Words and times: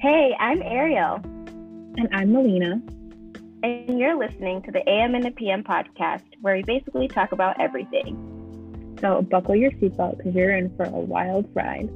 Hey, 0.00 0.34
I'm 0.40 0.62
Ariel. 0.62 1.16
And 1.22 2.08
I'm 2.10 2.32
Milena. 2.32 2.80
And 3.62 3.98
you're 3.98 4.18
listening 4.18 4.62
to 4.62 4.70
the 4.70 4.82
AM 4.88 5.14
and 5.14 5.22
the 5.22 5.30
PM 5.30 5.62
podcast, 5.62 6.24
where 6.40 6.56
we 6.56 6.62
basically 6.62 7.06
talk 7.06 7.32
about 7.32 7.60
everything. 7.60 8.96
So 9.02 9.20
buckle 9.20 9.56
your 9.56 9.70
seatbelt 9.72 10.16
because 10.16 10.34
you're 10.34 10.56
in 10.56 10.74
for 10.74 10.84
a 10.84 10.88
wild 10.88 11.50
ride. 11.52 11.90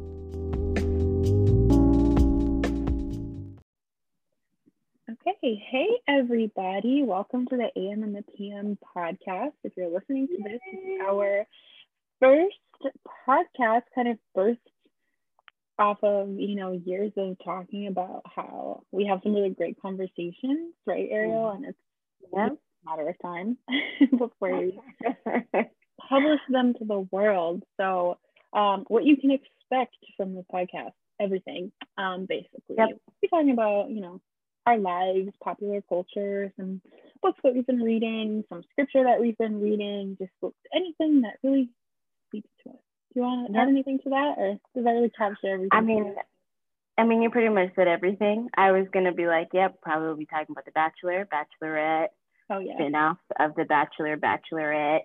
Okay, 5.10 5.64
hey 5.70 5.88
everybody, 6.06 7.04
welcome 7.04 7.46
to 7.46 7.56
the 7.56 7.70
AM 7.74 8.02
and 8.02 8.14
the 8.14 8.24
PM 8.36 8.76
podcast. 8.94 9.52
If 9.62 9.72
you're 9.78 9.88
listening 9.88 10.28
to 10.28 10.42
this, 10.42 10.60
is 10.74 11.00
our 11.08 11.46
first 12.20 12.58
podcast, 13.26 13.84
kind 13.94 14.08
of 14.08 14.18
birthed 14.36 14.58
off 15.78 15.98
of 16.02 16.28
you 16.38 16.54
know 16.54 16.72
years 16.72 17.12
of 17.16 17.36
talking 17.44 17.86
about 17.86 18.22
how 18.34 18.82
we 18.92 19.06
have 19.06 19.20
some 19.22 19.34
really 19.34 19.50
great 19.50 19.80
conversations, 19.80 20.74
right, 20.86 21.08
Ariel? 21.10 21.50
And 21.50 21.64
it's 21.66 21.78
yeah. 22.32 22.48
a 22.48 22.90
matter 22.90 23.08
of 23.08 23.16
time 23.20 23.58
before 24.18 24.50
you 24.50 24.72
publish 26.08 26.40
them 26.48 26.74
to 26.74 26.84
the 26.84 27.00
world. 27.10 27.62
So, 27.78 28.18
um, 28.52 28.84
what 28.88 29.04
you 29.04 29.16
can 29.16 29.30
expect 29.30 29.96
from 30.16 30.34
the 30.34 30.44
podcast, 30.52 30.92
everything, 31.20 31.72
um, 31.98 32.26
basically. 32.28 32.76
Yep. 32.76 32.88
We're 33.22 33.28
talking 33.28 33.52
about 33.52 33.90
you 33.90 34.00
know 34.00 34.20
our 34.66 34.78
lives, 34.78 35.30
popular 35.42 35.82
culture, 35.88 36.52
some 36.56 36.80
books 37.20 37.40
that 37.44 37.54
we've 37.54 37.66
been 37.66 37.82
reading, 37.82 38.44
some 38.48 38.62
scripture 38.70 39.04
that 39.04 39.20
we've 39.20 39.36
been 39.36 39.60
reading, 39.60 40.16
just 40.18 40.32
books, 40.40 40.56
anything 40.74 41.22
that 41.22 41.36
really 41.42 41.68
speaks 42.28 42.48
to 42.62 42.70
us. 42.70 42.83
Do 43.14 43.20
you 43.20 43.26
want 43.26 43.52
to 43.52 43.58
add 43.58 43.68
anything 43.68 44.00
to 44.00 44.10
that, 44.10 44.34
or 44.36 44.58
does 44.74 44.84
that 44.84 44.90
really 44.90 45.10
capture 45.10 45.54
everything? 45.54 45.68
I 45.72 45.80
mean, 45.80 46.14
I 46.98 47.04
mean, 47.04 47.22
you 47.22 47.30
pretty 47.30 47.48
much 47.48 47.70
said 47.76 47.86
everything. 47.86 48.48
I 48.56 48.72
was 48.72 48.86
gonna 48.92 49.12
be 49.12 49.26
like, 49.26 49.48
yep, 49.52 49.80
probably 49.82 50.08
will 50.08 50.16
be 50.16 50.26
talking 50.26 50.48
about 50.50 50.64
The 50.64 50.72
Bachelor, 50.72 51.26
Bachelorette, 51.32 52.08
oh 52.50 52.58
yeah, 52.58 52.74
spin-offs 52.74 53.20
of 53.38 53.54
The 53.54 53.64
Bachelor, 53.64 54.16
Bachelorette, 54.16 55.02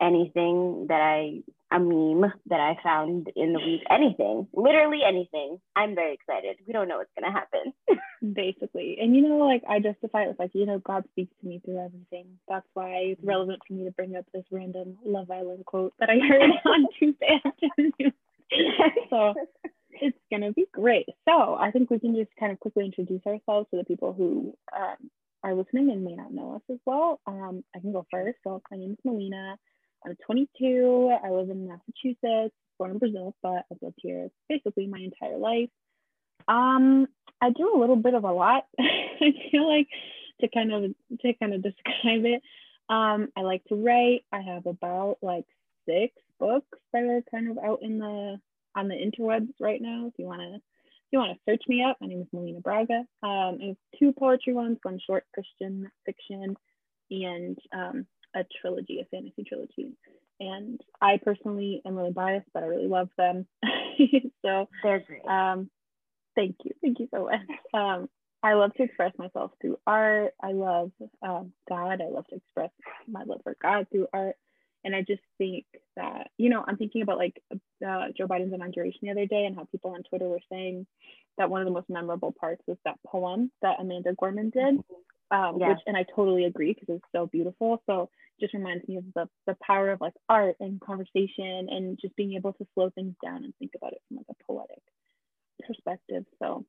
anything 0.00 0.86
that 0.88 1.00
I 1.00 1.42
a 1.70 1.78
meme 1.78 2.32
that 2.46 2.60
I 2.60 2.76
found 2.82 3.28
in 3.36 3.52
the 3.52 3.58
week, 3.58 3.82
anything, 3.90 4.48
literally 4.54 5.00
anything. 5.06 5.60
I'm 5.76 5.94
very 5.94 6.14
excited. 6.14 6.56
We 6.66 6.72
don't 6.72 6.88
know 6.88 6.98
what's 6.98 7.10
gonna 7.18 7.32
happen. 7.32 7.72
Basically, 8.34 8.98
and 9.00 9.14
you 9.14 9.28
know, 9.28 9.36
like 9.38 9.62
I 9.68 9.78
justify 9.78 10.24
it 10.24 10.28
with 10.28 10.38
like, 10.38 10.52
you 10.54 10.66
know, 10.66 10.78
God 10.78 11.04
speaks 11.12 11.32
to 11.40 11.46
me 11.46 11.60
through 11.64 11.84
everything. 11.84 12.38
That's 12.48 12.66
why 12.74 12.88
it's 12.88 13.20
mm-hmm. 13.20 13.28
relevant 13.28 13.60
for 13.66 13.74
me 13.74 13.84
to 13.84 13.90
bring 13.90 14.16
up 14.16 14.24
this 14.32 14.44
random 14.50 14.96
Love 15.04 15.30
Island 15.30 15.66
quote 15.66 15.92
that 16.00 16.10
I 16.10 16.18
heard 16.26 16.50
on 16.64 16.86
Tuesday 16.98 17.40
afternoon. 17.44 18.12
so 19.10 19.34
it's 19.92 20.18
gonna 20.30 20.52
be 20.52 20.66
great. 20.72 21.06
So 21.28 21.54
I 21.54 21.70
think 21.70 21.90
we 21.90 21.98
can 21.98 22.16
just 22.16 22.30
kind 22.40 22.52
of 22.52 22.60
quickly 22.60 22.86
introduce 22.86 23.26
ourselves 23.26 23.68
to 23.70 23.76
the 23.76 23.84
people 23.84 24.14
who 24.14 24.54
um, 24.74 25.10
are 25.42 25.54
listening 25.54 25.90
and 25.90 26.04
may 26.04 26.14
not 26.14 26.32
know 26.32 26.56
us 26.56 26.62
as 26.70 26.78
well. 26.84 27.20
Um, 27.26 27.62
I 27.74 27.80
can 27.80 27.92
go 27.92 28.06
first. 28.10 28.38
So 28.42 28.62
my 28.70 28.76
name 28.76 28.92
is 28.92 28.98
Milena. 29.04 29.58
I'm 30.04 30.16
22. 30.26 31.16
I 31.24 31.30
live 31.30 31.50
in 31.50 31.68
Massachusetts, 31.68 32.54
born 32.78 32.92
in 32.92 32.98
Brazil, 32.98 33.34
but 33.42 33.64
I've 33.70 33.82
lived 33.82 33.98
here 33.98 34.28
basically 34.48 34.86
my 34.86 34.98
entire 34.98 35.38
life. 35.38 35.70
Um, 36.46 37.06
I 37.40 37.50
do 37.50 37.74
a 37.74 37.80
little 37.80 37.96
bit 37.96 38.14
of 38.14 38.24
a 38.24 38.32
lot. 38.32 38.66
I 38.80 39.32
feel 39.50 39.68
like 39.68 39.88
to 40.40 40.48
kind 40.48 40.72
of 40.72 40.82
to 41.20 41.34
kind 41.34 41.54
of 41.54 41.62
describe 41.62 42.24
it. 42.24 42.42
Um, 42.88 43.28
I 43.36 43.42
like 43.42 43.64
to 43.66 43.74
write. 43.74 44.24
I 44.32 44.40
have 44.40 44.66
about 44.66 45.18
like 45.22 45.44
six 45.86 46.14
books 46.38 46.78
that 46.92 47.02
are 47.02 47.22
kind 47.30 47.50
of 47.50 47.58
out 47.58 47.80
in 47.82 47.98
the 47.98 48.40
on 48.74 48.88
the 48.88 48.94
interwebs 48.94 49.52
right 49.60 49.80
now. 49.80 50.06
If 50.06 50.14
you 50.18 50.26
want 50.26 50.40
to 50.40 50.54
if 51.08 51.12
you 51.12 51.18
want 51.18 51.36
to 51.36 51.50
search 51.50 51.62
me 51.68 51.82
up, 51.82 51.96
my 52.00 52.06
name 52.06 52.20
is 52.20 52.28
Milena 52.32 52.60
Braga. 52.60 53.04
Um, 53.22 53.58
I 53.62 53.66
have 53.68 53.76
two 53.98 54.12
poetry 54.12 54.52
ones, 54.52 54.78
one 54.82 55.00
short 55.06 55.24
Christian 55.34 55.90
fiction, 56.04 56.54
and 57.10 57.58
um, 57.72 58.06
a 58.34 58.44
trilogy, 58.60 59.00
a 59.00 59.04
fantasy 59.04 59.44
trilogy. 59.44 59.92
And 60.40 60.80
I 61.00 61.18
personally 61.22 61.82
am 61.84 61.96
really 61.96 62.12
biased, 62.12 62.48
but 62.54 62.62
I 62.62 62.66
really 62.66 62.86
love 62.86 63.08
them. 63.16 63.46
so 64.44 64.68
they're 64.82 65.00
great. 65.00 65.24
Um, 65.26 65.70
thank 66.36 66.56
you, 66.64 66.72
thank 66.80 67.00
you 67.00 67.08
so 67.12 67.24
much. 67.24 67.40
Um, 67.74 68.08
I 68.42 68.54
love 68.54 68.72
to 68.74 68.84
express 68.84 69.12
myself 69.18 69.50
through 69.60 69.78
art. 69.86 70.34
I 70.40 70.52
love 70.52 70.92
um, 71.22 71.52
God. 71.68 72.00
I 72.00 72.08
love 72.08 72.26
to 72.28 72.36
express 72.36 72.70
my 73.08 73.24
love 73.24 73.40
for 73.42 73.56
God 73.60 73.86
through 73.90 74.06
art. 74.12 74.36
And 74.84 74.94
I 74.94 75.02
just 75.02 75.22
think 75.38 75.64
that, 75.96 76.30
you 76.38 76.48
know, 76.48 76.64
I'm 76.66 76.76
thinking 76.76 77.02
about 77.02 77.18
like 77.18 77.42
uh, 77.52 78.06
Joe 78.16 78.28
Biden's 78.28 78.54
inauguration 78.54 79.00
the 79.02 79.10
other 79.10 79.26
day 79.26 79.44
and 79.44 79.56
how 79.56 79.64
people 79.64 79.90
on 79.90 80.04
Twitter 80.04 80.28
were 80.28 80.40
saying 80.50 80.86
that 81.36 81.50
one 81.50 81.60
of 81.60 81.66
the 81.66 81.72
most 81.72 81.90
memorable 81.90 82.32
parts 82.38 82.62
was 82.66 82.76
that 82.84 82.98
poem 83.04 83.50
that 83.60 83.80
Amanda 83.80 84.14
Gorman 84.18 84.50
did. 84.50 84.80
Um, 85.30 85.58
which 85.58 85.78
and 85.86 85.96
I 85.96 86.04
totally 86.16 86.44
agree 86.44 86.72
because 86.72 86.96
it's 86.96 87.12
so 87.14 87.26
beautiful. 87.26 87.82
So 87.86 88.08
just 88.40 88.54
reminds 88.54 88.86
me 88.88 88.96
of 88.96 89.04
the 89.14 89.28
the 89.46 89.56
power 89.60 89.90
of 89.90 90.00
like 90.00 90.14
art 90.28 90.56
and 90.60 90.80
conversation 90.80 91.68
and 91.70 91.98
just 92.00 92.16
being 92.16 92.34
able 92.34 92.54
to 92.54 92.66
slow 92.74 92.90
things 92.90 93.14
down 93.22 93.44
and 93.44 93.54
think 93.58 93.72
about 93.76 93.92
it 93.92 94.00
from 94.08 94.18
like 94.18 94.26
a 94.30 94.44
poetic 94.44 94.82
perspective. 95.66 96.24
So 96.38 96.64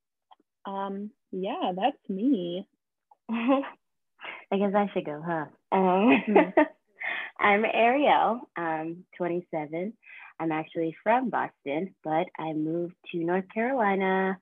um 0.66 1.12
yeah, 1.32 1.72
that's 1.76 2.10
me. 2.10 2.68
I 3.30 4.58
guess 4.58 4.74
I 4.76 4.90
should 4.94 5.06
go, 5.06 5.24
huh? 5.26 5.46
Um. 5.72 6.54
I'm 7.40 7.64
Ariel. 7.64 8.42
I'm 8.58 9.06
27. 9.18 9.94
I'm 10.40 10.52
actually 10.52 10.96
from 11.04 11.30
Boston, 11.30 11.96
but 12.04 12.28
I 12.38 12.54
moved 12.54 12.96
to 13.12 13.18
North 13.18 13.46
Carolina 13.54 14.38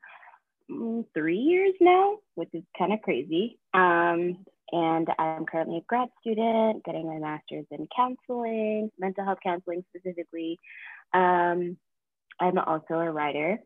three 1.13 1.37
years 1.37 1.73
now, 1.79 2.17
which 2.35 2.49
is 2.53 2.63
kind 2.77 2.93
of 2.93 3.01
crazy. 3.01 3.59
Um, 3.73 4.45
and 4.71 5.07
I'm 5.17 5.45
currently 5.45 5.77
a 5.77 5.85
grad 5.87 6.09
student 6.19 6.83
getting 6.83 7.07
my 7.07 7.19
master's 7.19 7.65
in 7.71 7.87
counseling, 7.95 8.91
mental 8.99 9.23
health 9.23 9.39
counseling 9.41 9.85
specifically. 9.95 10.59
Um, 11.13 11.77
I'm 12.39 12.57
also 12.57 12.95
a 12.95 13.11
writer. 13.11 13.59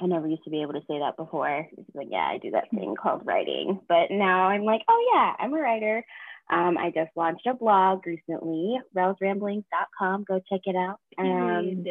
I 0.00 0.06
never 0.06 0.26
used 0.26 0.44
to 0.44 0.50
be 0.50 0.62
able 0.62 0.72
to 0.74 0.84
say 0.88 0.98
that 1.00 1.16
before. 1.16 1.66
It's 1.76 1.94
like, 1.94 2.08
yeah, 2.10 2.28
I 2.32 2.38
do 2.38 2.52
that 2.52 2.70
thing 2.70 2.94
called 3.00 3.26
writing. 3.26 3.80
But 3.88 4.10
now 4.10 4.48
I'm 4.48 4.64
like, 4.64 4.82
oh, 4.88 5.12
yeah, 5.14 5.34
I'm 5.38 5.52
a 5.52 5.58
writer. 5.58 6.04
Um, 6.50 6.78
I 6.78 6.90
just 6.90 7.10
launched 7.16 7.46
a 7.46 7.54
blog 7.54 8.06
recently, 8.06 8.78
rellesramblings.com. 8.96 10.24
Go 10.26 10.40
check 10.48 10.62
it 10.64 10.76
out. 10.76 10.98
Um, 11.18 11.84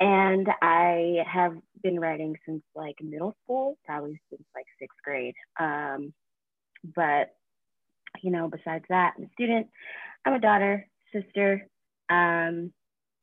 and 0.00 0.48
I 0.62 1.24
have 1.30 1.54
been 1.82 2.00
writing 2.00 2.36
since 2.46 2.62
like 2.74 2.96
middle 3.02 3.36
school, 3.44 3.76
probably 3.84 4.20
since 4.30 4.42
like 4.54 4.66
sixth 4.78 4.98
grade. 5.04 5.34
Um, 5.58 6.12
but 6.94 7.34
you 8.22 8.30
know, 8.30 8.48
besides 8.48 8.84
that, 8.88 9.14
I'm 9.16 9.24
a 9.24 9.30
student. 9.34 9.68
I'm 10.24 10.34
a 10.34 10.40
daughter, 10.40 10.86
sister. 11.12 11.68
Um, 12.08 12.72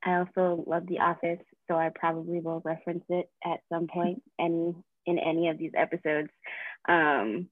I 0.06 0.20
also 0.20 0.64
love 0.68 0.88
The 0.88 1.00
Office, 1.00 1.40
so 1.68 1.76
I 1.76 1.90
probably 1.94 2.40
will 2.40 2.62
reference 2.64 3.04
it 3.10 3.30
at 3.44 3.60
some 3.72 3.88
point 3.94 4.22
and 4.40 4.76
in 5.06 5.20
any 5.20 5.50
of 5.50 5.58
these 5.58 5.72
episodes, 5.76 6.30
um, 6.88 7.48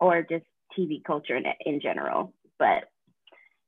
or 0.00 0.22
just 0.22 0.44
TV 0.78 1.02
culture 1.04 1.36
in, 1.36 1.44
in 1.66 1.80
general. 1.80 2.32
But 2.58 2.88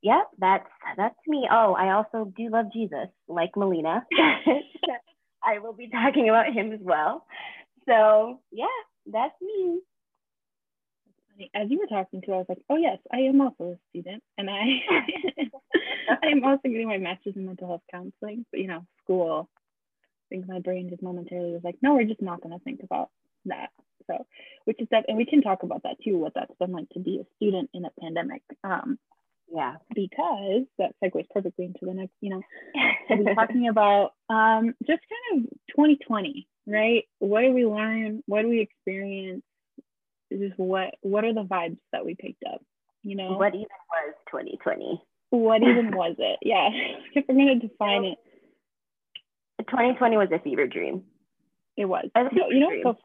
yeah, 0.06 0.22
that's 0.38 0.68
that's 0.96 1.16
me. 1.26 1.48
Oh, 1.50 1.74
I 1.74 1.94
also 1.94 2.32
do 2.36 2.48
love 2.48 2.66
Jesus, 2.72 3.08
like 3.26 3.56
Milena. 3.56 4.06
I 5.44 5.58
will 5.58 5.72
be 5.72 5.88
talking 5.88 6.28
about 6.28 6.52
him 6.52 6.70
as 6.70 6.78
well. 6.80 7.26
So 7.88 8.38
yeah, 8.52 8.66
that's 9.04 9.34
me. 9.42 9.80
As 11.56 11.68
you 11.68 11.80
were 11.80 11.88
talking 11.88 12.22
to, 12.22 12.32
I 12.34 12.36
was 12.36 12.46
like, 12.48 12.62
oh 12.70 12.76
yes, 12.76 12.98
I 13.12 13.22
am 13.22 13.40
also 13.40 13.72
a 13.72 13.78
student, 13.90 14.22
and 14.38 14.48
I 14.48 14.62
I 16.22 16.28
am 16.28 16.44
also 16.44 16.68
getting 16.68 16.86
my 16.86 16.98
master's 16.98 17.34
in 17.34 17.44
mental 17.44 17.66
health 17.66 17.82
counseling. 17.90 18.46
But 18.52 18.60
you 18.60 18.68
know, 18.68 18.86
school. 19.02 19.50
I 19.58 20.36
think 20.36 20.46
my 20.46 20.60
brain 20.60 20.88
just 20.88 21.02
momentarily 21.02 21.52
was 21.52 21.64
like, 21.64 21.78
no, 21.82 21.94
we're 21.94 22.04
just 22.04 22.22
not 22.22 22.42
going 22.42 22.56
to 22.56 22.64
think 22.64 22.80
about 22.84 23.10
that. 23.44 23.70
So, 24.08 24.26
which 24.64 24.80
is 24.80 24.88
that, 24.90 25.04
and 25.06 25.16
we 25.16 25.24
can 25.24 25.40
talk 25.40 25.62
about 25.62 25.84
that 25.84 25.96
too, 26.02 26.18
what 26.18 26.32
that's 26.34 26.52
been 26.58 26.72
like 26.72 26.88
to 26.90 26.98
be 26.98 27.20
a 27.20 27.26
student 27.36 27.70
in 27.74 27.84
a 27.84 27.90
pandemic. 28.00 28.42
Um, 28.64 28.98
yeah. 29.52 29.74
Because 29.94 30.64
that 30.78 30.92
segues 31.02 31.28
perfectly 31.32 31.66
into 31.66 31.80
the 31.82 31.94
next, 31.94 32.14
you 32.20 32.30
know, 32.30 32.42
we'll 33.10 33.24
be 33.24 33.34
talking 33.34 33.68
about 33.68 34.12
um, 34.28 34.74
just 34.86 35.00
kind 35.30 35.44
of 35.44 35.50
2020, 35.70 36.48
right? 36.66 37.04
What 37.18 37.42
did 37.42 37.54
we 37.54 37.64
learn? 37.66 38.22
What 38.26 38.42
do 38.42 38.48
we 38.48 38.60
experience? 38.60 39.42
Just 40.32 40.58
what 40.58 40.94
what 41.02 41.24
are 41.24 41.32
the 41.32 41.44
vibes 41.44 41.78
that 41.92 42.04
we 42.04 42.16
picked 42.16 42.42
up? 42.52 42.60
You 43.02 43.16
know, 43.16 43.36
what 43.36 43.54
even 43.54 43.62
was 43.62 44.14
2020? 44.30 45.00
What 45.30 45.62
even 45.62 45.96
was 45.96 46.16
it? 46.18 46.38
Yeah, 46.42 46.68
if 47.14 47.24
we're 47.28 47.34
gonna 47.34 47.60
define 47.60 48.04
it, 48.04 48.18
2020 49.60 50.16
was 50.16 50.28
a 50.32 50.40
fever 50.40 50.66
dream. 50.66 51.04
It 51.76 51.84
was. 51.84 52.08
you 52.32 52.60
know, 52.60 52.70
so 52.82 52.98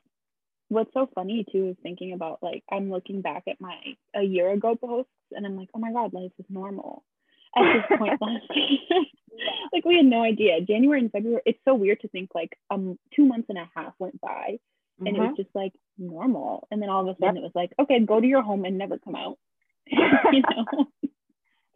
what's 0.72 0.94
so 0.94 1.10
funny 1.14 1.46
too 1.52 1.68
is 1.68 1.76
thinking 1.84 2.14
about 2.14 2.40
like 2.42 2.64
I'm 2.72 2.90
looking 2.90 3.22
back 3.22 3.44
at 3.48 3.60
my 3.60 3.76
a 4.16 4.24
year 4.24 4.50
ago 4.52 4.76
posts 4.76 5.12
and 5.32 5.46
I'm 5.46 5.58
like, 5.58 5.68
oh 5.74 5.80
my 5.80 5.92
god, 5.92 6.14
life 6.14 6.32
is 6.40 6.46
normal 6.50 7.04
at 7.58 7.64
this 7.74 7.98
point 8.00 8.22
last 8.22 8.46
year. 8.56 9.04
like 9.74 9.84
we 9.84 9.98
had 9.98 10.06
no 10.06 10.24
idea. 10.24 10.62
January 10.62 11.02
and 11.02 11.12
February, 11.12 11.42
it's 11.46 11.60
so 11.68 11.76
weird 11.76 12.00
to 12.02 12.08
think 12.08 12.30
like 12.34 12.58
um 12.70 12.98
two 13.14 13.26
months 13.26 13.48
and 13.50 13.58
a 13.58 13.70
half 13.76 13.94
went 14.00 14.20
by 14.22 14.60
and 15.00 15.08
mm-hmm. 15.08 15.16
it 15.16 15.20
was 15.20 15.28
mm-hmm. 15.28 15.42
just 15.42 15.56
like 15.56 15.74
normal. 15.98 16.68
And 16.72 16.82
then 16.82 16.90
all 16.90 17.02
of 17.02 17.08
a 17.08 17.20
sudden 17.20 17.36
yep. 17.36 17.44
it 17.44 17.44
was 17.44 17.52
like, 17.56 17.74
okay, 17.80 18.00
go 18.00 18.22
to 18.22 18.28
your 18.28 18.42
home 18.42 18.64
and 18.64 18.78
never 18.78 18.98
come 18.98 19.16
out. 19.16 19.38
you 19.88 20.42
know? 20.42 20.86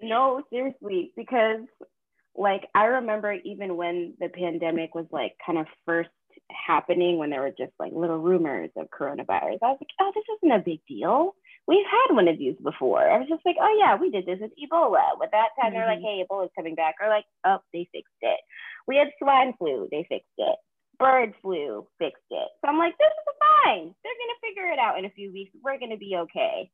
no, 0.01 0.43
seriously, 0.49 1.11
because 1.17 1.61
like 2.35 2.67
I 2.73 2.85
remember 2.85 3.33
even 3.33 3.77
when 3.77 4.13
the 4.19 4.29
pandemic 4.29 4.95
was 4.95 5.05
like 5.11 5.33
kind 5.45 5.57
of 5.57 5.65
first 5.85 6.09
happening 6.51 7.17
when 7.17 7.29
there 7.29 7.41
were 7.41 7.55
just 7.57 7.73
like 7.79 7.93
little 7.93 8.17
rumors 8.17 8.69
of 8.75 8.87
coronavirus. 8.89 9.59
I 9.63 9.73
was 9.73 9.81
like, 9.81 9.95
oh, 9.99 10.11
this 10.13 10.23
isn't 10.37 10.59
a 10.59 10.63
big 10.63 10.79
deal. 10.87 11.35
We've 11.67 11.85
had 11.85 12.15
one 12.15 12.27
of 12.27 12.37
these 12.37 12.55
before. 12.63 13.01
I 13.01 13.17
was 13.17 13.27
just 13.27 13.45
like, 13.45 13.55
oh 13.59 13.75
yeah, 13.79 13.95
we 13.95 14.11
did 14.11 14.25
this 14.25 14.39
with 14.39 14.51
Ebola. 14.53 15.17
With 15.19 15.31
that 15.31 15.49
time, 15.59 15.71
mm-hmm. 15.71 15.73
they're 15.73 15.87
like, 15.87 15.99
mm-hmm. 15.99 16.21
hey, 16.21 16.25
Ebola's 16.29 16.51
coming 16.55 16.75
back. 16.75 16.95
Or 17.01 17.09
like, 17.09 17.25
oh, 17.45 17.57
they 17.73 17.89
fixed 17.91 18.21
it. 18.21 18.39
We 18.87 18.97
had 18.97 19.09
swine 19.21 19.53
flu, 19.57 19.87
they 19.91 20.05
fixed 20.07 20.37
it. 20.37 20.57
Bird 20.99 21.33
flu 21.41 21.87
fixed 21.99 22.29
it. 22.29 22.49
So 22.61 22.69
I'm 22.69 22.77
like, 22.77 22.95
this 22.97 23.11
is 23.11 23.35
fine. 23.65 23.93
They're 24.03 24.21
gonna 24.21 24.41
figure 24.41 24.71
it 24.71 24.79
out 24.79 24.99
in 24.99 25.05
a 25.05 25.09
few 25.09 25.33
weeks. 25.33 25.51
We're 25.63 25.79
gonna 25.79 25.97
be 25.97 26.15
okay. 26.15 26.69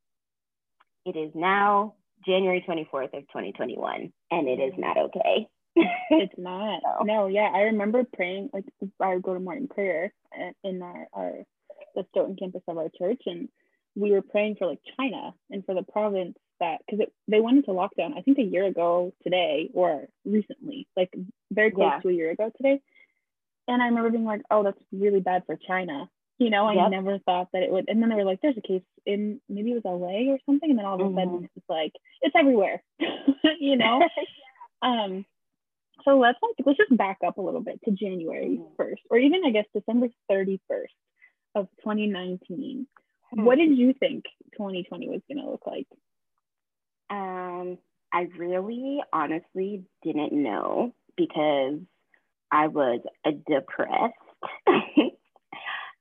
It 1.05 1.17
is 1.17 1.31
now 1.33 1.95
January 2.25 2.63
24th 2.67 3.17
of 3.17 3.23
2021, 3.33 4.13
and 4.29 4.47
it 4.47 4.59
is 4.59 4.73
not 4.77 4.97
okay. 4.97 5.47
It's 5.75 6.33
not. 6.37 6.81
No. 7.03 7.03
no. 7.03 7.27
yeah, 7.27 7.49
I 7.53 7.61
remember 7.61 8.03
praying. 8.03 8.49
Like 8.53 8.65
I 8.99 9.13
would 9.13 9.23
go 9.23 9.33
to 9.33 9.39
morning 9.39 9.67
prayer 9.67 10.13
in 10.63 10.81
our, 10.81 11.07
our 11.13 11.31
the 11.95 12.05
Stoughton 12.09 12.35
campus 12.35 12.61
of 12.67 12.77
our 12.77 12.89
church, 12.97 13.21
and 13.25 13.49
we 13.95 14.11
were 14.11 14.21
praying 14.21 14.55
for 14.57 14.67
like 14.67 14.79
China 14.97 15.33
and 15.49 15.65
for 15.65 15.75
the 15.75 15.83
province 15.83 16.37
that 16.59 16.81
because 16.85 17.07
they 17.27 17.39
went 17.39 17.57
into 17.57 17.71
lockdown. 17.71 18.17
I 18.17 18.21
think 18.21 18.37
a 18.37 18.43
year 18.43 18.65
ago 18.65 19.13
today 19.23 19.69
or 19.73 20.07
recently, 20.25 20.87
like 20.95 21.13
very 21.51 21.71
close 21.71 21.91
yeah. 21.95 21.99
to 21.99 22.09
a 22.09 22.13
year 22.13 22.31
ago 22.31 22.51
today. 22.55 22.81
And 23.67 23.81
I 23.81 23.87
remember 23.87 24.09
being 24.09 24.25
like, 24.25 24.41
"Oh, 24.49 24.63
that's 24.63 24.81
really 24.91 25.19
bad 25.19 25.43
for 25.45 25.55
China." 25.55 26.09
You 26.37 26.49
know, 26.49 26.65
I 26.65 26.73
yep. 26.73 26.89
never 26.89 27.19
thought 27.19 27.49
that 27.53 27.61
it 27.61 27.71
would. 27.71 27.85
And 27.87 28.01
then 28.01 28.09
they 28.09 28.15
were 28.15 28.25
like, 28.25 28.41
"There's 28.41 28.57
a 28.57 28.61
case 28.61 28.81
in 29.05 29.39
maybe 29.49 29.71
it 29.71 29.83
was 29.83 29.85
LA 29.85 30.31
or 30.31 30.39
something," 30.45 30.69
and 30.69 30.79
then 30.79 30.85
all 30.85 30.95
of 30.95 31.01
a 31.01 31.03
mm-hmm. 31.03 31.17
sudden 31.17 31.49
it's 31.55 31.69
like 31.69 31.93
it's 32.21 32.35
everywhere. 32.35 32.81
you 33.59 33.75
know. 33.77 34.07
um 34.81 35.25
so 36.05 36.19
let's 36.19 36.37
like 36.41 36.65
let's 36.65 36.77
just 36.77 36.95
back 36.95 37.17
up 37.25 37.37
a 37.37 37.41
little 37.41 37.61
bit 37.61 37.79
to 37.85 37.91
January 37.91 38.59
1st, 38.79 38.91
mm-hmm. 38.91 38.93
or 39.09 39.17
even 39.17 39.41
I 39.45 39.51
guess 39.51 39.65
December 39.73 40.07
31st 40.29 40.59
of 41.55 41.67
2019. 41.79 42.87
Mm-hmm. 43.33 43.45
What 43.45 43.57
did 43.57 43.77
you 43.77 43.93
think 43.93 44.25
2020 44.53 45.09
was 45.09 45.21
gonna 45.27 45.49
look 45.49 45.65
like? 45.65 45.87
Um, 47.09 47.77
I 48.13 48.27
really 48.37 49.01
honestly 49.11 49.83
didn't 50.03 50.31
know 50.33 50.93
because 51.17 51.79
I 52.51 52.67
was 52.67 53.01
depressed 53.47 54.13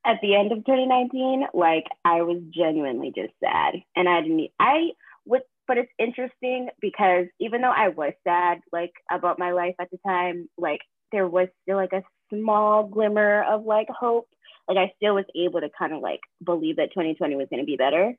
at 0.05 0.19
the 0.23 0.35
end 0.35 0.52
of 0.52 0.58
2019. 0.58 1.47
Like 1.55 1.87
I 2.05 2.23
was 2.23 2.43
genuinely 2.50 3.12
just 3.14 3.32
sad, 3.43 3.75
and 3.94 4.08
I 4.08 4.23
didn't. 4.23 4.50
I 4.58 4.91
would 5.26 5.43
but 5.71 5.79
it's 5.79 5.93
interesting 6.01 6.69
because 6.81 7.27
even 7.39 7.61
though 7.61 7.71
I 7.71 7.91
was 7.91 8.13
sad, 8.27 8.59
like 8.73 8.91
about 9.09 9.39
my 9.39 9.53
life 9.53 9.77
at 9.81 9.89
the 9.93 9.99
time, 10.05 10.49
like 10.59 10.81
there 11.13 11.29
was 11.29 11.47
still 11.63 11.77
like 11.77 11.93
a 11.93 12.03
small 12.29 12.89
glimmer 12.89 13.45
of 13.45 13.65
like 13.65 13.87
hope. 13.89 14.27
Like 14.67 14.79
I 14.79 14.93
still 14.97 15.15
was 15.15 15.27
able 15.37 15.61
to 15.61 15.71
kind 15.79 15.93
of 15.93 16.01
like 16.03 16.19
believe 16.45 16.79
that 16.79 16.91
2020 16.91 17.37
was 17.37 17.47
going 17.51 17.63
to 17.63 17.67
be 17.67 17.77
better 17.77 18.13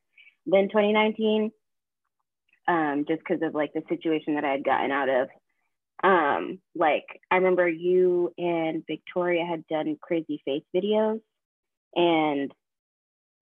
than 0.46 0.70
2019, 0.70 1.52
um, 2.70 3.04
just 3.06 3.20
because 3.20 3.42
of 3.42 3.54
like 3.54 3.74
the 3.74 3.84
situation 3.90 4.36
that 4.36 4.46
I 4.46 4.52
had 4.52 4.64
gotten 4.64 4.92
out 4.92 5.10
of. 5.10 5.28
Um, 6.06 6.60
like 6.74 7.04
I 7.30 7.36
remember 7.36 7.68
you 7.68 8.32
and 8.38 8.82
Victoria 8.88 9.46
had 9.46 9.68
done 9.68 9.98
crazy 10.02 10.42
face 10.46 10.64
videos, 10.74 11.20
and 11.96 12.50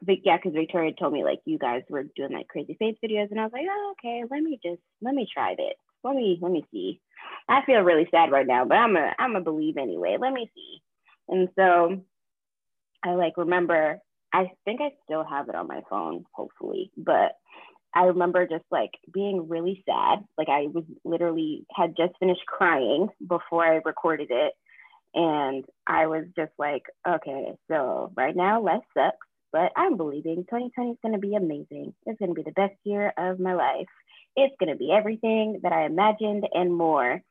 but 0.01 0.17
yeah, 0.23 0.37
because 0.37 0.53
Victoria 0.53 0.93
told 0.97 1.13
me 1.13 1.23
like 1.23 1.39
you 1.45 1.57
guys 1.57 1.83
were 1.89 2.03
doing 2.15 2.33
like 2.33 2.47
crazy 2.47 2.75
face 2.79 2.95
videos, 3.03 3.31
and 3.31 3.39
I 3.39 3.43
was 3.43 3.51
like, 3.53 3.65
oh, 3.69 3.93
okay, 3.99 4.23
let 4.29 4.41
me 4.41 4.59
just 4.63 4.81
let 5.01 5.13
me 5.13 5.27
try 5.31 5.55
this. 5.57 5.75
Let 6.03 6.15
me 6.15 6.39
let 6.41 6.51
me 6.51 6.65
see. 6.71 7.01
I 7.47 7.65
feel 7.65 7.81
really 7.81 8.07
sad 8.11 8.31
right 8.31 8.47
now, 8.47 8.65
but 8.65 8.75
I'm 8.77 8.95
a 8.95 9.13
I'm 9.19 9.35
a 9.35 9.41
believe 9.41 9.77
anyway. 9.77 10.17
Let 10.19 10.33
me 10.33 10.49
see. 10.55 10.81
And 11.27 11.49
so 11.57 12.01
I 13.03 13.11
like 13.11 13.37
remember. 13.37 13.99
I 14.31 14.51
think 14.63 14.79
I 14.79 14.91
still 15.05 15.23
have 15.23 15.49
it 15.49 15.55
on 15.55 15.67
my 15.67 15.81
phone, 15.89 16.23
hopefully, 16.33 16.91
but 16.95 17.31
I 17.95 18.03
remember 18.03 18.47
just 18.47 18.65
like 18.69 18.91
being 19.11 19.49
really 19.49 19.83
sad. 19.87 20.19
Like 20.37 20.49
I 20.49 20.67
was 20.67 20.83
literally 21.03 21.65
had 21.75 21.95
just 21.97 22.13
finished 22.19 22.45
crying 22.45 23.09
before 23.27 23.65
I 23.65 23.81
recorded 23.83 24.29
it. 24.29 24.53
And 25.15 25.65
I 25.87 26.05
was 26.05 26.25
just 26.35 26.51
like, 26.59 26.83
okay, 27.07 27.53
so 27.67 28.11
right 28.15 28.35
now 28.35 28.61
life 28.61 28.83
sucks 28.95 29.17
but 29.51 29.71
I'm 29.75 29.97
believing 29.97 30.45
2020 30.49 30.91
is 30.91 30.97
going 31.01 31.13
to 31.13 31.19
be 31.19 31.35
amazing. 31.35 31.93
It's 32.05 32.19
going 32.19 32.29
to 32.29 32.35
be 32.35 32.43
the 32.43 32.51
best 32.51 32.75
year 32.83 33.13
of 33.17 33.39
my 33.39 33.53
life. 33.53 33.87
It's 34.35 34.55
going 34.59 34.71
to 34.71 34.77
be 34.77 34.91
everything 34.91 35.59
that 35.63 35.71
I 35.71 35.85
imagined 35.85 36.45
and 36.53 36.73
more. 36.73 37.21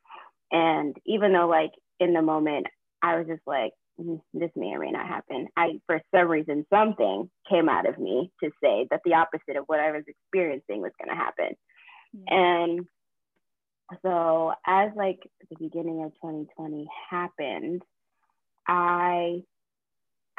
And 0.51 0.95
even 1.05 1.33
though, 1.33 1.47
like, 1.47 1.71
in 1.99 2.13
the 2.13 2.21
moment, 2.21 2.67
I 3.01 3.17
was 3.17 3.27
just 3.27 3.41
like, 3.47 3.71
mm, 3.99 4.21
this 4.33 4.51
may 4.55 4.67
or 4.67 4.79
may 4.79 4.91
not 4.91 5.07
happen. 5.07 5.47
I, 5.55 5.79
for 5.85 6.01
some 6.13 6.27
reason, 6.27 6.65
something 6.71 7.29
came 7.49 7.69
out 7.69 7.87
of 7.87 7.97
me 7.97 8.31
to 8.43 8.49
say 8.61 8.87
that 8.91 9.01
the 9.05 9.13
opposite 9.13 9.57
of 9.57 9.65
what 9.67 9.79
I 9.79 9.91
was 9.91 10.03
experiencing 10.07 10.81
was 10.81 10.91
going 10.99 11.15
to 11.15 11.23
happen. 11.23 11.55
Yeah. 12.13 12.35
And 12.35 12.85
so, 14.03 14.53
as 14.67 14.91
like 14.95 15.19
the 15.49 15.55
beginning 15.59 16.03
of 16.03 16.11
2020 16.21 16.87
happened, 17.09 17.81
I 18.67 19.41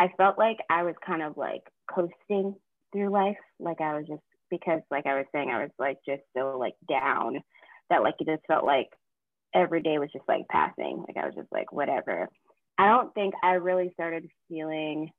I 0.00 0.08
felt 0.17 0.38
like 0.38 0.56
I 0.70 0.82
was 0.82 0.94
kind 1.06 1.23
of 1.23 1.37
like 1.37 1.62
coasting 1.94 2.55
through 2.91 3.11
life. 3.11 3.37
Like 3.58 3.82
I 3.82 3.99
was 3.99 4.06
just 4.08 4.23
because 4.50 4.81
like 4.91 5.06
I 5.06 5.14
was 5.14 5.26
saying, 5.31 5.50
I 5.50 5.61
was 5.61 5.70
like 5.79 5.99
just 6.08 6.23
so 6.35 6.56
like 6.58 6.73
down 6.88 7.41
that 7.91 8.02
like 8.02 8.14
it 8.19 8.26
just 8.26 8.47
felt 8.49 8.64
like 8.64 8.88
every 9.55 9.82
day 9.82 9.99
was 9.99 10.08
just 10.11 10.25
like 10.26 10.49
passing. 10.49 11.05
Like 11.06 11.23
I 11.23 11.26
was 11.26 11.35
just 11.35 11.52
like 11.52 11.70
whatever. 11.70 12.31
I 12.79 12.88
don't 12.88 13.12
think 13.12 13.35
I 13.44 13.52
really 13.52 13.91
started 13.93 14.26
feeling 14.49 15.11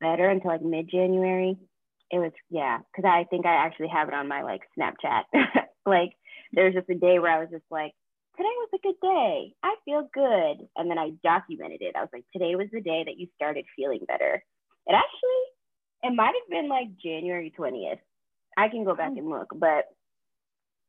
better 0.00 0.28
until 0.30 0.52
like 0.52 0.62
mid 0.62 0.88
January. 0.88 1.56
It 2.12 2.18
was 2.18 2.30
yeah, 2.50 2.78
because 2.78 3.10
I 3.10 3.24
think 3.24 3.46
I 3.46 3.66
actually 3.66 3.88
have 3.88 4.06
it 4.06 4.14
on 4.14 4.28
my 4.28 4.42
like 4.42 4.60
Snapchat. 4.78 5.24
like 5.86 6.12
there 6.52 6.66
was 6.66 6.74
just 6.74 6.88
a 6.88 6.94
day 6.94 7.18
where 7.18 7.32
I 7.32 7.40
was 7.40 7.50
just 7.50 7.66
like, 7.68 7.94
today 8.38 8.54
was 8.58 8.68
a 8.72 8.86
good 8.86 9.00
day. 9.02 9.52
I 9.64 9.74
feel 9.84 10.08
good. 10.14 10.68
And 10.76 10.88
then 10.88 10.98
I 10.98 11.10
documented 11.24 11.82
it. 11.82 11.96
I 11.96 12.00
was 12.00 12.10
like, 12.12 12.24
today 12.32 12.54
was 12.54 12.68
the 12.72 12.80
day 12.80 13.02
that 13.04 13.18
you 13.18 13.26
started 13.34 13.64
feeling 13.76 14.00
better. 14.06 14.42
It 14.86 14.94
actually, 14.94 16.08
it 16.10 16.14
might 16.14 16.34
have 16.38 16.48
been 16.48 16.68
like 16.68 16.96
January 17.02 17.52
20th. 17.58 17.98
I 18.56 18.68
can 18.68 18.84
go 18.84 18.94
back 18.94 19.12
and 19.16 19.28
look, 19.28 19.48
but 19.54 19.86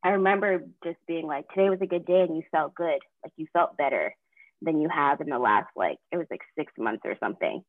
I 0.04 0.10
remember 0.10 0.64
just 0.84 0.98
being 1.08 1.26
like, 1.26 1.50
today 1.50 1.70
was 1.70 1.80
a 1.82 1.88
good 1.88 2.06
day 2.06 2.22
and 2.22 2.38
you 2.38 2.44
felt 2.52 2.76
good. 2.76 3.00
Like 3.24 3.34
you 3.36 3.48
felt 3.52 3.78
better 3.78 4.16
than 4.62 4.80
you 4.80 4.90
have 4.90 5.20
in 5.20 5.28
the 5.28 5.40
last, 5.40 5.70
like, 5.76 5.98
it 6.12 6.18
was 6.18 6.28
like 6.30 6.42
six 6.58 6.72
months 6.78 7.02
or 7.04 7.16
something. 7.20 7.64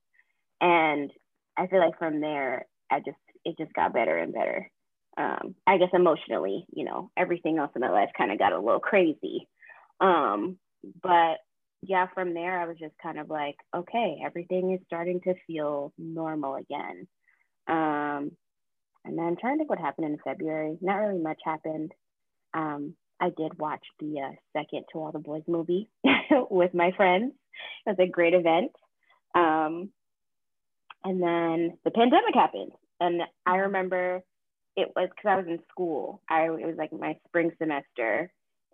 And 0.61 1.11
I 1.57 1.67
feel 1.67 1.81
like 1.81 1.99
from 1.99 2.21
there, 2.21 2.67
I 2.91 2.99
just, 2.99 3.17
it 3.45 3.57
just 3.59 3.73
got 3.73 3.95
better 3.95 4.19
and 4.19 4.35
better. 4.35 4.71
Um, 5.17 5.55
I 5.67 5.79
guess 5.79 5.89
emotionally, 5.93 6.67
you 6.75 6.85
know, 6.85 7.11
everything 7.17 7.59
else 7.59 7.73
in 7.75 7.81
my 7.81 7.91
life 7.91 8.11
kind 8.17 8.31
of 8.31 8.39
got 8.39 8.53
a 8.53 8.59
little 8.59 8.81
crazy. 8.81 9.49
Um, 10.01 10.59
but 11.03 11.39
yeah, 11.83 12.07
from 12.15 12.35
there, 12.35 12.61
I 12.61 12.67
was 12.67 12.77
just 12.79 12.95
kind 13.03 13.19
of 13.19 13.31
like, 13.31 13.57
okay, 13.75 14.19
everything 14.25 14.73
is 14.73 14.81
starting 14.87 15.21
to 15.23 15.35
feel 15.47 15.93
normal 15.99 16.57
again. 16.57 17.07
Um, 17.69 18.33
and 19.05 19.17
then 19.17 19.25
I'm 19.25 19.37
trying 19.37 19.55
to 19.55 19.59
think 19.59 19.71
what 19.71 19.79
happened 19.79 20.07
in 20.07 20.19
February. 20.23 20.79
Not 20.81 20.97
really 20.97 21.21
much 21.21 21.41
happened. 21.45 21.93
Um, 22.53 22.95
I 23.21 23.31
did 23.31 23.59
watch 23.59 23.85
the 23.99 24.21
uh, 24.21 24.33
second 24.59 24.85
To 24.93 24.99
All 24.99 25.13
the 25.13 25.19
Boys 25.19 25.43
movie 25.47 25.89
with 26.51 26.75
my 26.75 26.93
friends. 26.97 27.33
It 27.87 27.91
was 27.91 27.99
a 27.99 28.11
great 28.11 28.35
event. 28.35 28.73
Um, 29.35 29.91
and 31.05 31.23
then 31.23 31.79
the 31.85 31.91
pandemic 31.91 32.35
happened. 32.35 32.73
And 33.01 33.23
I 33.47 33.57
remember 33.57 34.23
it 34.77 34.89
was 34.95 35.09
because 35.09 35.29
I 35.29 35.37
was 35.37 35.47
in 35.47 35.59
school. 35.71 36.21
I 36.29 36.45
it 36.45 36.67
was 36.67 36.77
like 36.77 36.93
my 36.93 37.17
spring 37.27 37.51
semester, 37.59 38.31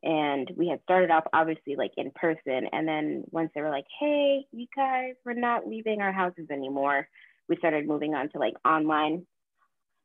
and 0.06 0.50
we 0.56 0.68
had 0.68 0.80
started 0.84 1.10
off 1.10 1.24
obviously 1.32 1.76
like 1.76 1.92
in 1.96 2.10
person. 2.14 2.68
And 2.72 2.86
then 2.86 3.24
once 3.30 3.50
they 3.54 3.60
were 3.60 3.70
like 3.70 3.86
hey 4.00 4.46
you 4.52 4.66
guys 4.74 5.14
we're 5.24 5.34
not 5.34 5.66
leaving 5.66 6.00
our 6.00 6.12
houses 6.12 6.46
anymore 6.50 7.08
we 7.48 7.56
started 7.56 7.86
moving 7.86 8.14
on 8.14 8.28
to 8.30 8.38
like 8.38 8.54
online 8.64 9.26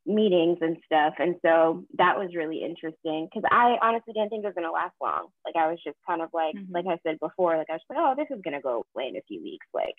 meetings 0.05 0.57
and 0.61 0.77
stuff. 0.85 1.13
And 1.19 1.35
so 1.45 1.85
that 1.97 2.17
was 2.17 2.35
really 2.35 2.63
interesting 2.63 3.29
because 3.29 3.47
i 3.51 3.77
honestly 3.81 4.13
didn't 4.13 4.29
think 4.29 4.43
it 4.43 4.47
was 4.47 4.55
going 4.55 4.67
to 4.67 4.71
last 4.71 4.95
long. 4.99 5.27
Like 5.45 5.55
i 5.55 5.69
was 5.69 5.79
just 5.83 5.97
kind 6.07 6.21
of 6.21 6.29
like 6.33 6.55
mm-hmm. 6.55 6.73
like 6.73 6.85
i 6.87 6.97
said 7.03 7.19
before 7.19 7.57
like 7.57 7.69
i 7.69 7.73
was 7.73 7.81
like 7.89 7.99
oh 7.99 8.15
this 8.17 8.35
is 8.35 8.41
going 8.43 8.55
to 8.55 8.61
go 8.61 8.85
away 8.95 9.09
in 9.09 9.15
a 9.15 9.27
few 9.27 9.41
weeks. 9.41 9.67
Like 9.73 9.95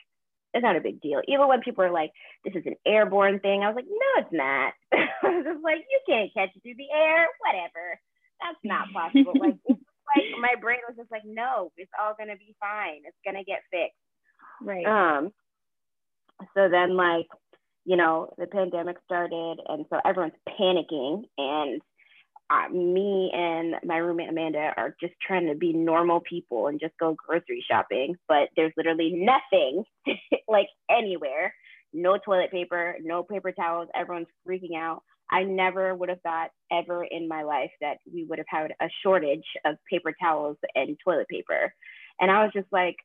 it's 0.54 0.62
not 0.62 0.76
a 0.76 0.80
big 0.80 1.00
deal. 1.00 1.22
Even 1.28 1.48
when 1.48 1.60
people 1.60 1.84
are 1.84 1.92
like 1.92 2.10
this 2.44 2.54
is 2.56 2.66
an 2.66 2.76
airborne 2.84 3.38
thing 3.38 3.62
i 3.62 3.68
was 3.68 3.76
like 3.76 3.86
no 3.86 4.10
it's 4.18 4.34
not. 4.34 4.74
I 5.22 5.28
was 5.30 5.44
just 5.46 5.64
like 5.64 5.86
you 5.86 6.00
can't 6.08 6.34
catch 6.34 6.50
it 6.56 6.62
through 6.62 6.76
the 6.76 6.90
air. 6.90 7.26
Whatever. 7.46 7.98
That's 8.42 8.58
not 8.64 8.90
possible. 8.92 9.34
Like 9.38 9.54
like 10.16 10.40
my 10.40 10.60
brain 10.60 10.78
was 10.88 10.96
just 10.96 11.10
like, 11.10 11.22
no, 11.24 11.72
it's 11.76 11.90
all 12.00 12.14
gonna 12.18 12.36
be 12.36 12.54
fine. 12.60 13.02
It's 13.04 13.16
gonna 13.24 13.44
get 13.44 13.62
fixed. 13.70 13.96
Right. 14.60 14.86
Um. 14.86 15.32
so 16.54 16.68
then 16.68 16.96
like, 16.96 17.26
you 17.84 17.96
know, 17.96 18.32
the 18.38 18.46
pandemic 18.46 18.96
started, 19.04 19.58
and 19.68 19.86
so 19.90 20.00
everyone's 20.04 20.34
panicking, 20.48 21.24
and 21.38 21.82
uh, 22.52 22.68
me 22.68 23.30
and 23.32 23.76
my 23.84 23.96
roommate 23.96 24.28
Amanda 24.28 24.72
are 24.76 24.94
just 25.00 25.14
trying 25.26 25.46
to 25.46 25.54
be 25.54 25.72
normal 25.72 26.20
people 26.20 26.66
and 26.66 26.78
just 26.78 26.92
go 26.98 27.16
grocery 27.16 27.64
shopping, 27.68 28.16
but 28.28 28.48
there's 28.56 28.72
literally 28.76 29.12
nothing 29.14 29.84
like 30.48 30.68
anywhere. 30.90 31.54
No 31.94 32.18
toilet 32.18 32.50
paper, 32.50 32.96
no 33.02 33.22
paper 33.22 33.52
towels. 33.52 33.88
Everyone's 33.94 34.28
freaking 34.46 34.76
out. 34.76 35.02
I 35.32 35.44
never 35.44 35.94
would 35.94 36.10
have 36.10 36.20
thought 36.20 36.50
ever 36.70 37.04
in 37.04 37.26
my 37.26 37.42
life 37.42 37.70
that 37.80 37.96
we 38.12 38.24
would 38.24 38.38
have 38.38 38.46
had 38.48 38.72
a 38.80 38.90
shortage 39.02 39.46
of 39.64 39.76
paper 39.90 40.12
towels 40.20 40.58
and 40.74 40.96
toilet 41.02 41.26
paper. 41.28 41.72
And 42.20 42.30
I 42.30 42.42
was 42.44 42.52
just 42.52 42.70
like, 42.70 42.96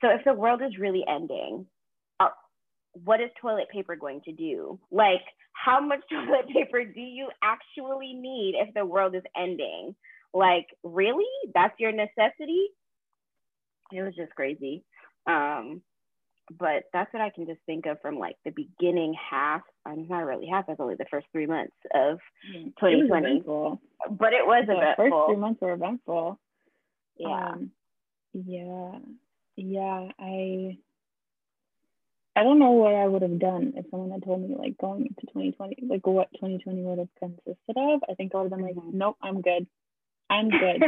so 0.00 0.08
if 0.08 0.24
the 0.24 0.32
world 0.32 0.62
is 0.62 0.78
really 0.78 1.04
ending, 1.06 1.66
uh, 2.18 2.28
what 3.04 3.20
is 3.20 3.28
toilet 3.40 3.68
paper 3.70 3.94
going 3.94 4.22
to 4.22 4.32
do? 4.32 4.80
Like, 4.90 5.22
how 5.52 5.80
much 5.80 6.00
toilet 6.10 6.48
paper 6.52 6.82
do 6.84 7.00
you 7.00 7.28
actually 7.42 8.14
need 8.14 8.54
if 8.56 8.72
the 8.74 8.86
world 8.86 9.14
is 9.14 9.22
ending? 9.36 9.94
Like, 10.32 10.66
really? 10.82 11.24
That's 11.54 11.78
your 11.78 11.92
necessity? 11.92 12.68
It 13.92 14.02
was 14.02 14.14
just 14.16 14.34
crazy. 14.34 14.82
Um, 15.26 15.82
but 16.50 16.84
that's 16.92 17.12
what 17.12 17.22
I 17.22 17.30
can 17.30 17.46
just 17.46 17.60
think 17.66 17.86
of 17.86 18.00
from 18.00 18.18
like 18.18 18.36
the 18.44 18.50
beginning 18.50 19.14
half. 19.14 19.62
I'm 19.84 20.08
not 20.08 20.24
really 20.24 20.46
half. 20.46 20.66
That's 20.66 20.80
only 20.80 20.94
the 20.94 21.06
first 21.10 21.26
three 21.32 21.46
months 21.46 21.74
of 21.94 22.18
2020. 22.52 23.38
It 23.38 23.46
but 23.46 24.32
it 24.32 24.46
was 24.46 24.64
eventful. 24.64 24.66
the 24.66 24.82
eventful. 24.82 25.10
First 25.10 25.28
three 25.28 25.36
months 25.36 25.60
were 25.60 25.72
eventful. 25.72 26.40
Yeah. 27.16 27.48
Um, 27.48 27.70
yeah. 28.32 28.98
Yeah. 29.56 30.08
I. 30.18 30.78
I 32.36 32.44
don't 32.44 32.60
know 32.60 32.70
what 32.70 32.94
I 32.94 33.04
would 33.04 33.22
have 33.22 33.40
done 33.40 33.72
if 33.74 33.86
someone 33.90 34.12
had 34.12 34.22
told 34.22 34.48
me 34.48 34.54
like 34.56 34.78
going 34.78 35.00
into 35.00 35.26
2020, 35.26 35.88
like 35.88 36.06
what 36.06 36.30
2020 36.34 36.82
would 36.82 36.98
have 36.98 37.08
consisted 37.18 37.76
of. 37.76 38.00
I 38.08 38.14
think 38.14 38.32
I 38.32 38.38
would 38.38 38.52
have 38.52 38.58
been 38.58 38.62
like, 38.62 38.76
mm-hmm. 38.76 38.96
nope, 38.96 39.16
I'm 39.20 39.42
good. 39.42 39.66
I'm 40.30 40.48
good. 40.50 40.84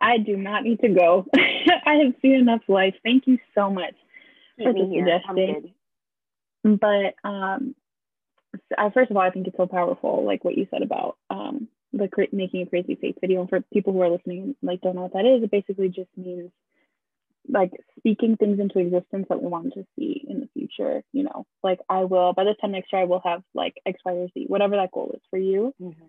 I 0.00 0.16
do 0.16 0.38
not 0.38 0.62
need 0.62 0.80
to 0.80 0.88
go. 0.88 1.26
I 1.36 1.96
have 1.96 2.14
seen 2.22 2.36
enough 2.36 2.62
life. 2.66 2.94
Thank 3.04 3.26
you 3.26 3.36
so 3.54 3.68
much 3.68 3.94
for 4.62 4.72
the 4.72 4.88
suggestion. 4.94 5.74
But 6.62 7.14
um, 7.28 7.74
uh, 8.76 8.90
first 8.90 9.10
of 9.10 9.16
all, 9.16 9.22
I 9.22 9.30
think 9.30 9.46
it's 9.46 9.56
so 9.56 9.66
powerful, 9.66 10.24
like 10.24 10.44
what 10.44 10.56
you 10.56 10.66
said 10.70 10.82
about 10.82 11.16
um, 11.30 11.68
the 11.92 12.08
cra- 12.08 12.26
making 12.32 12.62
a 12.62 12.66
crazy 12.66 12.96
faith 13.00 13.16
video. 13.20 13.40
And 13.40 13.48
for 13.48 13.60
people 13.72 13.92
who 13.92 14.02
are 14.02 14.10
listening 14.10 14.42
and 14.42 14.56
like 14.62 14.80
don't 14.80 14.94
know 14.94 15.02
what 15.02 15.12
that 15.14 15.26
is, 15.26 15.42
it 15.42 15.50
basically 15.50 15.88
just 15.88 16.10
means 16.16 16.50
like 17.48 17.72
speaking 17.98 18.36
things 18.36 18.60
into 18.60 18.78
existence 18.78 19.26
that 19.28 19.42
we 19.42 19.48
want 19.48 19.72
to 19.74 19.86
see 19.98 20.24
in 20.28 20.40
the 20.40 20.48
future. 20.52 21.02
You 21.12 21.24
know, 21.24 21.46
like 21.62 21.80
I 21.88 22.04
will 22.04 22.32
by 22.32 22.44
this 22.44 22.56
time 22.60 22.72
next 22.72 22.92
year, 22.92 23.02
I 23.02 23.06
will 23.06 23.22
have 23.24 23.42
like 23.54 23.74
X, 23.86 24.00
Y, 24.04 24.12
or 24.12 24.28
Z, 24.34 24.44
whatever 24.48 24.76
that 24.76 24.92
goal 24.92 25.12
is 25.14 25.22
for 25.30 25.38
you. 25.38 25.74
Mm-hmm. 25.80 26.02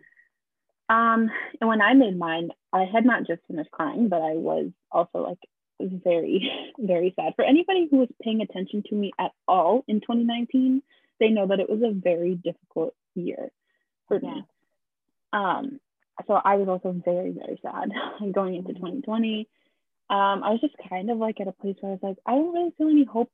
Um, 0.94 1.32
and 1.62 1.70
when 1.70 1.82
I 1.82 1.94
made 1.94 2.18
mine, 2.18 2.50
I 2.74 2.84
had 2.84 3.06
not 3.06 3.26
just 3.26 3.42
finished 3.48 3.72
crying, 3.72 4.10
but 4.10 4.22
I 4.22 4.34
was 4.34 4.72
also 4.92 5.20
like 5.20 5.40
very, 6.04 6.50
very 6.78 7.14
sad. 7.16 7.34
For 7.36 7.46
anybody 7.46 7.88
who 7.90 7.98
was 7.98 8.10
paying 8.22 8.42
attention 8.42 8.84
to 8.90 8.96
me 8.96 9.12
at 9.20 9.32
all 9.48 9.84
in 9.88 10.02
2019, 10.02 10.82
they 11.20 11.30
know 11.30 11.48
that 11.48 11.60
it 11.60 11.70
was 11.70 11.82
a 11.84 11.94
very 11.94 12.36
difficult 12.36 12.94
year 13.16 13.52
for 14.08 14.20
me. 14.20 14.44
Um, 15.34 15.80
so 16.28 16.34
I 16.34 16.56
was 16.56 16.68
also 16.68 16.94
very, 17.04 17.32
very 17.32 17.60
sad 17.62 17.90
going 18.34 18.56
into 18.56 18.74
2020. 18.74 19.48
Um, 20.10 20.44
I 20.44 20.52
was 20.52 20.60
just 20.62 20.76
kind 20.90 21.10
of 21.10 21.18
like 21.18 21.40
at 21.40 21.48
a 21.48 21.54
place 21.54 21.76
where 21.80 21.92
I 21.92 21.96
was 21.96 22.04
like, 22.04 22.18
I 22.26 22.32
don't 22.32 22.54
really 22.54 22.74
feel 22.78 22.90
any 22.90 23.06
hope 23.06 23.32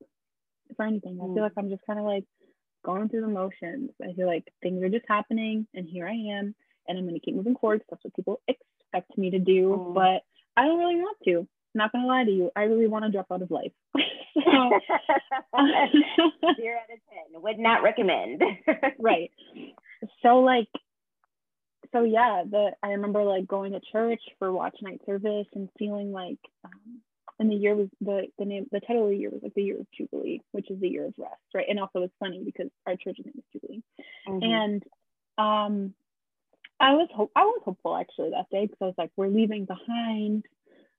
for 0.76 0.86
anything. 0.86 1.18
I 1.20 1.26
feel 1.26 1.36
mm. 1.36 1.42
like 1.42 1.54
I'm 1.58 1.70
just 1.70 1.86
kind 1.88 2.00
of 2.00 2.06
like 2.06 2.26
going 2.86 3.10
through 3.10 3.22
the 3.22 3.28
motions. 3.28 3.92
I 4.02 4.14
feel 4.14 4.28
like 4.28 4.48
things 4.62 4.84
are 4.84 4.90
just 4.90 5.06
happening, 5.08 5.68
and 5.74 5.88
here 5.88 6.08
I 6.08 6.38
am, 6.38 6.54
and 6.88 6.98
I'm 6.98 7.06
going 7.06 7.16
to 7.16 7.20
keep 7.20 7.36
moving 7.36 7.56
forward. 7.56 7.82
That's 7.90 8.04
what 8.04 8.16
people 8.16 8.42
expect 8.48 9.18
me 9.18 9.32
to 9.32 9.40
do, 9.40 9.70
mm. 9.70 9.94
but 9.96 10.22
I 10.56 10.66
don't 10.66 10.80
really 10.80 10.96
want 10.96 11.18
to 11.26 11.48
not 11.74 11.92
gonna 11.92 12.08
lie 12.08 12.24
to 12.24 12.32
you, 12.32 12.52
I 12.56 12.64
really 12.64 12.88
want 12.88 13.06
to 13.06 13.12
drop 13.12 13.28
out 13.32 13.42
of 13.42 13.52
life. 13.52 13.72
so, 13.96 14.02
Zero 16.56 16.78
out 16.78 16.94
of 16.94 17.00
ten. 17.10 17.42
Would 17.42 17.60
not 17.60 17.84
recommend. 17.84 18.42
right. 19.00 19.32
So 20.22 20.40
like 20.40 20.68
so 21.92 22.04
yeah, 22.04 22.44
the 22.50 22.72
I 22.84 22.90
remember 22.90 23.24
like 23.24 23.48
going 23.48 23.74
to 23.74 23.82
church 23.92 24.22
for 24.40 24.52
watch 24.52 24.76
night 24.82 25.02
service 25.06 25.48
and 25.54 25.70
feeling 25.78 26.12
like 26.12 26.40
um, 26.64 27.02
and 27.40 27.50
the 27.50 27.56
year 27.56 27.76
was 27.76 27.88
the 28.02 28.28
the 28.38 28.46
name 28.46 28.68
the 28.72 28.80
title 28.80 29.06
of 29.06 29.10
the 29.10 29.18
year 29.18 29.30
was 29.30 29.42
like 29.44 29.54
the 29.54 29.64
year 29.64 29.80
of 29.80 29.88
Jubilee, 29.98 30.42
which 30.52 30.70
is 30.70 30.80
the 30.80 30.90
year 30.90 31.06
of 31.06 31.14
rest, 31.18 31.36
right? 31.54 31.68
And 31.70 31.80
also 31.80 32.02
it's 32.04 32.14
funny 32.20 32.42
because 32.44 32.70
our 32.86 32.96
church's 32.96 33.26
name 33.26 33.36
is 33.38 33.44
Jubilee. 33.54 33.84
Mm-hmm. 34.28 34.44
And 34.44 34.84
um 35.38 35.94
I 36.80 36.94
was 36.94 37.10
hope 37.14 37.32
I 37.36 37.42
was 37.42 37.62
hopeful 37.64 37.96
actually 37.96 38.32
that 38.32 38.50
day 38.52 38.66
because 38.66 38.78
I 38.82 38.86
was 38.86 38.96
like, 38.98 39.12
we're 39.16 39.30
leaving 39.30 39.66
behind 39.66 40.46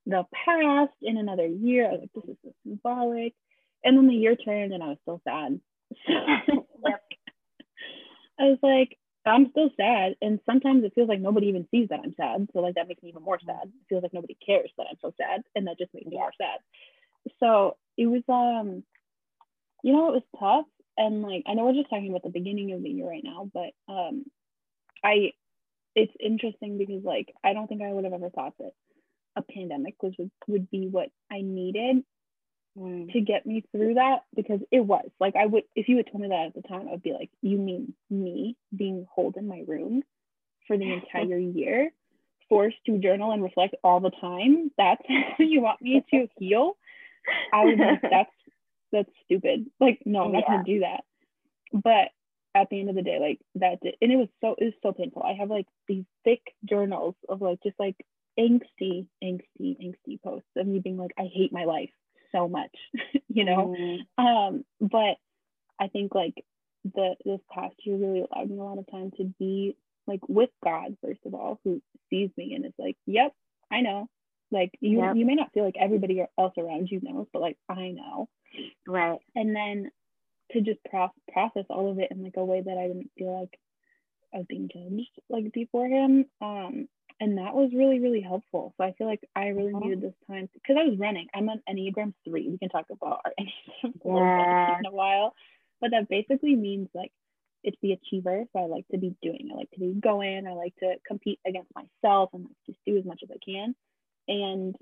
the 0.09 0.25
past 0.33 0.93
in 1.01 1.17
another 1.17 1.45
year. 1.45 1.87
I 1.87 1.91
was 1.91 1.99
like, 2.01 2.13
this 2.13 2.31
is 2.31 2.37
so 2.43 2.53
symbolic. 2.63 3.33
And 3.83 3.97
then 3.97 4.07
the 4.07 4.15
year 4.15 4.35
turned 4.35 4.73
and 4.73 4.83
I 4.83 4.87
was 4.87 4.97
still 5.03 5.21
sad. 5.23 5.59
yep. 6.07 7.03
I 8.39 8.43
was 8.43 8.59
like, 8.61 8.97
I'm 9.25 9.49
still 9.51 9.69
sad. 9.77 10.15
And 10.21 10.39
sometimes 10.45 10.83
it 10.83 10.93
feels 10.95 11.09
like 11.09 11.19
nobody 11.19 11.47
even 11.47 11.67
sees 11.71 11.89
that 11.89 12.01
I'm 12.03 12.15
sad. 12.15 12.47
So 12.53 12.59
like 12.59 12.75
that 12.75 12.87
makes 12.87 13.03
me 13.03 13.09
even 13.09 13.23
more 13.23 13.39
sad. 13.45 13.63
It 13.63 13.87
feels 13.87 14.03
like 14.03 14.13
nobody 14.13 14.37
cares 14.45 14.71
that 14.77 14.87
I'm 14.89 14.97
so 15.01 15.13
sad. 15.17 15.43
And 15.55 15.67
that 15.67 15.77
just 15.77 15.93
makes 15.93 16.07
me 16.07 16.17
more 16.17 16.31
sad. 16.37 16.59
So 17.39 17.77
it 17.97 18.07
was 18.07 18.23
um, 18.29 18.83
you 19.83 19.93
know, 19.93 20.09
it 20.09 20.23
was 20.23 20.39
tough. 20.39 20.65
And 20.97 21.21
like 21.21 21.43
I 21.47 21.53
know 21.53 21.65
we're 21.65 21.73
just 21.73 21.89
talking 21.89 22.09
about 22.09 22.23
the 22.23 22.29
beginning 22.29 22.73
of 22.73 22.83
the 22.83 22.89
year 22.89 23.07
right 23.07 23.23
now, 23.23 23.49
but 23.53 23.71
um 23.91 24.25
I 25.03 25.31
it's 25.95 26.13
interesting 26.19 26.77
because 26.77 27.03
like 27.03 27.33
I 27.43 27.53
don't 27.53 27.67
think 27.67 27.81
I 27.81 27.91
would 27.91 28.03
have 28.05 28.13
ever 28.13 28.29
thought 28.29 28.53
that 28.59 28.71
a 29.35 29.41
pandemic 29.41 30.01
was 30.01 30.13
would, 30.17 30.31
would 30.47 30.69
be 30.69 30.87
what 30.87 31.09
I 31.31 31.41
needed 31.41 32.03
mm. 32.77 33.11
to 33.11 33.21
get 33.21 33.45
me 33.45 33.63
through 33.71 33.95
that 33.95 34.23
because 34.35 34.59
it 34.71 34.81
was 34.81 35.07
like 35.19 35.35
I 35.35 35.45
would 35.45 35.63
if 35.75 35.87
you 35.87 35.97
had 35.97 36.07
told 36.11 36.21
me 36.21 36.29
that 36.29 36.47
at 36.47 36.53
the 36.55 36.67
time 36.67 36.87
I 36.87 36.91
would 36.91 37.03
be 37.03 37.13
like 37.13 37.29
you 37.41 37.57
mean 37.57 37.93
me 38.09 38.55
being 38.75 39.05
holed 39.13 39.37
in 39.37 39.47
my 39.47 39.63
room 39.67 40.03
for 40.67 40.77
the 40.77 40.93
entire 41.13 41.37
year 41.37 41.91
forced 42.47 42.77
to 42.87 42.97
journal 42.97 43.31
and 43.31 43.43
reflect 43.43 43.75
all 43.83 43.99
the 43.99 44.11
time? 44.21 44.71
That's 44.77 45.01
you 45.39 45.61
want 45.61 45.81
me 45.81 46.03
to 46.11 46.27
heal? 46.37 46.77
I 47.53 47.65
was 47.65 47.77
like 47.77 48.01
that's 48.01 48.31
that's 48.91 49.09
stupid. 49.25 49.67
Like 49.79 49.99
no 50.05 50.25
I'm 50.25 50.31
not 50.31 50.43
yeah. 50.47 50.55
gonna 50.55 50.63
do 50.63 50.79
that. 50.79 51.03
But 51.71 52.09
at 52.55 52.67
the 52.71 52.79
end 52.79 52.89
of 52.89 52.95
the 52.95 53.03
day 53.03 53.19
like 53.19 53.39
that 53.55 53.79
did 53.81 53.93
and 54.01 54.11
it 54.11 54.15
was 54.15 54.27
so 54.41 54.55
it 54.57 54.65
was 54.65 54.73
so 54.81 54.91
painful. 54.91 55.23
I 55.23 55.33
have 55.33 55.49
like 55.49 55.67
these 55.87 56.05
thick 56.23 56.41
journals 56.65 57.15
of 57.27 57.41
like 57.41 57.59
just 57.63 57.79
like 57.79 57.95
angsty, 58.39 59.07
angsty, 59.23 59.43
angsty 59.59 60.21
posts 60.23 60.47
of 60.55 60.65
me 60.65 60.79
being 60.79 60.97
like, 60.97 61.11
I 61.17 61.29
hate 61.31 61.51
my 61.51 61.65
life 61.65 61.89
so 62.31 62.47
much, 62.47 62.75
you 63.27 63.45
know? 63.45 63.75
Mm. 63.77 64.23
Um, 64.23 64.65
but 64.79 65.17
I 65.79 65.87
think 65.87 66.15
like 66.15 66.43
the 66.83 67.15
this 67.25 67.39
past 67.51 67.75
year 67.83 67.97
really 67.97 68.21
allowed 68.21 68.49
me 68.49 68.57
a 68.57 68.63
lot 68.63 68.77
of 68.77 68.89
time 68.89 69.11
to 69.17 69.33
be 69.39 69.75
like 70.07 70.21
with 70.27 70.49
God, 70.63 70.97
first 71.03 71.21
of 71.25 71.33
all, 71.33 71.59
who 71.63 71.81
sees 72.09 72.29
me 72.37 72.53
and 72.55 72.65
is 72.65 72.73
like, 72.77 72.97
Yep, 73.05 73.33
I 73.71 73.81
know. 73.81 74.09
Like 74.51 74.71
you 74.79 74.99
yep. 74.99 75.15
you 75.15 75.25
may 75.25 75.35
not 75.35 75.53
feel 75.53 75.63
like 75.63 75.75
everybody 75.79 76.23
else 76.37 76.53
around 76.57 76.89
you 76.89 76.99
knows, 77.03 77.27
but 77.31 77.41
like 77.41 77.57
I 77.67 77.91
know. 77.91 78.29
Right. 78.87 79.19
And 79.35 79.55
then 79.55 79.91
to 80.51 80.61
just 80.61 80.79
pro- 80.89 81.13
process 81.31 81.65
all 81.69 81.91
of 81.91 81.99
it 81.99 82.11
in 82.11 82.23
like 82.23 82.37
a 82.37 82.43
way 82.43 82.61
that 82.61 82.77
I 82.77 82.87
didn't 82.87 83.11
feel 83.17 83.39
like 83.39 83.59
I 84.33 84.37
was 84.37 84.45
being 84.49 84.69
judged 84.73 85.11
like 85.29 85.53
before 85.53 85.87
him. 85.87 86.25
Um, 86.41 86.87
and 87.19 87.37
that 87.37 87.53
was 87.53 87.71
really 87.73 87.99
really 87.99 88.21
helpful. 88.21 88.73
So 88.77 88.83
i 88.83 88.93
feel 88.93 89.07
like 89.07 89.21
i 89.35 89.47
really 89.47 89.73
uh-huh. 89.73 89.83
needed 89.83 90.01
this 90.01 90.13
time 90.27 90.49
because 90.53 90.77
i 90.79 90.87
was 90.87 90.97
running. 90.97 91.27
I'm 91.33 91.49
an 91.49 91.61
enneagram 91.69 92.13
three. 92.27 92.49
We 92.49 92.57
can 92.57 92.69
talk 92.69 92.85
about 92.91 93.21
our 93.25 93.33
enneagram 93.85 94.69
yeah. 94.69 94.77
in 94.79 94.85
a 94.85 94.91
while. 94.91 95.33
But 95.81 95.91
that 95.91 96.09
basically 96.09 96.55
means 96.55 96.89
like 96.93 97.11
it's 97.63 97.77
the 97.81 97.93
achiever. 97.93 98.45
So 98.53 98.59
i 98.59 98.65
like 98.65 98.87
to 98.91 98.97
be 98.97 99.15
doing 99.21 99.49
i 99.51 99.55
like 99.55 99.71
to 99.71 99.79
be 99.79 99.93
going. 99.99 100.47
I 100.47 100.53
like 100.53 100.75
to 100.79 100.95
compete 101.07 101.39
against 101.45 101.71
myself 101.75 102.29
and 102.33 102.43
like 102.43 102.55
just 102.65 102.79
do 102.85 102.97
as 102.97 103.05
much 103.05 103.21
as 103.23 103.29
i 103.31 103.37
can. 103.43 103.75
And 104.27 104.75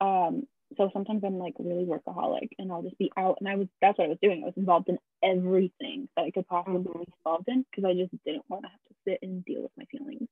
um 0.00 0.44
so 0.76 0.90
sometimes 0.92 1.22
i'm 1.24 1.38
like 1.38 1.54
really 1.58 1.84
workaholic 1.84 2.48
and 2.58 2.72
i'll 2.72 2.82
just 2.82 2.98
be 2.98 3.12
out. 3.16 3.38
And 3.40 3.48
i 3.48 3.54
was 3.54 3.68
that's 3.80 3.98
what 3.98 4.06
i 4.06 4.08
was 4.08 4.18
doing. 4.22 4.42
I 4.42 4.46
was 4.46 4.56
involved 4.56 4.88
in 4.88 4.98
everything 5.22 6.08
that 6.16 6.24
i 6.24 6.30
could 6.30 6.46
possibly 6.48 6.80
mm-hmm. 6.80 6.98
be 6.98 7.12
involved 7.18 7.48
in 7.48 7.64
because 7.70 7.88
i 7.88 7.94
just 7.94 8.12
didn't 8.24 8.44
want 8.48 8.64
to 8.64 8.70
have 8.70 8.84
to 8.88 8.94
sit 9.06 9.18
and 9.22 9.44
deal 9.44 9.62
with 9.62 9.72
my 9.76 9.84
feelings 9.86 10.28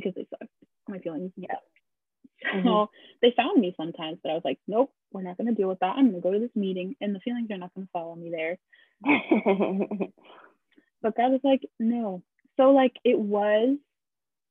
because 0.00 0.14
they 0.14 0.26
sucked 0.30 0.50
my 0.88 0.98
feelings. 0.98 1.32
Yeah. 1.36 1.56
Mm-hmm. 2.46 2.66
So 2.66 2.90
they 3.20 3.32
found 3.36 3.60
me 3.60 3.74
sometimes, 3.76 4.18
but 4.22 4.30
I 4.30 4.34
was 4.34 4.44
like, 4.44 4.58
nope, 4.66 4.92
we're 5.12 5.22
not 5.22 5.36
going 5.36 5.48
to 5.48 5.54
deal 5.54 5.68
with 5.68 5.80
that. 5.80 5.96
I'm 5.96 6.10
going 6.10 6.22
to 6.22 6.28
go 6.28 6.32
to 6.32 6.38
this 6.38 6.54
meeting, 6.54 6.94
and 7.00 7.14
the 7.14 7.20
feelings 7.20 7.50
are 7.50 7.58
not 7.58 7.74
going 7.74 7.86
to 7.86 7.92
follow 7.92 8.14
me 8.14 8.30
there. 8.30 8.58
but 11.02 11.16
God 11.16 11.32
was 11.32 11.40
like, 11.42 11.62
no. 11.78 12.22
So 12.56 12.70
like 12.70 12.94
it 13.04 13.18
was, 13.18 13.76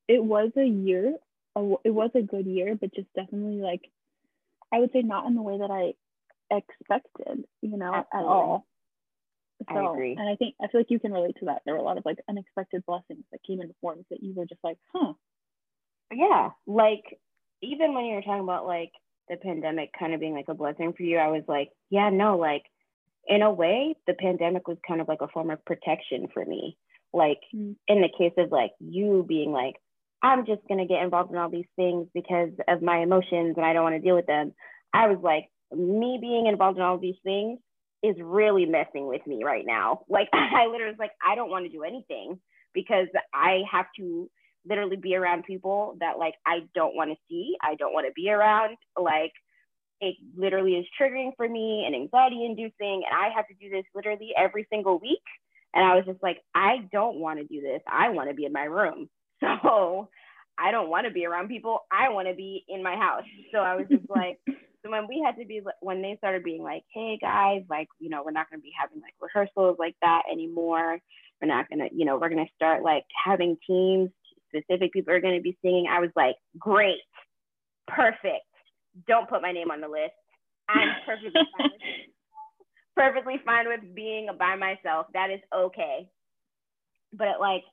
it 0.08 0.24
was 0.24 0.52
a 0.58 0.66
year. 0.66 1.16
it 1.56 1.92
was 1.92 2.12
a 2.16 2.22
good 2.22 2.46
year, 2.46 2.76
but 2.80 2.94
just 2.94 3.08
definitely 3.16 3.62
like, 3.62 3.90
I 4.72 4.80
would 4.80 4.92
say 4.92 5.02
not 5.02 5.26
in 5.28 5.36
the 5.36 5.42
way 5.42 5.58
that 5.58 5.72
I 5.72 5.94
expected, 6.56 7.46
you 7.62 7.78
know, 7.78 7.94
Absolutely. 7.94 8.20
at 8.20 8.24
all. 8.26 8.66
So, 9.70 9.76
I 9.76 9.92
agree. 9.92 10.16
And 10.18 10.30
I 10.30 10.36
think 10.36 10.56
I 10.62 10.68
feel 10.68 10.82
like 10.82 10.92
you 10.92 11.00
can 11.00 11.12
relate 11.12 11.36
to 11.40 11.46
that. 11.46 11.64
There 11.66 11.74
were 11.74 11.80
a 11.80 11.84
lot 11.84 11.98
of 11.98 12.06
like 12.06 12.20
unexpected 12.30 12.86
blessings 12.86 13.24
that 13.32 13.44
came 13.46 13.62
in 13.62 13.74
forms 13.82 14.06
that 14.12 14.22
you 14.22 14.34
were 14.34 14.46
just 14.46 14.64
like, 14.64 14.78
huh. 14.94 15.14
Yeah. 16.14 16.50
Like 16.66 17.04
even 17.62 17.94
when 17.94 18.06
you 18.06 18.16
were 18.16 18.22
talking 18.22 18.44
about 18.44 18.66
like 18.66 18.92
the 19.30 19.38
pandemic 19.38 19.92
kind 19.98 20.14
of 20.14 20.20
being 20.20 20.34
like 20.34 20.48
a 20.48 20.54
blessing 20.54 20.94
for 20.96 21.04
you, 21.04 21.18
I 21.18 21.28
was 21.28 21.44
like, 21.48 21.70
yeah, 21.90 22.10
no, 22.10 22.38
like 22.38 22.64
in 23.28 23.42
a 23.42 23.52
way, 23.52 23.96
the 24.08 24.14
pandemic 24.14 24.68
was 24.68 24.78
kind 24.88 25.02
of 25.02 25.08
like 25.08 25.22
a 25.22 25.28
form 25.28 25.50
of 25.50 25.64
protection 25.66 26.28
for 26.34 26.46
me. 26.46 26.78
Like 27.14 27.40
mm. 27.56 27.76
in 27.88 28.02
the 28.02 28.10
case 28.18 28.34
of 28.38 28.52
like 28.52 28.72
you 28.80 29.26
being 29.28 29.52
like, 29.52 29.76
I'm 30.22 30.46
just 30.46 30.62
gonna 30.68 30.88
get 30.88 31.04
involved 31.04 31.32
in 31.32 31.38
all 31.38 31.50
these 31.50 31.66
things 31.76 32.08
because 32.14 32.50
of 32.68 32.82
my 32.82 33.00
emotions 33.00 33.56
and 33.58 33.66
I 33.66 33.74
don't 33.74 33.84
want 33.84 33.96
to 33.96 34.02
deal 34.02 34.16
with 34.16 34.26
them. 34.26 34.54
I 34.94 35.08
was 35.08 35.20
like, 35.22 35.50
me 35.76 36.18
being 36.20 36.48
involved 36.48 36.78
in 36.78 36.84
all 36.84 36.98
these 36.98 37.20
things 37.24 37.60
is 38.04 38.16
really 38.20 38.66
messing 38.66 39.08
with 39.08 39.26
me 39.28 39.44
right 39.44 39.66
now. 39.66 40.02
Like 40.08 40.30
I 40.34 40.68
literally 40.68 40.92
was 40.92 41.00
like, 41.00 41.12
I 41.26 41.36
don't 41.36 41.50
want 41.50 41.66
to 41.66 41.72
do 41.72 41.84
anything 41.84 42.40
because 42.74 43.08
I 43.34 43.62
have 43.72 43.88
to 43.98 44.30
literally 44.68 44.98
be 44.98 45.16
around 45.16 45.44
people 45.44 45.98
that 46.00 46.18
like 46.18 46.36
I 46.46 46.60
don't 46.76 46.96
want 46.96 47.12
to 47.12 47.18
see, 47.30 47.56
I 47.62 47.76
don't 47.76 47.94
want 47.94 48.08
to 48.08 48.14
be 48.14 48.30
around. 48.30 48.78
Like 49.00 49.34
it 50.00 50.16
literally 50.36 50.74
is 50.74 50.86
triggering 51.00 51.32
for 51.36 51.48
me 51.48 51.84
and 51.86 51.96
anxiety 51.96 52.46
inducing 52.46 53.04
and 53.04 53.14
I 53.14 53.30
have 53.36 53.48
to 53.48 53.56
do 53.60 53.70
this 53.70 53.86
literally 53.96 54.32
every 54.38 54.68
single 54.70 55.00
week. 55.00 55.24
And 55.74 55.86
I 55.86 55.96
was 55.96 56.06
just 56.06 56.22
like, 56.24 56.42
I 56.56 56.88
don't 56.92 57.20
want 57.20 57.40
to 57.40 57.46
do 57.46 57.62
this. 57.62 57.82
I 57.88 58.10
want 58.10 58.30
to 58.30 58.36
be 58.36 58.46
in 58.46 58.54
my 58.54 58.64
room. 58.64 59.10
So 59.64 60.10
I 60.58 60.72
don't 60.72 60.90
want 60.90 61.06
to 61.06 61.14
be 61.14 61.26
around 61.26 61.50
people. 61.50 61.82
I 61.92 62.10
want 62.10 62.28
to 62.28 62.34
be 62.34 62.66
in 62.68 62.82
my 62.82 62.96
house. 62.96 63.24
So 63.52 63.60
I 63.60 63.76
was 63.76 63.86
just 63.90 64.10
like, 64.10 64.40
so 64.48 64.92
when 64.92 65.08
we 65.08 65.24
had 65.24 65.40
to 65.40 65.46
be, 65.46 65.62
when 65.82 66.02
they 66.02 66.16
started 66.18 66.44
being 66.44 66.64
like, 66.64 66.84
hey 66.94 67.18
guys, 67.22 67.62
like, 67.70 67.88
you 68.00 68.10
know, 68.10 68.24
we're 68.26 68.32
not 68.32 68.50
going 68.50 68.60
to 68.60 68.64
be 68.64 68.74
having 68.80 69.02
like 69.02 69.14
rehearsals 69.22 69.78
like 69.80 69.96
that 70.02 70.24
anymore. 70.32 70.98
We're 71.42 71.48
not 71.48 71.70
going 71.70 71.80
to, 71.80 71.96
you 71.96 72.06
know, 72.06 72.18
we're 72.18 72.30
going 72.30 72.46
to 72.46 72.54
start 72.56 72.84
like 72.84 73.06
having 73.24 73.58
teams, 73.66 74.10
specific 74.48 74.92
people 74.94 75.14
are 75.14 75.22
going 75.22 75.36
to 75.36 75.42
be 75.42 75.58
singing. 75.62 75.88
I 75.90 76.00
was 76.00 76.10
like, 76.16 76.36
great, 76.58 77.00
perfect. 77.88 78.46
Don't 79.08 79.30
put 79.30 79.42
my 79.42 79.52
name 79.52 79.72
on 79.72 79.82
the 79.82 79.88
list. 79.88 80.14
I'm 80.70 80.90
perfectly 81.06 81.32
fine. 81.58 81.70
With, 81.72 81.82
perfectly 82.96 83.36
fine 83.46 83.68
with 83.68 83.96
being 83.96 84.28
by 84.38 84.56
myself. 84.56 85.08
That 85.14 85.30
is 85.30 85.40
okay. 85.54 86.10
But 87.14 87.28
it, 87.28 87.40
like, 87.40 87.64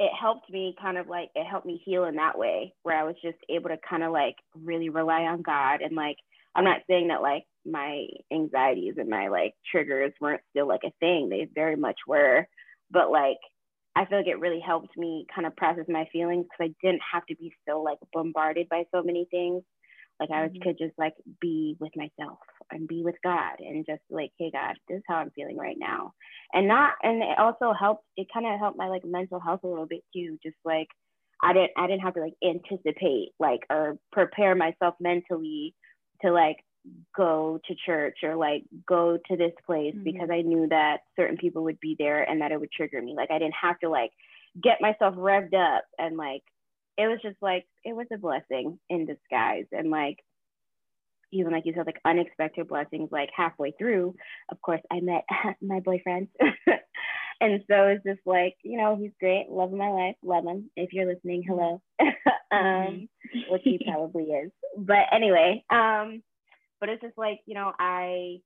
it 0.00 0.10
helped 0.18 0.50
me 0.50 0.74
kind 0.80 0.96
of 0.96 1.08
like 1.08 1.28
it 1.34 1.44
helped 1.44 1.66
me 1.66 1.80
heal 1.84 2.04
in 2.04 2.16
that 2.16 2.38
way 2.38 2.72
where 2.82 2.98
I 2.98 3.04
was 3.04 3.16
just 3.22 3.36
able 3.50 3.68
to 3.68 3.76
kind 3.88 4.02
of 4.02 4.10
like 4.10 4.36
really 4.54 4.88
rely 4.88 5.22
on 5.24 5.42
God 5.42 5.82
and 5.82 5.94
like 5.94 6.16
I'm 6.54 6.64
not 6.64 6.80
saying 6.88 7.08
that 7.08 7.20
like 7.20 7.44
my 7.66 8.06
anxieties 8.32 8.94
and 8.96 9.10
my 9.10 9.28
like 9.28 9.52
triggers 9.70 10.12
weren't 10.18 10.40
still 10.50 10.66
like 10.66 10.84
a 10.84 10.92
thing 11.00 11.28
they 11.28 11.46
very 11.54 11.76
much 11.76 11.98
were 12.08 12.46
but 12.90 13.10
like 13.10 13.36
I 13.96 14.04
feel 14.06 14.18
like 14.18 14.28
it 14.28 14.38
really 14.38 14.60
helped 14.60 14.96
me 14.96 15.26
kind 15.34 15.46
of 15.46 15.56
process 15.56 15.84
my 15.88 16.06
feelings 16.12 16.44
because 16.44 16.72
I 16.72 16.86
didn't 16.86 17.02
have 17.12 17.26
to 17.26 17.36
be 17.36 17.52
so 17.68 17.82
like 17.82 17.98
bombarded 18.12 18.68
by 18.68 18.84
so 18.94 19.02
many 19.02 19.26
things 19.30 19.62
like 20.20 20.30
I 20.30 20.46
mm-hmm. 20.46 20.62
could 20.62 20.78
just 20.78 20.92
like 20.98 21.14
be 21.40 21.76
with 21.80 21.92
myself 21.96 22.38
and 22.70 22.86
be 22.86 23.02
with 23.02 23.14
God 23.24 23.54
and 23.58 23.86
just 23.86 24.02
like, 24.10 24.30
hey 24.38 24.50
God, 24.52 24.76
this 24.86 24.98
is 24.98 25.02
how 25.08 25.16
I'm 25.16 25.30
feeling 25.30 25.56
right 25.56 25.76
now. 25.78 26.12
And 26.52 26.68
not 26.68 26.92
and 27.02 27.22
it 27.22 27.38
also 27.38 27.72
helped 27.72 28.04
it 28.16 28.28
kind 28.32 28.46
of 28.46 28.60
helped 28.60 28.76
my 28.76 28.88
like 28.88 29.04
mental 29.04 29.40
health 29.40 29.60
a 29.64 29.66
little 29.66 29.86
bit 29.86 30.02
too. 30.14 30.38
Just 30.42 30.58
like 30.62 30.88
I 31.42 31.54
didn't 31.54 31.70
I 31.78 31.86
didn't 31.86 32.02
have 32.02 32.14
to 32.14 32.20
like 32.20 32.34
anticipate 32.44 33.30
like 33.40 33.60
or 33.70 33.98
prepare 34.12 34.54
myself 34.54 34.94
mentally 35.00 35.74
to 36.22 36.30
like 36.30 36.58
go 37.16 37.60
to 37.66 37.74
church 37.86 38.18
or 38.22 38.36
like 38.36 38.64
go 38.86 39.18
to 39.28 39.36
this 39.36 39.52
place 39.66 39.94
mm-hmm. 39.94 40.04
because 40.04 40.30
I 40.30 40.42
knew 40.42 40.68
that 40.68 40.98
certain 41.16 41.36
people 41.36 41.64
would 41.64 41.80
be 41.80 41.96
there 41.98 42.22
and 42.22 42.40
that 42.40 42.52
it 42.52 42.60
would 42.60 42.72
trigger 42.72 43.00
me. 43.00 43.14
Like 43.16 43.30
I 43.30 43.38
didn't 43.38 43.54
have 43.60 43.78
to 43.80 43.88
like 43.88 44.10
get 44.62 44.80
myself 44.80 45.14
revved 45.14 45.54
up 45.54 45.84
and 45.98 46.16
like 46.16 46.42
it 46.96 47.06
was 47.06 47.18
just 47.22 47.36
like 47.40 47.66
it 47.84 47.94
was 47.94 48.06
a 48.12 48.18
blessing 48.18 48.78
in 48.88 49.06
disguise. 49.06 49.66
And 49.72 49.90
like 49.90 50.18
even 51.32 51.52
like 51.52 51.64
you 51.66 51.72
said 51.76 51.86
like 51.86 52.00
unexpected 52.04 52.66
blessings 52.66 53.08
like 53.12 53.30
halfway 53.36 53.70
through 53.70 54.12
of 54.50 54.60
course 54.60 54.80
i 54.90 54.98
met 55.00 55.24
my 55.62 55.80
boyfriend. 55.80 56.28
And 57.40 57.64
so 57.70 57.86
it's 57.86 58.04
just 58.04 58.20
like 58.26 58.56
you 58.62 58.76
know 58.76 58.96
he's 58.96 59.12
great. 59.18 59.46
Love 59.48 59.72
of 59.72 59.78
my 59.78 59.88
life. 59.88 60.16
Love 60.22 60.44
him. 60.44 60.70
If 60.76 60.92
you're 60.92 61.12
listening 61.12 61.42
hello. 61.46 61.80
Um 62.52 62.58
mm-hmm. 62.58 63.52
which 63.52 63.62
he 63.62 63.80
probably 63.88 64.24
is. 64.24 64.50
But 64.76 65.06
anyway 65.12 65.64
um 65.70 66.20
but 66.80 66.88
it's 66.88 67.02
just 67.02 67.18
like 67.18 67.40
you 67.46 67.54
know 67.54 67.72
i 67.78 68.36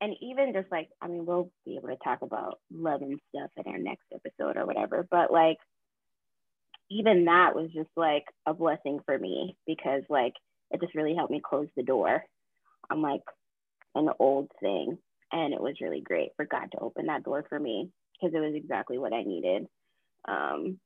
and 0.00 0.14
even 0.20 0.52
just 0.52 0.70
like 0.70 0.88
i 1.02 1.08
mean 1.08 1.26
we'll 1.26 1.50
be 1.64 1.76
able 1.76 1.88
to 1.88 1.96
talk 2.04 2.22
about 2.22 2.58
love 2.72 3.02
and 3.02 3.18
stuff 3.28 3.50
in 3.56 3.72
our 3.72 3.78
next 3.78 4.04
episode 4.12 4.56
or 4.56 4.66
whatever 4.66 5.06
but 5.10 5.32
like 5.32 5.58
even 6.90 7.24
that 7.24 7.54
was 7.54 7.70
just 7.72 7.90
like 7.96 8.24
a 8.46 8.54
blessing 8.54 9.00
for 9.04 9.18
me 9.18 9.56
because 9.66 10.02
like 10.08 10.34
it 10.70 10.80
just 10.80 10.94
really 10.94 11.14
helped 11.14 11.30
me 11.30 11.40
close 11.42 11.68
the 11.76 11.82
door 11.82 12.22
on 12.90 13.02
like 13.02 13.22
an 13.94 14.08
old 14.18 14.50
thing. 14.60 14.98
And 15.32 15.52
it 15.52 15.60
was 15.60 15.80
really 15.80 16.00
great 16.00 16.30
for 16.36 16.44
god 16.44 16.70
to 16.72 16.78
open 16.78 17.06
that 17.06 17.24
door 17.24 17.44
for 17.48 17.58
me 17.58 17.90
because 18.12 18.34
it 18.34 18.40
was 18.40 18.54
exactly 18.54 18.98
what 18.98 19.12
i 19.12 19.22
needed. 19.22 19.66
Um, 20.26 20.78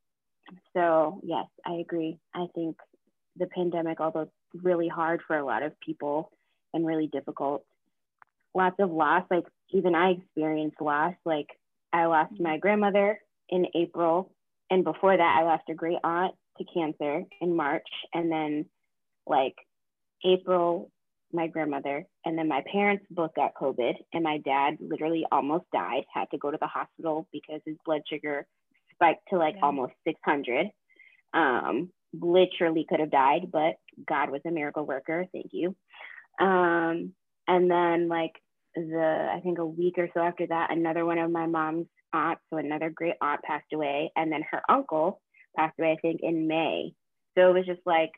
so 0.75 1.21
yes 1.23 1.47
i 1.67 1.75
agree. 1.75 2.19
I 2.35 2.47
think 2.55 2.77
the 3.37 3.47
pandemic 3.47 4.01
although 4.01 4.31
really 4.55 4.89
hard 4.89 5.21
for 5.27 5.37
a 5.37 5.45
lot 5.45 5.63
of 5.63 5.79
people 5.81 6.31
and 6.75 6.87
really 6.87 7.09
difficult 7.09 7.65
lots 8.55 8.77
of 8.79 8.91
loss 8.91 9.25
like 9.31 9.45
even 9.71 9.95
i 9.95 10.11
experienced 10.11 10.81
loss 10.81 11.15
like 11.25 11.49
i 11.93 12.07
lost 12.07 12.33
my 12.39 12.59
grandmother 12.59 13.19
in 13.51 13.67
april 13.75 14.31
and 14.71 14.85
before 14.85 15.17
that, 15.17 15.37
I 15.39 15.45
lost 15.45 15.65
a 15.71 15.75
great 15.75 15.99
aunt 16.05 16.35
to 16.59 16.65
cancer 16.73 17.23
in 17.41 17.57
March. 17.57 17.87
And 18.13 18.31
then, 18.31 18.67
like, 19.27 19.55
April, 20.25 20.91
my 21.33 21.47
grandmother. 21.47 22.05
And 22.25 22.37
then 22.37 22.49
my 22.49 22.63
parents 22.71 23.05
both 23.11 23.35
got 23.35 23.55
COVID. 23.55 23.95
And 24.13 24.25
my 24.25 24.39
dad 24.39 24.77
literally 24.81 25.25
almost 25.33 25.65
died, 25.73 26.05
had 26.13 26.27
to 26.33 26.39
go 26.39 26.51
to 26.51 26.59
the 26.61 26.67
hospital 26.67 27.27
because 27.33 27.61
his 27.65 27.77
blood 27.85 28.03
sugar 28.11 28.47
spiked 28.95 29.29
to 29.31 29.39
like 29.39 29.55
yeah. 29.57 29.65
almost 29.65 29.93
600. 30.07 30.67
Um, 31.35 31.91
literally 32.13 32.87
could 32.89 33.01
have 33.01 33.11
died, 33.11 33.51
but 33.53 33.77
God 34.07 34.31
was 34.31 34.41
a 34.47 34.51
miracle 34.51 34.85
worker. 34.85 35.27
Thank 35.33 35.51
you. 35.53 35.77
Um, 36.41 37.13
and 37.47 37.71
then, 37.71 38.09
like, 38.09 38.33
the 38.75 39.29
I 39.35 39.41
think 39.41 39.59
a 39.59 39.67
week 39.67 39.95
or 39.99 40.09
so 40.15 40.21
after 40.21 40.47
that, 40.47 40.71
another 40.71 41.05
one 41.05 41.19
of 41.19 41.31
my 41.31 41.47
mom's 41.47 41.87
aunts, 42.13 42.43
so 42.51 42.59
another 42.59 42.91
great 42.91 43.15
aunt 43.21 43.43
passed 43.43 43.73
away, 43.73 44.13
and 44.17 44.31
then 44.31 44.43
her 44.51 44.63
uncle 44.69 45.21
passed 45.57 45.79
away, 45.79 45.93
I 45.93 46.01
think, 46.01 46.21
in 46.23 46.47
May. 46.47 46.95
So 47.37 47.51
it 47.51 47.55
was 47.55 47.67
just 47.67 47.81
like 47.85 48.13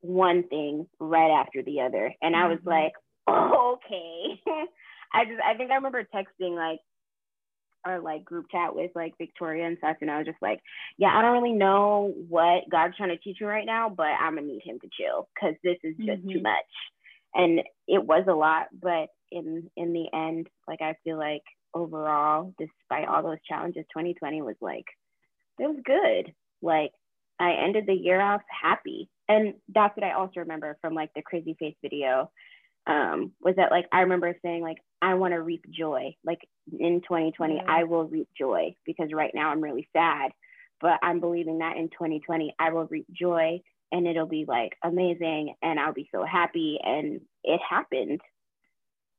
one 0.00 0.46
thing 0.48 0.86
right 1.00 1.40
after 1.40 1.62
the 1.62 1.80
other. 1.80 2.14
And 2.22 2.36
I 2.36 2.48
was 2.48 2.58
mm-hmm. 2.58 2.68
like, 2.68 2.92
oh, 3.26 3.78
okay. 3.78 4.40
I 5.12 5.24
just, 5.24 5.40
I 5.44 5.56
think 5.56 5.70
I 5.70 5.76
remember 5.76 6.06
texting 6.14 6.56
like 6.56 6.80
our 7.84 8.00
like 8.00 8.24
group 8.24 8.46
chat 8.50 8.74
with 8.74 8.90
like 8.94 9.14
Victoria 9.18 9.66
and 9.66 9.78
stuff. 9.78 9.96
And 10.00 10.10
I 10.10 10.18
was 10.18 10.26
just 10.26 10.42
like, 10.42 10.60
yeah, 10.98 11.08
I 11.08 11.22
don't 11.22 11.42
really 11.42 11.56
know 11.56 12.14
what 12.28 12.64
God's 12.70 12.96
trying 12.96 13.10
to 13.10 13.18
teach 13.18 13.40
me 13.40 13.46
right 13.46 13.66
now, 13.66 13.88
but 13.88 14.06
I'm 14.06 14.34
gonna 14.34 14.46
need 14.46 14.62
him 14.64 14.78
to 14.80 14.88
chill 14.98 15.28
because 15.34 15.54
this 15.62 15.76
is 15.82 15.96
just 15.96 16.22
mm-hmm. 16.22 16.30
too 16.30 16.42
much. 16.42 16.72
And 17.34 17.60
it 17.88 18.04
was 18.04 18.24
a 18.28 18.34
lot, 18.34 18.66
but 18.80 19.08
in 19.30 19.70
in 19.76 19.92
the 19.92 20.06
end, 20.14 20.48
like 20.68 20.80
I 20.80 20.94
feel 21.04 21.18
like 21.18 21.42
overall, 21.74 22.54
despite 22.58 23.08
all 23.08 23.22
those 23.22 23.42
challenges, 23.48 23.84
2020 23.92 24.42
was 24.42 24.54
like, 24.60 24.84
it 25.58 25.66
was 25.66 25.80
good. 25.84 26.32
Like 26.62 26.92
I 27.38 27.52
ended 27.64 27.86
the 27.86 27.94
year 27.94 28.20
off 28.20 28.42
happy. 28.48 29.08
And 29.28 29.54
that's 29.74 29.96
what 29.96 30.04
I 30.04 30.12
also 30.12 30.40
remember 30.40 30.76
from 30.80 30.94
like 30.94 31.10
the 31.14 31.22
crazy 31.22 31.56
face 31.58 31.76
video. 31.82 32.30
Um, 32.86 33.32
was 33.40 33.56
that 33.56 33.70
like 33.70 33.86
I 33.92 34.00
remember 34.00 34.36
saying 34.42 34.62
like 34.62 34.78
I 35.02 35.14
want 35.14 35.32
to 35.32 35.40
reap 35.40 35.64
joy. 35.70 36.14
Like 36.24 36.40
in 36.78 37.00
2020, 37.00 37.56
yeah. 37.56 37.62
I 37.66 37.84
will 37.84 38.04
reap 38.04 38.28
joy 38.38 38.74
because 38.86 39.08
right 39.12 39.32
now 39.34 39.50
I'm 39.50 39.62
really 39.62 39.88
sad. 39.92 40.32
But 40.80 40.98
I'm 41.02 41.20
believing 41.20 41.58
that 41.58 41.76
in 41.76 41.88
2020 41.88 42.54
I 42.58 42.70
will 42.70 42.86
reap 42.86 43.06
joy 43.12 43.60
and 43.92 44.06
it'll 44.06 44.26
be 44.26 44.44
like 44.46 44.76
amazing 44.82 45.54
and 45.62 45.78
I'll 45.78 45.92
be 45.92 46.08
so 46.12 46.24
happy. 46.24 46.78
And 46.82 47.20
it 47.42 47.60
happened 47.68 48.20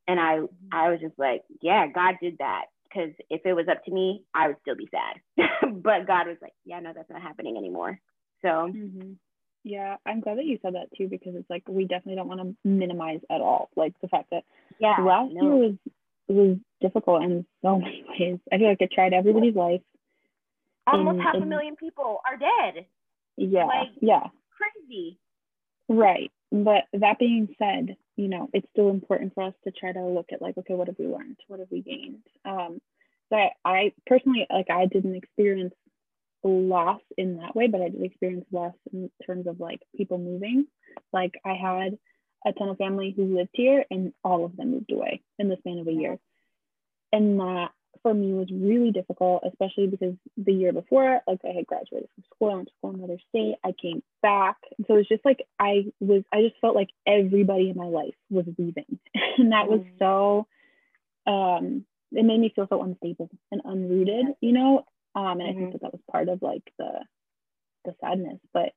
and 0.08 0.20
I 0.20 0.40
I 0.72 0.90
was 0.90 1.00
just 1.00 1.18
like, 1.18 1.44
yeah, 1.62 1.88
God 1.88 2.16
did 2.22 2.38
that. 2.40 2.66
Because 2.84 3.12
if 3.30 3.42
it 3.46 3.54
was 3.54 3.68
up 3.70 3.84
to 3.86 3.92
me, 3.92 4.24
I 4.34 4.48
would 4.48 4.58
still 4.62 4.76
be 4.76 4.90
sad. 4.90 5.48
but 5.84 6.08
God 6.08 6.28
was 6.28 6.38
like, 6.42 6.54
yeah, 6.64 6.80
no, 6.80 6.94
that's 6.96 7.10
not 7.10 7.22
happening 7.22 7.58
anymore. 7.58 8.00
So 8.42 8.48
mm-hmm. 8.48 9.14
yeah, 9.64 9.98
I'm 10.06 10.22
glad 10.22 10.38
that 10.38 10.46
you 10.46 10.60
said 10.62 10.76
that 10.76 10.96
too, 10.98 11.08
because 11.08 11.36
it's 11.36 11.50
like 11.50 11.64
we 11.68 11.86
definitely 11.86 12.16
don't 12.16 12.28
want 12.28 12.42
to 12.42 12.56
minimize 12.64 13.20
at 13.30 13.42
all, 13.42 13.70
like 13.76 13.94
the 14.02 14.08
fact 14.08 14.30
that 14.32 14.44
yeah, 14.80 14.96
last 15.00 15.34
no. 15.34 15.42
year 15.42 15.56
was 15.56 15.74
was 16.28 16.58
difficult 16.82 17.24
in 17.24 17.46
so 17.62 17.80
many 17.80 18.04
ways. 18.20 18.40
I 18.52 18.58
feel 18.58 18.70
like 18.70 18.82
it 18.82 18.92
tried 18.92 19.14
everybody's 19.14 19.56
life. 19.56 19.82
Almost 20.88 21.22
half 21.22 21.36
a 21.36 21.46
million 21.46 21.76
people 21.76 22.22
are 22.28 22.38
dead. 22.38 22.86
Yeah, 23.38 23.66
like, 23.66 23.90
yeah, 24.00 24.28
crazy. 24.74 25.20
Right, 25.88 26.32
but 26.52 26.86
that 26.94 27.20
being 27.20 27.56
said, 27.60 27.96
you 28.16 28.28
know, 28.28 28.50
it's 28.54 28.68
still 28.72 28.90
important 28.90 29.34
for 29.34 29.44
us 29.44 29.54
to 29.66 29.72
try 29.72 29.92
to 29.92 30.04
look 30.04 30.28
at 30.32 30.42
like, 30.42 30.58
okay, 30.58 30.74
what 30.74 30.88
have 30.88 30.98
we 30.98 31.08
learned? 31.08 31.38
What 31.48 31.60
have 31.60 31.70
we 31.72 31.82
gained? 31.82 32.24
Um, 32.44 32.80
so 33.30 33.38
I, 33.38 33.52
I 33.64 33.94
personally, 34.08 34.48
like, 34.50 34.70
I 34.70 34.86
didn't 34.86 35.16
experience 35.16 35.74
loss 36.44 37.02
in 37.18 37.38
that 37.38 37.56
way, 37.56 37.68
but 37.68 37.82
I 37.82 37.90
did 37.90 38.04
experience 38.04 38.46
loss 38.52 38.76
in 38.94 39.10
terms 39.26 39.48
of 39.48 39.60
like 39.60 39.82
people 39.96 40.18
moving. 40.18 40.68
Like 41.12 41.34
I 41.44 41.54
had 41.54 41.98
a 42.46 42.54
ton 42.54 42.70
of 42.70 42.78
family 42.78 43.14
who 43.16 43.36
lived 43.36 43.50
here 43.54 43.84
and 43.90 44.14
all 44.24 44.46
of 44.46 44.56
them 44.56 44.72
moved 44.72 44.92
away 44.92 45.24
in 45.40 45.50
the 45.50 45.58
span 45.58 45.80
of 45.80 45.88
a 45.88 45.92
year. 45.92 46.20
And 47.12 47.40
that 47.40 47.72
for 48.02 48.14
me 48.14 48.34
was 48.34 48.50
really 48.52 48.92
difficult, 48.92 49.44
especially 49.48 49.88
because 49.88 50.16
the 50.38 50.54
year 50.54 50.74
before, 50.74 51.22
like 51.28 51.40
I 51.44 51.54
had 51.56 51.68
graduated 51.68 52.10
from 52.16 52.24
school, 52.34 52.52
I 52.52 52.56
went 52.56 52.68
to 52.68 52.74
school 52.78 52.90
in 52.92 52.98
another 52.98 53.20
state, 53.30 53.56
I 53.64 53.72
came 53.80 54.04
back. 54.22 54.58
So 54.88 54.96
it's 54.96 55.10
just 55.10 55.26
like 55.26 55.46
I 55.60 55.86
was, 56.00 56.24
I 56.34 56.42
just 56.42 56.56
felt 56.62 56.76
like 56.76 56.90
everybody 57.08 57.70
in 57.70 57.78
my 57.78 57.88
life 57.88 58.16
was 58.30 58.46
leaving. 58.58 59.00
and 59.38 59.52
that 59.52 59.68
was 59.68 59.82
mm. 59.82 60.00
so, 60.00 60.48
um, 61.32 61.86
it 62.12 62.24
made 62.24 62.40
me 62.40 62.52
feel 62.56 62.68
so 62.70 62.82
unstable 62.82 63.30
and 63.52 63.62
unrooted, 63.64 64.36
you 64.42 64.54
know? 64.54 64.86
Um, 65.16 65.40
and 65.40 65.42
mm-hmm. 65.42 65.42
I 65.42 65.46
think 65.48 65.60
mm-hmm. 65.60 65.72
that 65.72 65.82
that 65.82 65.94
was 65.94 66.02
part 66.12 66.30
of 66.30 66.42
like 66.42 66.64
the, 66.78 66.92
the 67.86 67.96
sadness. 68.02 68.40
But 68.54 68.74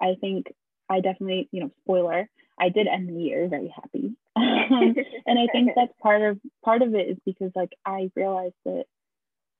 I 0.00 0.14
think 0.20 0.52
I 0.92 1.00
definitely, 1.00 1.48
you 1.52 1.60
know, 1.60 1.70
spoiler, 1.82 2.28
I 2.60 2.68
did 2.68 2.86
end 2.86 3.08
the 3.08 3.20
year 3.20 3.48
very 3.48 3.72
happy. 3.74 4.14
Um, 4.72 4.94
and 5.26 5.38
I 5.38 5.52
think 5.52 5.72
that's 5.76 5.92
part 6.00 6.22
of 6.22 6.38
part 6.64 6.80
of 6.80 6.94
it 6.94 7.08
is 7.08 7.18
because 7.26 7.50
like 7.54 7.72
I 7.84 8.10
realized 8.16 8.54
that 8.64 8.84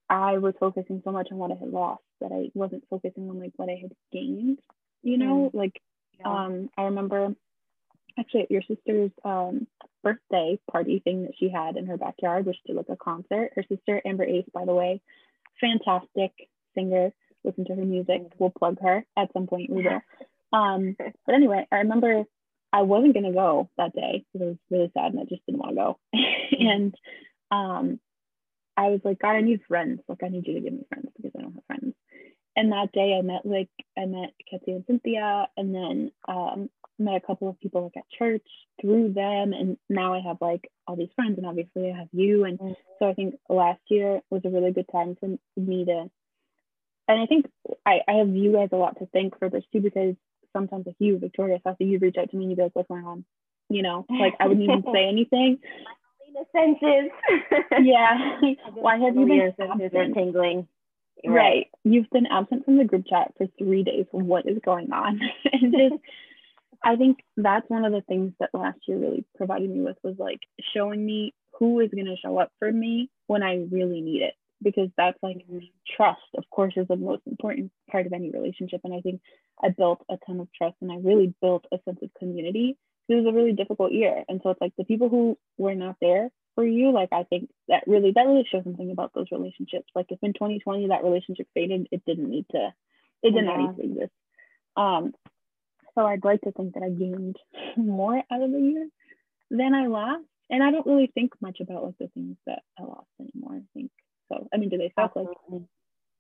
I 0.09 0.39
was 0.39 0.55
focusing 0.59 1.03
so 1.05 1.13
much 1.13 1.29
on 1.31 1.37
what 1.37 1.51
I 1.51 1.57
had 1.57 1.69
lost 1.69 2.03
that 2.21 2.33
I 2.33 2.51
wasn't 2.55 2.85
focusing 2.89 3.29
on 3.29 3.39
like 3.39 3.53
what 3.57 3.69
I 3.69 3.79
had 3.83 3.93
gained, 4.11 4.59
you 5.03 5.19
know, 5.19 5.51
mm. 5.53 5.55
like 5.55 5.79
yeah. 6.19 6.29
um 6.29 6.71
I 6.79 6.85
remember 6.85 7.35
actually 8.19 8.43
at 8.43 8.51
your 8.51 8.63
sister's 8.63 9.11
um 9.25 9.67
birthday 10.03 10.59
party 10.71 11.01
thing 11.01 11.25
that 11.25 11.35
she 11.39 11.51
had 11.51 11.77
in 11.77 11.87
her 11.87 11.99
backyard, 11.99 12.47
which 12.47 12.57
did 12.67 12.77
like 12.77 12.89
a 12.89 12.97
concert. 12.97 13.51
Her 13.55 13.65
sister 13.69 14.01
Amber 14.07 14.25
Ace, 14.25 14.47
by 14.55 14.65
the 14.65 14.75
way, 14.75 15.03
fantastic 15.61 16.33
singer. 16.75 17.13
Listen 17.45 17.67
to 17.67 17.75
her 17.75 17.85
music. 17.85 18.23
We'll 18.39 18.51
plug 18.51 18.79
her 18.83 19.05
at 19.19 19.33
some 19.33 19.47
point. 19.47 19.69
We 19.69 19.83
will. 19.83 20.01
Um, 20.53 20.97
but 20.99 21.35
anyway, 21.35 21.67
I 21.73 21.77
remember 21.77 22.25
I 22.73 22.83
wasn't 22.83 23.15
gonna 23.15 23.33
go 23.33 23.71
that 23.77 23.95
day 23.95 24.25
because 24.33 24.47
I 24.47 24.49
was 24.51 24.59
really 24.71 24.91
sad 24.95 25.13
and 25.13 25.21
I 25.21 25.25
just 25.25 25.45
didn't 25.47 25.61
want 25.61 25.73
to 25.73 25.77
go. 25.77 25.99
and 26.59 26.95
um, 27.51 28.01
I 28.77 28.89
was 28.89 29.01
like, 29.05 29.19
God, 29.19 29.33
I 29.37 29.41
need 29.43 29.61
friends. 29.69 30.01
Like, 30.09 30.23
I 30.25 30.29
need 30.29 30.47
you 30.47 30.55
to 30.55 30.61
give 30.61 30.73
me 30.73 30.87
friends 30.89 31.09
because 31.17 31.33
I 31.37 31.43
don't 31.43 31.55
have 31.55 31.65
friends. 31.67 31.95
And 32.57 32.73
that 32.73 32.93
day, 32.93 33.17
I 33.19 33.23
met 33.23 33.47
like 33.47 33.71
I 33.97 34.05
met 34.05 34.35
Ketty 34.51 34.73
and 34.73 34.85
Cynthia, 34.87 35.49
and 35.57 35.75
then 35.75 36.13
um, 36.29 36.69
met 36.99 37.17
a 37.17 37.27
couple 37.27 37.49
of 37.49 37.59
people 37.61 37.85
like 37.85 37.97
at 37.97 38.19
church 38.19 38.47
through 38.81 39.15
them, 39.15 39.53
and 39.55 39.79
now 39.89 40.13
I 40.13 40.21
have 40.21 40.37
like 40.41 40.71
all 40.87 40.97
these 40.97 41.09
friends, 41.15 41.39
and 41.39 41.47
obviously 41.47 41.91
I 41.91 41.99
have 41.99 42.09
you. 42.13 42.45
And 42.45 42.59
mm-hmm. 42.59 42.73
so 42.99 43.09
I 43.09 43.15
think 43.15 43.37
last 43.49 43.81
year 43.89 44.21
was 44.29 44.43
a 44.45 44.51
really 44.51 44.73
good 44.73 44.89
time 44.93 45.17
for 45.19 45.29
me 45.57 45.85
to. 45.87 46.11
And 47.09 47.21
I 47.21 47.27
think 47.27 47.47
I, 47.85 48.01
I 48.07 48.13
have 48.19 48.29
you 48.29 48.53
guys 48.53 48.69
a 48.73 48.77
lot 48.77 48.99
to 48.99 49.07
thank 49.13 49.39
for 49.39 49.49
this 49.49 49.65
too 49.73 49.81
because 49.81 50.15
sometimes 50.53 50.87
like 50.87 50.97
you, 50.99 51.19
Victoria, 51.19 51.59
so 51.65 51.75
you 51.79 51.99
reach 51.99 52.17
out 52.19 52.31
to 52.31 52.37
me 52.37 52.45
and 52.45 52.51
you'd 52.51 52.57
be 52.57 52.63
like, 52.63 52.75
what's 52.75 52.89
going 52.89 53.05
on? 53.05 53.25
You 53.69 53.83
know, 53.83 54.07
like 54.11 54.35
I 54.41 54.47
wouldn't 54.47 54.65
even 54.65 54.85
say 54.93 55.09
anything. 55.09 55.59
The 56.35 56.45
senses. 56.53 57.11
yeah. 57.83 58.41
Why 58.75 58.99
have 58.99 59.17
you 59.17 59.27
been 59.27 59.53
absent? 59.59 60.15
tingling? 60.15 60.67
Right. 61.25 61.35
right. 61.35 61.67
You've 61.85 62.09
been 62.11 62.27
absent 62.27 62.65
from 62.65 62.79
the 62.79 62.85
group 62.85 63.05
chat 63.09 63.33
for 63.37 63.47
three 63.59 63.83
days. 63.83 64.07
What 64.11 64.47
is 64.49 64.59
going 64.65 64.93
on? 64.93 65.21
and 65.53 65.73
just 65.73 66.03
I 66.83 66.97
think 66.97 67.19
that's 67.37 67.69
one 67.69 67.85
of 67.85 67.93
the 67.93 68.01
things 68.01 68.33
that 68.41 68.51
last 68.55 68.79
year 68.89 68.99
really 68.99 69.25
provided 69.37 69.69
me 69.71 69.83
with 69.83 69.99
was 70.03 70.17
like 70.19 70.41
showing 70.75 71.05
me 71.05 71.35
who 71.59 71.81
is 71.81 71.91
going 71.91 72.07
to 72.07 72.17
show 72.17 72.39
up 72.39 72.51
for 72.59 72.73
me 72.73 73.11
when 73.27 73.43
I 73.43 73.67
really 73.71 74.01
need 74.01 74.23
it 74.23 74.35
because 74.63 74.89
that's 74.97 75.19
like 75.23 75.45
trust 75.97 76.21
of 76.37 76.45
course 76.51 76.75
is 76.77 76.89
the 76.89 76.97
most 76.97 77.23
important 77.27 77.71
part 77.91 78.07
of 78.07 78.13
any 78.13 78.31
relationship. 78.31 78.81
And 78.85 78.95
i 78.95 79.01
think 79.01 79.21
i 79.63 79.69
built 79.69 80.05
a 80.11 80.17
ton 80.27 80.41
of 80.41 80.49
trust 80.53 80.77
and 80.81 80.93
i 80.93 80.97
really 80.97 81.35
built 81.41 81.65
a 81.73 81.79
sense 81.85 81.99
of 82.03 82.11
community. 82.19 82.77
It 83.09 83.15
was 83.17 83.27
a 83.27 83.37
really 83.37 83.53
difficult 83.53 83.93
year. 83.93 84.25
And 84.29 84.41
so 84.43 84.51
it's 84.51 84.61
like 84.61 84.73
the 84.79 84.85
people 84.85 85.09
who 85.09 85.37
were 85.59 85.75
not 85.75 85.97
there 86.01 86.31
for 86.55 86.65
you 86.65 86.93
like 86.93 87.09
i 87.13 87.23
think 87.25 87.49
that 87.69 87.83
really 87.87 88.13
that 88.15 88.27
really 88.27 88.47
shows 88.51 88.65
something 88.65 88.91
about 88.91 89.13
those 89.15 89.27
relationships. 89.33 89.89
Like 89.95 90.07
if 90.11 90.19
in 90.23 90.33
2020 90.33 90.89
that 90.89 91.05
relationship 91.05 91.47
faded 91.55 91.89
it 91.91 92.03
didn't 92.07 92.31
need 92.31 92.47
to 92.51 92.73
it 93.23 93.31
didn't 93.31 93.47
yeah. 93.47 93.57
need 93.57 93.77
to 93.77 93.83
exist. 93.83 94.13
Um 94.77 95.13
so 95.95 96.07
i'd 96.07 96.25
like 96.25 96.41
to 96.43 96.53
think 96.53 96.75
that 96.75 96.83
i 96.83 96.89
gained 96.89 97.37
more 97.77 98.23
out 98.31 98.43
of 98.43 98.51
the 98.51 98.61
year 98.61 98.89
than 99.51 99.75
i 99.75 99.87
lost. 99.87 100.25
And 100.51 100.63
i 100.63 100.71
don't 100.71 100.87
really 100.87 101.11
think 101.15 101.33
much 101.41 101.61
about 101.61 101.85
like 101.85 101.99
the 101.99 102.09
things 102.09 102.37
that 102.47 102.63
i 102.79 102.83
lost 102.83 103.09
anymore 103.21 103.57
i 103.57 103.63
think 103.75 103.91
so 104.33 104.49
I 104.53 104.57
mean, 104.57 104.69
do 104.69 104.79
they 104.79 104.93
suck? 104.95 105.17
Like, 105.17 105.27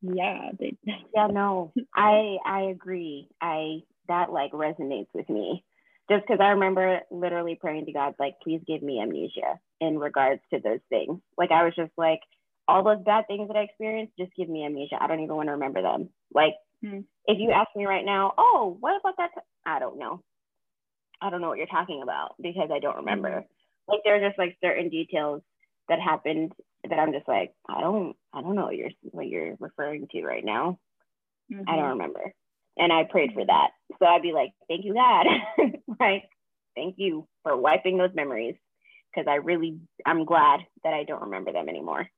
yeah, 0.02 0.50
they. 0.58 0.76
yeah, 1.14 1.28
no, 1.28 1.72
I 1.94 2.36
I 2.44 2.62
agree. 2.70 3.28
I 3.40 3.82
that 4.08 4.32
like 4.32 4.52
resonates 4.52 5.08
with 5.14 5.28
me, 5.28 5.64
just 6.10 6.24
because 6.26 6.40
I 6.40 6.50
remember 6.50 7.00
literally 7.10 7.56
praying 7.60 7.86
to 7.86 7.92
God, 7.92 8.14
like, 8.18 8.34
please 8.42 8.60
give 8.66 8.82
me 8.82 9.00
amnesia 9.00 9.60
in 9.80 9.98
regards 9.98 10.42
to 10.52 10.60
those 10.60 10.80
things. 10.88 11.20
Like 11.38 11.50
I 11.50 11.64
was 11.64 11.74
just 11.76 11.92
like, 11.96 12.20
all 12.68 12.82
those 12.82 13.04
bad 13.04 13.26
things 13.26 13.48
that 13.48 13.56
I 13.56 13.62
experienced, 13.62 14.14
just 14.18 14.34
give 14.36 14.48
me 14.48 14.64
amnesia. 14.64 14.96
I 15.00 15.06
don't 15.06 15.20
even 15.20 15.36
want 15.36 15.48
to 15.48 15.52
remember 15.52 15.82
them. 15.82 16.08
Like, 16.34 16.54
mm-hmm. 16.84 17.00
if 17.26 17.38
you 17.38 17.50
ask 17.50 17.68
me 17.76 17.86
right 17.86 18.04
now, 18.04 18.34
oh, 18.38 18.76
what 18.80 18.98
about 19.00 19.16
that? 19.18 19.30
T-? 19.34 19.40
I 19.66 19.78
don't 19.78 19.98
know. 19.98 20.22
I 21.20 21.30
don't 21.30 21.40
know 21.40 21.48
what 21.48 21.58
you're 21.58 21.66
talking 21.66 22.02
about 22.02 22.34
because 22.40 22.70
I 22.72 22.80
don't 22.80 22.96
remember. 22.96 23.30
Mm-hmm. 23.30 23.88
Like 23.88 24.00
there 24.04 24.16
are 24.16 24.28
just 24.28 24.38
like 24.38 24.56
certain 24.62 24.88
details 24.88 25.42
that 25.88 26.00
happened 26.00 26.52
that 26.88 26.98
I'm 26.98 27.12
just 27.12 27.28
like, 27.28 27.52
I 27.68 27.80
don't, 27.80 28.16
I 28.32 28.42
don't 28.42 28.56
know 28.56 28.64
what 28.64 28.76
you're 28.76 28.90
what 29.02 29.28
you're 29.28 29.56
referring 29.60 30.08
to 30.12 30.24
right 30.24 30.44
now. 30.44 30.78
Mm-hmm. 31.52 31.68
I 31.68 31.76
don't 31.76 31.84
mm-hmm. 31.84 31.92
remember. 31.92 32.34
And 32.76 32.92
I 32.92 33.04
prayed 33.04 33.32
for 33.34 33.44
that. 33.44 33.70
So 33.98 34.06
I'd 34.06 34.22
be 34.22 34.32
like, 34.32 34.52
thank 34.68 34.84
you, 34.84 34.94
God. 34.94 35.26
like, 36.00 36.28
thank 36.74 36.94
you 36.98 37.26
for 37.42 37.56
wiping 37.56 37.98
those 37.98 38.14
memories. 38.14 38.56
Cause 39.14 39.26
I 39.28 39.34
really 39.34 39.78
I'm 40.06 40.24
glad 40.24 40.60
that 40.84 40.94
I 40.94 41.04
don't 41.04 41.24
remember 41.24 41.52
them 41.52 41.68
anymore. 41.68 42.08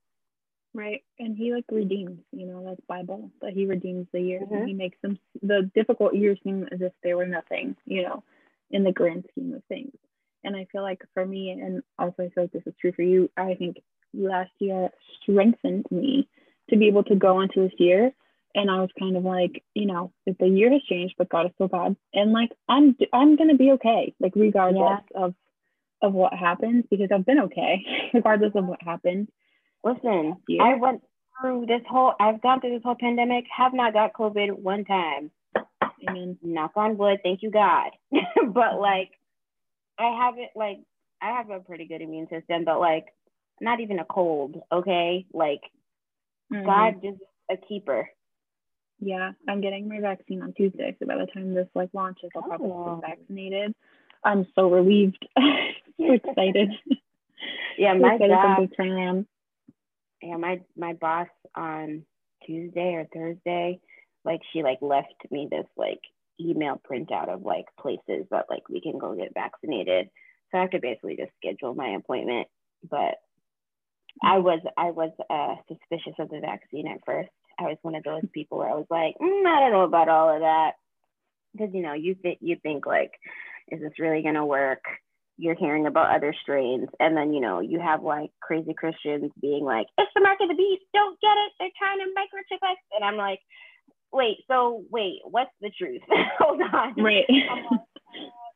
Right. 0.73 1.03
And 1.19 1.37
he 1.37 1.53
like 1.53 1.65
redeems, 1.69 2.19
you 2.31 2.45
know, 2.45 2.63
that's 2.65 2.79
Bible. 2.87 3.31
But 3.41 3.51
he 3.51 3.65
redeems 3.65 4.07
the 4.13 4.21
years 4.21 4.43
mm-hmm. 4.43 4.55
and 4.55 4.67
he 4.67 4.73
makes 4.73 4.97
them 5.01 5.19
the 5.41 5.69
difficult 5.75 6.15
years 6.15 6.39
seem 6.43 6.67
as 6.71 6.81
if 6.81 6.93
they 7.03 7.13
were 7.13 7.25
nothing, 7.25 7.75
you 7.85 8.03
know, 8.03 8.23
in 8.71 8.83
the 8.83 8.93
grand 8.93 9.25
scheme 9.31 9.53
of 9.53 9.63
things. 9.65 9.91
And 10.45 10.55
I 10.55 10.67
feel 10.71 10.83
like 10.83 11.01
for 11.13 11.25
me, 11.25 11.49
and 11.49 11.81
also 11.97 12.23
I 12.23 12.29
feel 12.29 12.43
like 12.43 12.51
this 12.51 12.67
is 12.67 12.73
true 12.79 12.91
for 12.93 13.01
you, 13.01 13.29
I 13.35 13.55
think 13.55 13.77
last 14.15 14.51
year 14.59 14.89
strengthened 15.21 15.85
me 15.91 16.27
to 16.69 16.77
be 16.77 16.87
able 16.87 17.03
to 17.03 17.15
go 17.15 17.41
into 17.41 17.61
this 17.61 17.73
year. 17.77 18.11
And 18.53 18.71
I 18.71 18.79
was 18.79 18.89
kind 18.97 19.17
of 19.17 19.23
like, 19.23 19.63
you 19.73 19.85
know, 19.85 20.13
the 20.25 20.47
year 20.47 20.71
has 20.71 20.81
changed, 20.83 21.15
but 21.17 21.29
God 21.29 21.47
is 21.47 21.51
still 21.55 21.67
God, 21.67 21.95
and 22.13 22.31
like 22.31 22.51
I'm, 22.69 22.95
I'm 23.11 23.35
gonna 23.35 23.55
be 23.55 23.71
okay, 23.71 24.13
like 24.19 24.31
regardless 24.35 25.01
yeah. 25.13 25.23
of, 25.23 25.35
of 26.01 26.13
what 26.13 26.33
happens, 26.33 26.85
because 26.89 27.09
I've 27.13 27.25
been 27.25 27.41
okay, 27.41 27.83
regardless 28.13 28.53
of 28.55 28.65
what 28.65 28.81
happened. 28.81 29.27
Listen, 29.83 30.37
I 30.61 30.75
went 30.75 31.03
through 31.39 31.65
this 31.65 31.81
whole, 31.89 32.13
I've 32.19 32.41
gone 32.41 32.61
through 32.61 32.75
this 32.75 32.83
whole 32.83 32.95
pandemic, 32.99 33.45
have 33.55 33.73
not 33.73 33.93
got 33.93 34.13
COVID 34.13 34.57
one 34.57 34.85
time. 34.85 35.31
Amen. 36.07 36.37
Knock 36.41 36.71
on 36.75 36.97
wood, 36.97 37.19
thank 37.23 37.43
you 37.43 37.51
God. 37.51 37.91
but 38.11 38.79
like, 38.79 39.11
I 39.99 40.17
haven't 40.23 40.49
like, 40.55 40.79
I 41.21 41.31
have 41.31 41.49
a 41.49 41.59
pretty 41.59 41.85
good 41.85 42.01
immune 42.01 42.27
system, 42.29 42.65
but 42.65 42.79
like 42.79 43.07
not 43.61 43.79
even 43.79 43.99
a 43.99 44.05
cold, 44.05 44.61
okay? 44.71 45.25
Like 45.33 45.61
mm-hmm. 46.51 46.65
God 46.65 46.95
is 47.03 47.15
a 47.49 47.57
keeper. 47.57 48.09
Yeah, 48.99 49.31
I'm 49.47 49.61
getting 49.61 49.89
my 49.89 49.99
vaccine 49.99 50.41
on 50.41 50.53
Tuesday, 50.53 50.95
so 50.99 51.05
by 51.05 51.17
the 51.17 51.27
time 51.33 51.53
this 51.53 51.67
like 51.75 51.89
launches, 51.93 52.29
I'll 52.35 52.43
probably 52.43 52.71
oh. 52.71 52.95
be 52.95 53.07
vaccinated. 53.07 53.75
I'm 54.23 54.47
so 54.55 54.69
relieved, 54.69 55.27
so 55.37 56.13
excited. 56.13 56.69
Yeah, 57.77 57.93
my 57.93 58.17
job. 58.17 58.69
Yeah, 60.21 60.37
my 60.37 60.61
my 60.77 60.93
boss 60.93 61.27
on 61.55 62.03
Tuesday 62.45 62.95
or 62.95 63.05
Thursday, 63.13 63.79
like 64.23 64.41
she 64.51 64.63
like 64.63 64.79
left 64.81 65.13
me 65.29 65.47
this 65.49 65.67
like 65.77 65.99
email 66.39 66.81
printout 66.89 67.29
of 67.29 67.43
like 67.43 67.65
places 67.79 68.25
that 68.31 68.45
like 68.49 68.67
we 68.69 68.81
can 68.81 68.97
go 68.97 69.13
get 69.13 69.33
vaccinated. 69.33 70.09
So 70.51 70.57
I 70.57 70.61
have 70.61 70.71
to 70.71 70.79
basically 70.79 71.17
just 71.17 71.31
schedule 71.37 71.75
my 71.75 71.89
appointment. 71.89 72.47
But 72.89 73.15
I 74.23 74.39
was 74.39 74.59
I 74.77 74.91
was 74.91 75.11
uh, 75.29 75.55
suspicious 75.67 76.15
of 76.19 76.29
the 76.29 76.39
vaccine 76.39 76.87
at 76.87 76.99
first. 77.05 77.29
I 77.59 77.63
was 77.63 77.77
one 77.81 77.95
of 77.95 78.03
those 78.03 78.23
people 78.33 78.57
where 78.57 78.69
I 78.69 78.75
was 78.75 78.87
like, 78.89 79.15
mm, 79.21 79.45
I 79.45 79.59
don't 79.59 79.71
know 79.71 79.83
about 79.83 80.09
all 80.09 80.33
of 80.33 80.41
that, 80.41 80.73
because 81.53 81.73
you 81.73 81.81
know 81.81 81.93
you 81.93 82.15
think 82.21 82.39
you 82.41 82.57
think 82.61 82.85
like, 82.85 83.11
is 83.69 83.81
this 83.81 83.99
really 83.99 84.23
gonna 84.23 84.45
work? 84.45 84.83
You're 85.37 85.55
hearing 85.55 85.85
about 85.85 86.15
other 86.15 86.33
strains, 86.41 86.87
and 86.99 87.15
then 87.15 87.33
you 87.33 87.41
know 87.41 87.59
you 87.59 87.79
have 87.79 88.03
like 88.03 88.31
crazy 88.41 88.73
Christians 88.73 89.31
being 89.41 89.65
like, 89.65 89.87
it's 89.97 90.11
the 90.15 90.21
mark 90.21 90.37
of 90.41 90.49
the 90.49 90.55
beast, 90.55 90.83
don't 90.93 91.19
get 91.19 91.35
it, 91.35 91.51
they're 91.59 91.69
trying 91.77 91.99
to 91.99 92.13
microchip 92.15 92.71
us, 92.71 92.77
and 92.93 93.03
I'm 93.03 93.17
like, 93.17 93.39
wait, 94.13 94.37
so 94.49 94.83
wait, 94.89 95.19
what's 95.25 95.51
the 95.61 95.71
truth? 95.77 96.01
Hold 96.39 96.61
on, 96.61 96.95
right. 97.03 97.25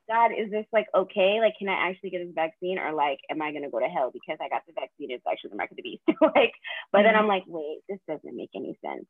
God, 0.10 0.32
is 0.32 0.50
this 0.50 0.66
like 0.74 0.88
okay? 0.96 1.38
Like, 1.40 1.54
can 1.60 1.70
I 1.70 1.90
actually 1.90 2.10
get 2.10 2.26
this 2.26 2.34
vaccine, 2.34 2.80
or 2.80 2.92
like, 2.94 3.20
am 3.30 3.42
I 3.42 3.54
gonna 3.54 3.70
go 3.70 3.80
to 3.80 3.86
hell 3.86 4.10
because 4.12 4.38
I 4.42 4.50
got 4.50 4.64
the 4.66 4.74
vaccine? 4.74 5.12
It's 5.12 5.24
actually 5.30 5.52
the 5.52 5.58
mark 5.58 5.72
of 5.72 5.78
the 5.78 5.84
beast. 5.84 6.02
like, 6.08 6.54
but 6.92 7.00
mm-hmm. 7.00 7.08
then 7.08 7.16
I'm 7.16 7.28
like, 7.28 7.44
wait, 7.48 7.82
this 7.88 8.00
doesn't 8.08 8.36
make 8.36 8.50
any 8.56 8.78
sense. 8.84 9.06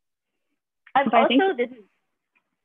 I've 0.96 1.08
also 1.14 1.28
think- 1.30 1.58
this 1.58 1.72
is 1.72 1.86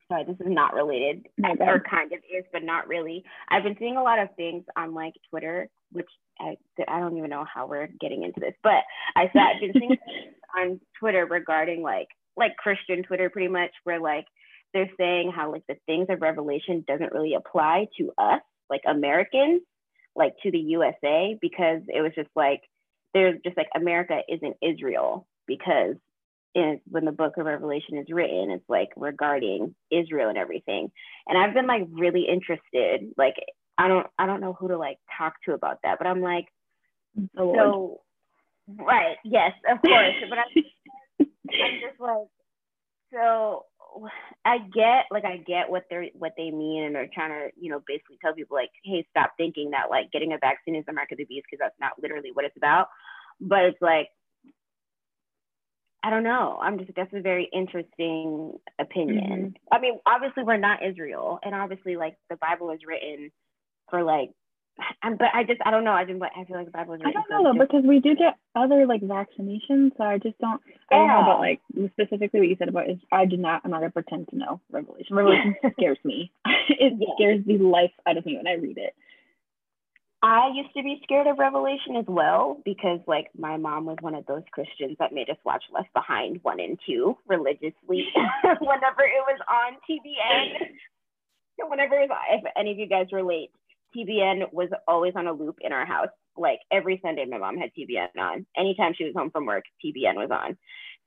sorry, 0.07 0.23
this 0.25 0.35
is 0.39 0.51
not 0.51 0.73
related, 0.73 1.25
or 1.59 1.81
kind 1.89 2.11
of 2.11 2.19
is, 2.19 2.45
but 2.51 2.63
not 2.63 2.87
really. 2.87 3.23
I've 3.49 3.63
been 3.63 3.75
seeing 3.79 3.97
a 3.97 4.03
lot 4.03 4.19
of 4.19 4.29
things 4.35 4.63
on 4.77 4.93
like 4.93 5.13
Twitter, 5.29 5.69
which 5.91 6.09
I, 6.39 6.57
I 6.87 6.99
don't 6.99 7.17
even 7.17 7.29
know 7.29 7.45
how 7.51 7.67
we're 7.67 7.89
getting 7.99 8.23
into 8.23 8.39
this, 8.39 8.53
but 8.61 8.83
I 9.15 9.29
saw 9.33 9.51
I've 9.51 9.61
been 9.61 9.73
seeing 9.73 9.97
on 10.57 10.79
Twitter 10.99 11.25
regarding 11.25 11.81
like 11.81 12.07
like 12.37 12.57
Christian 12.57 13.01
Twitter, 13.03 13.29
pretty 13.29 13.47
much, 13.47 13.71
where 13.83 13.99
like 13.99 14.25
they're 14.75 14.91
saying 14.99 15.31
how 15.33 15.53
like 15.53 15.63
the 15.67 15.77
things 15.85 16.07
of 16.09 16.21
Revelation 16.21 16.83
doesn't 16.85 17.13
really 17.13 17.33
apply 17.33 17.87
to 17.97 18.11
us, 18.17 18.41
like 18.69 18.81
Americans, 18.85 19.61
like 20.17 20.33
to 20.43 20.51
the 20.51 20.59
USA, 20.59 21.37
because 21.41 21.81
it 21.87 22.01
was 22.01 22.11
just 22.13 22.29
like 22.35 22.61
there's 23.13 23.39
just 23.43 23.55
like 23.55 23.69
America 23.73 24.19
isn't 24.29 24.57
Israel 24.61 25.25
because 25.47 25.95
is 26.53 26.79
when 26.89 27.05
the 27.05 27.13
book 27.13 27.37
of 27.37 27.45
Revelation 27.45 27.97
is 27.97 28.07
written, 28.09 28.51
it's 28.51 28.67
like 28.67 28.89
regarding 28.97 29.73
Israel 29.91 30.27
and 30.27 30.37
everything. 30.37 30.91
And 31.27 31.37
I've 31.37 31.53
been 31.53 31.67
like 31.67 31.87
really 31.91 32.27
interested. 32.27 33.13
Like 33.17 33.35
I 33.77 33.87
don't 33.87 34.07
I 34.19 34.25
don't 34.25 34.41
know 34.41 34.53
who 34.53 34.67
to 34.67 34.77
like 34.77 34.97
talk 35.17 35.35
to 35.45 35.53
about 35.53 35.79
that, 35.83 35.99
but 35.99 36.07
I'm 36.07 36.21
like, 36.21 36.47
so 37.37 38.01
right, 38.67 39.15
yes, 39.23 39.53
of 39.71 39.81
course. 39.81 40.15
but 40.29 40.37
I'm, 40.37 40.65
I'm 41.21 41.79
just 41.79 41.99
like, 42.01 42.27
so 43.13 43.65
I 44.43 44.57
get 44.59 45.05
like 45.11 45.25
I 45.25 45.37
get 45.37 45.69
what 45.69 45.85
they're 45.89 46.07
what 46.13 46.33
they 46.37 46.51
mean 46.51 46.83
and 46.83 46.95
they're 46.95 47.09
trying 47.13 47.29
to 47.29 47.49
you 47.59 47.69
know 47.69 47.81
basically 47.87 48.17
tell 48.21 48.33
people 48.33 48.55
like 48.55 48.71
hey 48.83 49.05
stop 49.09 49.31
thinking 49.37 49.71
that 49.71 49.89
like 49.89 50.11
getting 50.11 50.33
a 50.33 50.37
vaccine 50.37 50.75
is 50.75 50.85
the 50.85 50.93
mark 50.93 51.11
of 51.11 51.17
the 51.17 51.25
beast 51.25 51.45
because 51.49 51.63
that's 51.63 51.79
not 51.79 51.93
literally 52.01 52.31
what 52.33 52.45
it's 52.45 52.57
about 52.57 52.87
but 53.39 53.65
it's 53.65 53.81
like 53.81 54.09
I 56.05 56.11
don't 56.11 56.23
know. 56.23 56.59
I'm 56.61 56.77
just 56.77 56.91
that's 56.95 57.11
a 57.15 57.21
very 57.21 57.49
interesting 57.51 58.59
opinion. 58.77 59.55
Mm-hmm. 59.57 59.73
I 59.75 59.79
mean, 59.79 59.97
obviously 60.05 60.43
we're 60.43 60.55
not 60.55 60.85
Israel, 60.85 61.39
and 61.41 61.55
obviously 61.55 61.95
like 61.95 62.15
the 62.29 62.35
Bible 62.35 62.69
is 62.69 62.81
written 62.85 63.31
for 63.89 64.03
like, 64.03 64.29
but 64.77 65.27
I 65.33 65.43
just 65.43 65.61
I 65.65 65.71
don't 65.71 65.83
know. 65.83 65.93
I 65.93 66.05
just 66.05 66.21
I 66.21 66.43
feel 66.45 66.57
like 66.57 66.65
the 66.65 66.71
Bible 66.71 66.95
is. 66.95 67.01
I 67.05 67.11
don't 67.11 67.29
know 67.29 67.43
though 67.43 67.59
because 67.59 67.83
we 67.87 67.99
do 67.99 68.15
get 68.15 68.37
other 68.55 68.85
like 68.85 69.01
vaccinations, 69.01 69.91
so 69.97 70.03
I 70.03 70.17
just 70.17 70.37
don't. 70.39 70.61
I 70.91 70.95
don't 70.95 71.07
know 71.07 71.21
about 71.21 71.39
like 71.39 71.61
specifically 71.93 72.39
what 72.39 72.49
you 72.49 72.55
said 72.57 72.69
about 72.69 72.89
is 72.89 72.97
I 73.11 73.25
do 73.25 73.37
not. 73.37 73.61
I'm 73.63 73.71
not 73.71 73.79
gonna 73.79 73.91
pretend 73.91 74.27
to 74.29 74.37
know 74.37 74.59
Revelation. 74.71 75.15
Revelation 75.15 75.55
scares 75.73 75.99
me. 76.03 76.31
it 76.69 76.93
yeah. 76.99 77.07
scares 77.15 77.45
the 77.45 77.57
life 77.57 77.91
out 78.05 78.17
of 78.17 78.25
me 78.25 78.37
when 78.37 78.47
I 78.47 78.53
read 78.53 78.77
it. 78.77 78.93
I 80.23 80.49
used 80.55 80.73
to 80.75 80.81
be 80.81 80.99
scared 81.03 81.27
of 81.27 81.37
Revelation 81.37 81.97
as 81.97 82.05
well 82.07 82.59
because, 82.65 82.99
like, 83.05 83.29
my 83.37 83.57
mom 83.57 83.85
was 83.85 83.97
one 84.01 84.15
of 84.15 84.25
those 84.25 84.41
Christians 84.51 84.95
that 84.97 85.13
made 85.13 85.29
us 85.29 85.37
watch 85.45 85.63
Left 85.71 85.93
Behind 85.93 86.39
one 86.41 86.59
and 86.59 86.79
two 86.83 87.15
religiously 87.27 87.75
whenever 88.43 89.03
it 89.05 89.21
was 89.27 89.39
on 89.47 89.77
TBN. 89.87 91.69
whenever 91.69 91.99
it 91.99 92.09
was, 92.09 92.17
if 92.31 92.43
any 92.57 92.71
of 92.71 92.79
you 92.79 92.87
guys 92.87 93.05
relate, 93.11 93.51
TBN 93.95 94.51
was 94.51 94.69
always 94.87 95.13
on 95.15 95.27
a 95.27 95.33
loop 95.33 95.57
in 95.61 95.71
our 95.71 95.85
house. 95.85 96.09
Like 96.37 96.59
every 96.71 96.99
Sunday, 97.03 97.25
my 97.25 97.37
mom 97.37 97.57
had 97.57 97.71
TBN 97.77 98.19
on. 98.19 98.45
Anytime 98.57 98.93
she 98.97 99.05
was 99.05 99.13
home 99.15 99.31
from 99.31 99.45
work, 99.45 99.63
TBN 99.83 100.15
was 100.15 100.29
on. 100.31 100.57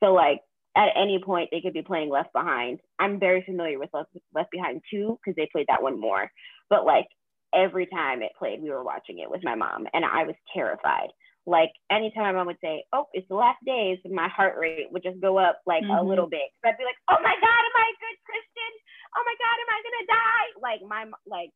So, 0.02 0.12
like, 0.12 0.40
at 0.76 0.90
any 0.96 1.20
point, 1.24 1.48
they 1.50 1.60
could 1.60 1.72
be 1.72 1.82
playing 1.82 2.08
Left 2.08 2.32
Behind. 2.32 2.78
I'm 2.98 3.18
very 3.18 3.42
familiar 3.42 3.78
with 3.78 3.90
Left, 3.92 4.10
Left 4.34 4.50
Behind 4.50 4.80
2 4.90 5.18
because 5.18 5.34
they 5.36 5.48
played 5.50 5.66
that 5.68 5.82
one 5.82 6.00
more. 6.00 6.30
But, 6.70 6.84
like, 6.84 7.06
every 7.54 7.86
time 7.86 8.22
it 8.22 8.32
played, 8.38 8.62
we 8.62 8.70
were 8.70 8.84
watching 8.84 9.18
it 9.18 9.30
with 9.30 9.42
my 9.42 9.54
mom, 9.54 9.86
and 9.92 10.04
I 10.04 10.24
was 10.24 10.36
terrified. 10.54 11.08
Like 11.48 11.72
anytime 11.88 12.28
my 12.28 12.32
mom 12.36 12.46
would 12.52 12.60
say, 12.60 12.84
"Oh, 12.92 13.08
it's 13.16 13.26
the 13.28 13.40
last 13.40 13.56
days," 13.64 13.96
my 14.04 14.28
heart 14.28 14.60
rate 14.60 14.92
would 14.92 15.02
just 15.02 15.18
go 15.18 15.40
up 15.40 15.56
like 15.64 15.80
mm-hmm. 15.80 15.96
a 15.96 16.04
little 16.04 16.28
bit. 16.28 16.44
So 16.60 16.68
I'd 16.68 16.76
be 16.76 16.84
like, 16.84 17.00
"Oh 17.08 17.16
my 17.24 17.32
God, 17.32 17.62
am 17.64 17.76
I 17.80 17.88
a 17.88 18.00
good 18.04 18.18
Christian? 18.28 18.72
Oh 19.16 19.24
my 19.24 19.32
God, 19.40 19.56
am 19.56 19.70
I 19.72 19.78
gonna 19.80 20.06
die?" 20.12 20.48
Like 20.60 20.80
my 20.84 21.02
like 21.24 21.48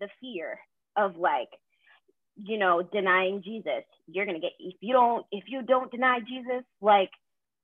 the 0.00 0.08
fear 0.20 0.58
of 0.96 1.16
like 1.16 1.48
you 2.36 2.58
know 2.58 2.82
denying 2.82 3.42
Jesus. 3.42 3.84
You're 4.06 4.26
gonna 4.26 4.40
get 4.40 4.52
if 4.58 4.76
you 4.80 4.92
don't 4.92 5.26
if 5.30 5.44
you 5.48 5.62
don't 5.62 5.90
deny 5.90 6.20
Jesus, 6.20 6.64
like 6.80 7.10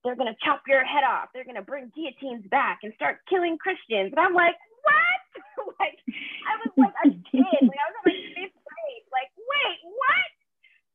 they're 0.04 0.16
gonna 0.16 0.36
chop 0.44 0.62
your 0.68 0.84
head 0.84 1.04
off. 1.04 1.28
They're 1.34 1.44
gonna 1.44 1.62
bring 1.62 1.90
guillotines 1.94 2.46
back 2.50 2.80
and 2.82 2.92
start 2.94 3.18
killing 3.28 3.58
Christians. 3.58 4.12
And 4.16 4.20
I'm 4.20 4.34
like, 4.34 4.54
what? 4.84 5.74
like 5.80 5.98
I 6.46 6.52
was 6.64 6.72
like 6.76 6.94
a 7.04 7.08
kid. 7.08 7.62
Like 7.62 7.82
I 7.82 7.90
was 7.90 8.02
like 8.04 8.22
fifth 8.34 8.58
grade. 8.62 9.04
Like, 9.10 9.30
wait, 9.36 9.78
what? 9.82 10.30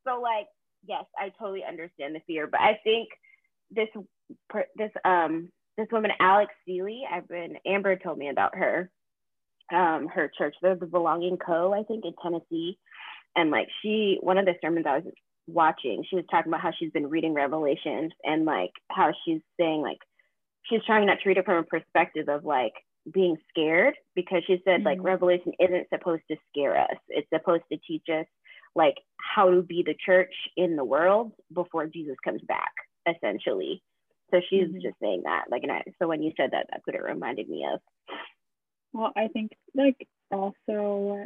So 0.08 0.22
like, 0.22 0.48
yes, 0.88 1.06
I 1.18 1.30
totally 1.38 1.64
understand 1.68 2.16
the 2.16 2.22
fear, 2.26 2.48
but 2.48 2.60
I 2.62 2.80
think 2.84 3.10
this 3.70 3.90
this 4.78 4.92
um 5.06 5.50
this 5.78 5.88
woman 5.92 6.12
Alex 6.20 6.54
Seeley, 6.66 7.04
I've 7.12 7.28
been 7.28 7.56
Amber 7.66 7.96
told 7.96 8.18
me 8.18 8.30
about 8.30 8.56
her. 8.56 8.90
Um, 9.72 10.08
her 10.08 10.32
church, 10.38 10.56
they're 10.62 10.76
the 10.76 10.86
Belonging 10.86 11.38
Co. 11.38 11.74
I 11.74 11.84
think 11.84 12.04
in 12.06 12.14
Tennessee, 12.22 12.78
and 13.36 13.52
like 13.52 13.68
she, 13.82 14.18
one 14.22 14.38
of 14.38 14.46
the 14.46 14.56
sermons 14.62 14.86
I 14.88 14.98
was 14.98 15.14
watching, 15.48 16.04
she 16.10 16.16
was 16.16 16.26
talking 16.30 16.52
about 16.52 16.62
how 16.62 16.72
she's 16.78 16.92
been 16.92 17.10
reading 17.10 17.34
Revelations 17.34 18.12
and 18.24 18.46
like 18.46 18.72
how 18.90 19.14
she's 19.26 19.42
saying 19.58 19.82
like 19.82 20.00
she's 20.64 20.84
trying 20.86 21.06
not 21.06 21.20
to 21.22 21.30
read 21.30 21.38
it 21.38 21.46
from 21.46 21.58
a 21.58 21.64
perspective 21.64 22.30
of 22.30 22.46
like 22.46 22.74
being 23.12 23.38
scared 23.50 23.96
because 24.16 24.44
she 24.46 24.62
said 24.64 24.80
mm-hmm. 24.80 24.86
like 24.86 24.98
revelation 25.02 25.54
isn't 25.60 25.90
supposed 25.90 26.22
to 26.30 26.38
scare 26.50 26.80
us 26.80 26.98
it's 27.10 27.28
supposed 27.34 27.64
to 27.72 27.80
teach 27.88 28.06
us 28.12 28.26
like 28.76 28.96
how 29.18 29.50
to 29.50 29.64
be 29.64 29.84
the 29.86 29.96
church 30.06 30.34
in 30.56 30.76
the 30.76 30.86
world 30.86 31.32
before 31.54 31.88
jesus 31.88 32.16
comes 32.24 32.42
back 32.48 32.72
essentially 33.08 33.82
so 34.30 34.40
she's 34.50 34.68
mm-hmm. 34.68 34.82
just 34.82 34.96
saying 35.02 35.24
that 35.24 35.46
like 35.50 35.64
and 35.64 35.72
I, 35.72 35.84
so 36.00 36.08
when 36.08 36.22
you 36.22 36.32
said 36.38 36.52
that 36.52 36.68
that's 36.70 36.86
what 36.86 36.96
it 36.96 37.02
reminded 37.02 37.50
me 37.50 37.66
of 37.72 37.80
well 38.94 39.12
i 39.16 39.28
think 39.28 39.52
like 39.76 40.08
also 40.32 41.26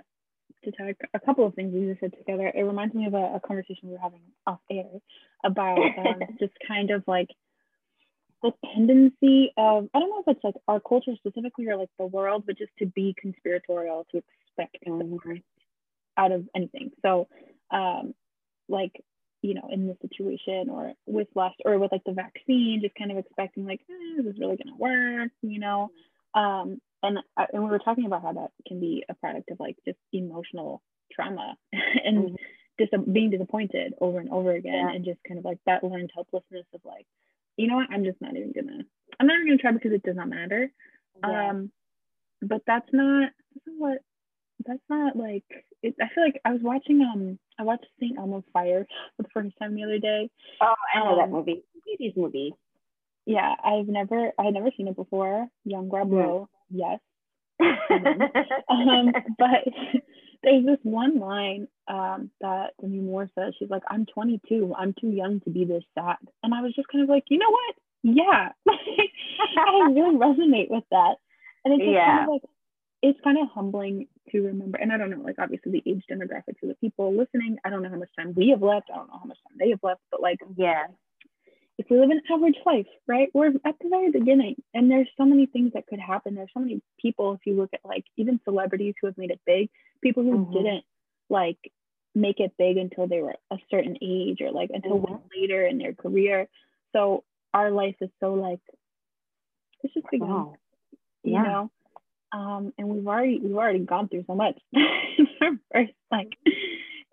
to 0.64 0.72
talk 0.72 0.96
a 1.14 1.20
couple 1.20 1.46
of 1.46 1.54
things 1.54 1.74
you 1.74 1.90
just 1.90 2.00
said 2.00 2.14
together 2.18 2.52
it 2.54 2.64
reminds 2.64 2.94
me 2.96 3.06
of 3.06 3.14
a, 3.14 3.36
a 3.36 3.42
conversation 3.46 3.90
we 3.90 3.92
were 3.92 4.00
having 4.00 4.22
off 4.48 4.60
air 4.72 4.86
about 5.44 5.78
um, 5.98 6.20
just 6.40 6.54
kind 6.68 6.92
of 6.92 7.04
like 7.08 7.30
the 8.46 8.52
tendency 8.74 9.52
of 9.58 9.90
I 9.94 10.00
don't 10.00 10.10
know 10.10 10.24
if 10.26 10.36
it's 10.36 10.44
like 10.44 10.56
our 10.68 10.80
culture 10.80 11.16
specifically 11.16 11.68
or 11.68 11.78
like 11.78 11.90
the 11.98 12.06
world, 12.06 12.44
but 12.46 12.58
just 12.58 12.72
to 12.80 12.86
be 12.86 13.16
conspiratorial, 13.20 14.06
to 14.12 14.18
expect 14.18 14.78
mm-hmm. 14.88 15.36
out 16.18 16.32
of 16.32 16.48
anything. 16.56 16.92
So, 17.02 17.28
um, 17.72 18.14
like 18.70 18.92
you 19.42 19.54
know, 19.54 19.70
in 19.72 19.88
this 19.88 19.98
situation 20.02 20.70
or 20.70 20.94
with 21.06 21.28
last 21.36 21.56
or 21.66 21.78
with 21.80 21.92
like 21.92 22.04
the 22.06 22.14
vaccine, 22.14 22.82
just 22.82 22.96
kind 22.96 23.12
of 23.12 23.18
expecting 23.18 23.66
like 23.66 23.82
eh, 23.90 24.22
this 24.22 24.34
is 24.34 24.40
really 24.40 24.58
gonna 24.58 24.78
work, 24.78 25.32
you 25.42 25.60
know. 25.60 25.90
Um, 26.36 26.80
and 27.02 27.20
uh, 27.38 27.46
and 27.54 27.64
we 27.64 27.70
were 27.70 27.80
talking 27.80 28.06
about 28.06 28.22
how 28.22 28.34
that 28.34 28.52
can 28.68 28.80
be 28.80 29.04
a 29.10 29.14
product 29.16 29.52
of 29.52 29.60
like 29.60 29.78
just 29.86 29.98
emotional 30.14 30.82
trauma 31.12 31.56
and 32.04 32.18
mm-hmm. 32.18 32.36
just 32.80 32.92
being 33.14 33.32
disappointed 33.32 33.94
over 34.00 34.20
and 34.20 34.30
over 34.30 34.52
again, 34.52 34.74
yeah. 34.74 34.92
and 34.92 35.06
just 35.06 35.20
kind 35.28 35.40
of 35.40 35.46
like 35.46 35.60
that 35.66 35.84
learned 35.84 36.12
helplessness 36.14 36.66
of 36.74 36.82
like 36.84 37.06
you 37.58 37.68
know 37.68 37.76
what? 37.76 37.88
I'm 37.92 38.04
just 38.04 38.22
not 38.22 38.36
even 38.36 38.52
gonna. 38.54 38.84
I'm 39.20 39.28
not 39.28 39.36
even 39.36 39.48
gonna 39.48 39.58
try 39.58 39.72
because 39.72 39.94
it 39.94 40.04
does 40.04 40.16
not 40.16 40.30
matter. 40.30 40.72
Yeah. 41.24 41.50
Um, 41.50 41.72
but 42.42 42.62
that's 42.68 42.88
not. 42.92 43.32
That's 43.54 43.78
what. 43.78 44.00
That's 44.66 44.82
not 44.90 45.16
like. 45.16 45.44
It, 45.84 45.96
I 46.02 46.08
feel 46.14 46.24
like 46.24 46.42
I 46.44 46.52
was 46.52 46.62
watching. 46.62 47.02
Um, 47.02 47.40
I 47.60 47.64
watched 47.64 47.86
Saint 48.00 48.18
Elmo's 48.18 48.44
Fire 48.52 48.86
for 49.16 49.24
the 49.24 49.30
first 49.34 49.56
time 49.60 49.76
the 49.76 49.84
other 49.84 50.00
day. 50.00 50.30
Oh, 50.62 50.74
I 50.94 51.00
know 51.00 51.12
um, 51.12 51.18
that 51.18 51.32
movie. 51.32 51.64
These 51.98 52.14
movie. 52.18 52.54
Yeah, 53.26 53.54
I've 53.64 53.88
never. 53.88 54.32
I 54.38 54.44
had 54.44 54.54
never 54.54 54.70
seen 54.76 54.88
it 54.88 54.96
before. 54.96 55.48
Young 55.64 55.90
Bravo. 55.90 56.50
Yes. 56.70 57.00
um, 57.60 59.14
but 59.40 59.64
there's 60.44 60.66
this 60.66 60.80
one 60.84 61.20
line 61.20 61.68
um, 61.88 62.30
that 62.42 62.72
Demi 62.80 63.00
Moore 63.00 63.30
says. 63.38 63.54
She's 63.58 63.70
like, 63.70 63.84
"I'm 63.90 64.06
22. 64.06 64.74
I'm 64.78 64.94
too 65.00 65.10
young 65.10 65.40
to 65.42 65.50
be 65.50 65.66
this 65.66 65.84
sad." 65.96 66.18
And 66.44 66.54
I 66.54 66.62
was 66.62 66.74
just 66.76 66.88
kind 66.90 67.04
of 67.04 67.10
like, 67.10 67.24
you 67.30 67.40
know 67.40 67.50
what? 67.50 67.76
Yeah, 68.04 68.50
I 68.70 69.92
really 69.92 70.16
resonate 70.16 70.70
with 70.70 70.84
that. 70.92 71.16
And 71.64 71.74
it's 71.74 71.92
yeah. 71.92 72.06
kind 72.06 72.24
of 72.24 72.34
like 72.34 72.42
it's 73.02 73.20
kind 73.24 73.38
of 73.40 73.48
humbling 73.54 74.08
to 74.32 74.42
remember. 74.42 74.78
And 74.78 74.92
I 74.92 74.98
don't 74.98 75.10
know, 75.10 75.22
like 75.24 75.38
obviously 75.40 75.72
the 75.72 75.90
age 75.90 76.04
demographics 76.12 76.62
of 76.62 76.70
the 76.70 76.76
people 76.76 77.16
listening. 77.16 77.58
I 77.66 77.70
don't 77.70 77.82
know 77.82 77.90
how 77.90 77.98
much 77.98 78.10
time 78.18 78.34
we 78.36 78.50
have 78.50 78.62
left. 78.62 78.90
I 78.94 78.98
don't 78.98 79.08
know 79.08 79.20
how 79.20 79.28
much 79.28 79.38
time 79.48 79.58
they 79.58 79.70
have 79.70 79.80
left. 79.82 80.02
But 80.12 80.22
like, 80.22 80.40
yeah, 80.56 80.86
if 81.78 81.88
we 81.90 82.00
live 82.00 82.10
an 82.10 82.22
average 82.32 82.56
life, 82.66 82.88
right? 83.08 83.30
We're 83.34 83.48
at 83.66 83.76
the 83.82 83.90
very 83.90 84.12
beginning, 84.12 84.56
and 84.74 84.90
there's 84.90 85.10
so 85.18 85.26
many 85.26 85.46
things 85.46 85.74
that 85.74 85.88
could 85.88 86.00
happen. 86.00 86.36
There's 86.36 86.52
so 86.54 86.62
many 86.62 86.82
people, 87.02 87.34
if 87.34 87.42
you 87.46 87.56
look 87.56 87.72
at 87.74 87.82
like 87.84 88.06
even 88.18 88.40
celebrities 88.46 88.96
who 89.00 89.08
have 89.08 89.18
made 89.18 89.32
it 89.32 89.42
big, 89.46 89.70
people 90.02 90.24
who 90.24 90.38
mm-hmm. 90.38 90.54
didn't 90.54 90.84
like 91.30 91.58
make 92.14 92.40
it 92.40 92.54
big 92.58 92.78
until 92.78 93.08
they 93.08 93.20
were 93.20 93.36
a 93.52 93.58
certain 93.70 93.98
age 94.02 94.40
or 94.42 94.52
like 94.52 94.70
until 94.74 95.00
mm-hmm. 95.00 95.16
later 95.38 95.66
in 95.66 95.78
their 95.78 95.94
career. 95.94 96.48
So 96.94 97.24
our 97.54 97.72
life 97.72 97.96
is 98.00 98.10
so 98.22 98.34
like 98.34 98.62
it's 99.84 99.94
just 99.94 100.08
begun. 100.10 100.30
Wow. 100.30 100.56
You 101.24 101.34
yeah. 101.34 101.44
know? 101.44 101.72
Um, 102.32 102.74
and 102.78 102.88
we've 102.88 103.08
already 103.08 103.40
we've 103.40 103.56
already 103.56 103.80
gone 103.80 104.08
through 104.08 104.24
so 104.28 104.36
much. 104.36 104.60
first, 105.72 105.92
like 106.12 106.30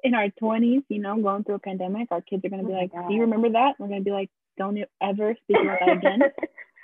in 0.02 0.14
our 0.14 0.28
twenties, 0.30 0.82
you 0.88 1.00
know, 1.00 1.20
going 1.20 1.44
through 1.44 1.56
a 1.56 1.60
pandemic, 1.60 2.08
our 2.10 2.20
kids 2.20 2.44
are 2.44 2.48
gonna 2.48 2.64
be 2.64 2.72
oh 2.72 2.76
like, 2.76 2.92
"Do 2.92 3.14
you 3.14 3.22
remember 3.22 3.50
that?" 3.50 3.74
We're 3.78 3.88
gonna 3.88 4.00
be 4.00 4.10
like, 4.10 4.30
"Don't 4.62 4.76
you 4.76 4.86
ever 5.00 5.34
speak 5.42 5.56
about 5.60 5.80
that 5.80 5.96
again." 5.96 6.20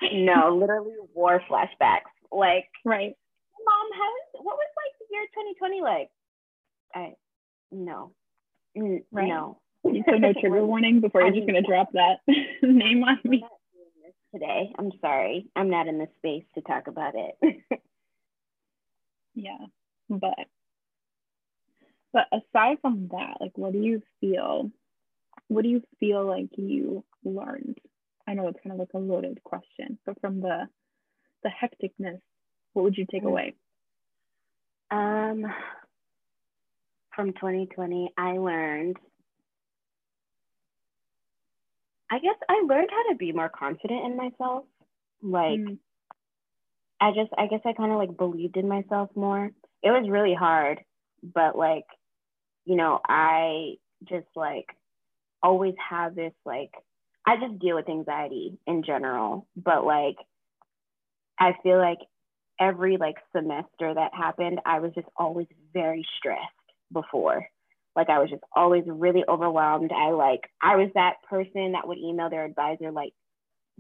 no, 0.27 0.57
literally 0.57 0.97
war 1.15 1.41
flashbacks. 1.49 2.11
Like, 2.33 2.67
right, 2.85 3.15
mom, 3.65 3.87
how 3.93 4.11
is 4.17 4.45
what 4.45 4.57
was 4.57 4.67
like 4.77 4.99
the 4.99 5.07
year 5.15 5.25
2020 5.33 5.83
like? 5.83 6.11
I 6.93 7.15
no, 7.71 8.13
right. 9.13 9.29
no. 9.29 9.61
You 9.85 10.03
put 10.03 10.21
no 10.21 10.33
trigger 10.41 10.67
warning 10.67 11.01
before 11.01 11.23
you're 11.23 11.33
just 11.33 11.47
gonna 11.47 11.63
drop 11.63 11.91
that 11.93 12.19
name 12.63 13.05
on 13.05 13.21
me 13.25 13.45
today. 14.35 14.73
I'm 14.77 14.91
sorry. 15.01 15.47
I'm 15.55 15.71
not 15.71 15.87
in 15.87 15.99
the 15.99 16.09
space 16.19 16.45
to 16.57 16.63
talk 16.63 16.89
about 16.89 17.15
it. 17.15 17.63
yeah. 19.37 19.67
But 20.11 20.35
but 22.13 22.27
aside 22.33 22.79
from 22.83 23.09
that, 23.13 23.37
like 23.41 23.57
what 23.57 23.73
do 23.73 23.79
you 23.79 24.03
feel 24.21 24.73
what 25.49 25.63
do 25.63 25.69
you 25.69 25.83
feel 25.99 26.25
like 26.25 26.51
you 26.57 27.05
learned? 27.25 27.79
I 28.27 28.35
know 28.35 28.49
it's 28.49 28.61
kind 28.63 28.73
of 28.73 28.79
like 28.79 28.93
a 28.95 28.99
loaded 28.99 29.43
question, 29.43 29.99
but 30.07 30.21
from 30.21 30.41
the 30.41 30.69
the 31.43 31.51
hecticness, 31.51 32.21
what 32.73 32.83
would 32.83 32.97
you 32.97 33.07
take 33.11 33.23
mm. 33.23 33.29
away? 33.29 33.55
Um 34.91 35.47
from 37.15 37.33
2020, 37.33 38.13
I 38.17 38.33
learned 38.39 38.97
I 42.11 42.19
guess 42.19 42.37
I 42.49 42.63
learned 42.67 42.89
how 42.91 43.13
to 43.13 43.17
be 43.17 43.33
more 43.33 43.51
confident 43.51 44.07
in 44.07 44.17
myself. 44.17 44.65
Like, 45.23 45.59
mm. 45.59 45.79
I 47.01 47.11
just, 47.11 47.31
I 47.37 47.47
guess 47.47 47.61
I 47.65 47.75
kind 47.75 47.93
of 47.93 47.99
like 47.99 48.17
believed 48.17 48.57
in 48.57 48.69
myself 48.69 49.11
more. 49.15 49.51
It 49.83 49.91
was 49.91 50.09
really 50.09 50.35
hard, 50.35 50.81
but 51.23 51.57
like, 51.57 51.85
you 52.65 52.77
know, 52.77 53.01
I 53.07 53.75
just 54.05 54.27
like 54.35 54.67
always 55.43 55.75
have 55.91 56.15
this 56.15 56.33
like, 56.45 56.71
I 57.27 57.37
just 57.37 57.59
deal 57.59 57.77
with 57.77 57.89
anxiety 57.89 58.59
in 58.67 58.83
general, 58.85 59.47
but 59.57 59.85
like, 59.85 60.17
I 61.39 61.53
feel 61.63 61.79
like 61.79 61.99
every 62.61 62.97
like 62.97 63.17
semester 63.35 63.95
that 63.95 64.13
happened, 64.15 64.61
I 64.67 64.81
was 64.81 64.93
just 64.95 65.09
always 65.17 65.47
very 65.73 66.07
stressed 66.19 66.43
before. 66.93 67.47
Like 67.95 68.09
I 68.11 68.19
was 68.19 68.31
just 68.31 68.43
always 68.55 68.85
really 68.87 69.25
overwhelmed. 69.29 69.93
I 69.93 70.11
like 70.11 70.41
I 70.63 70.77
was 70.77 70.91
that 70.95 71.15
person 71.29 71.73
that 71.73 71.87
would 71.87 71.99
email 71.99 72.31
their 72.31 72.45
advisor 72.45 72.91
like 72.93 73.13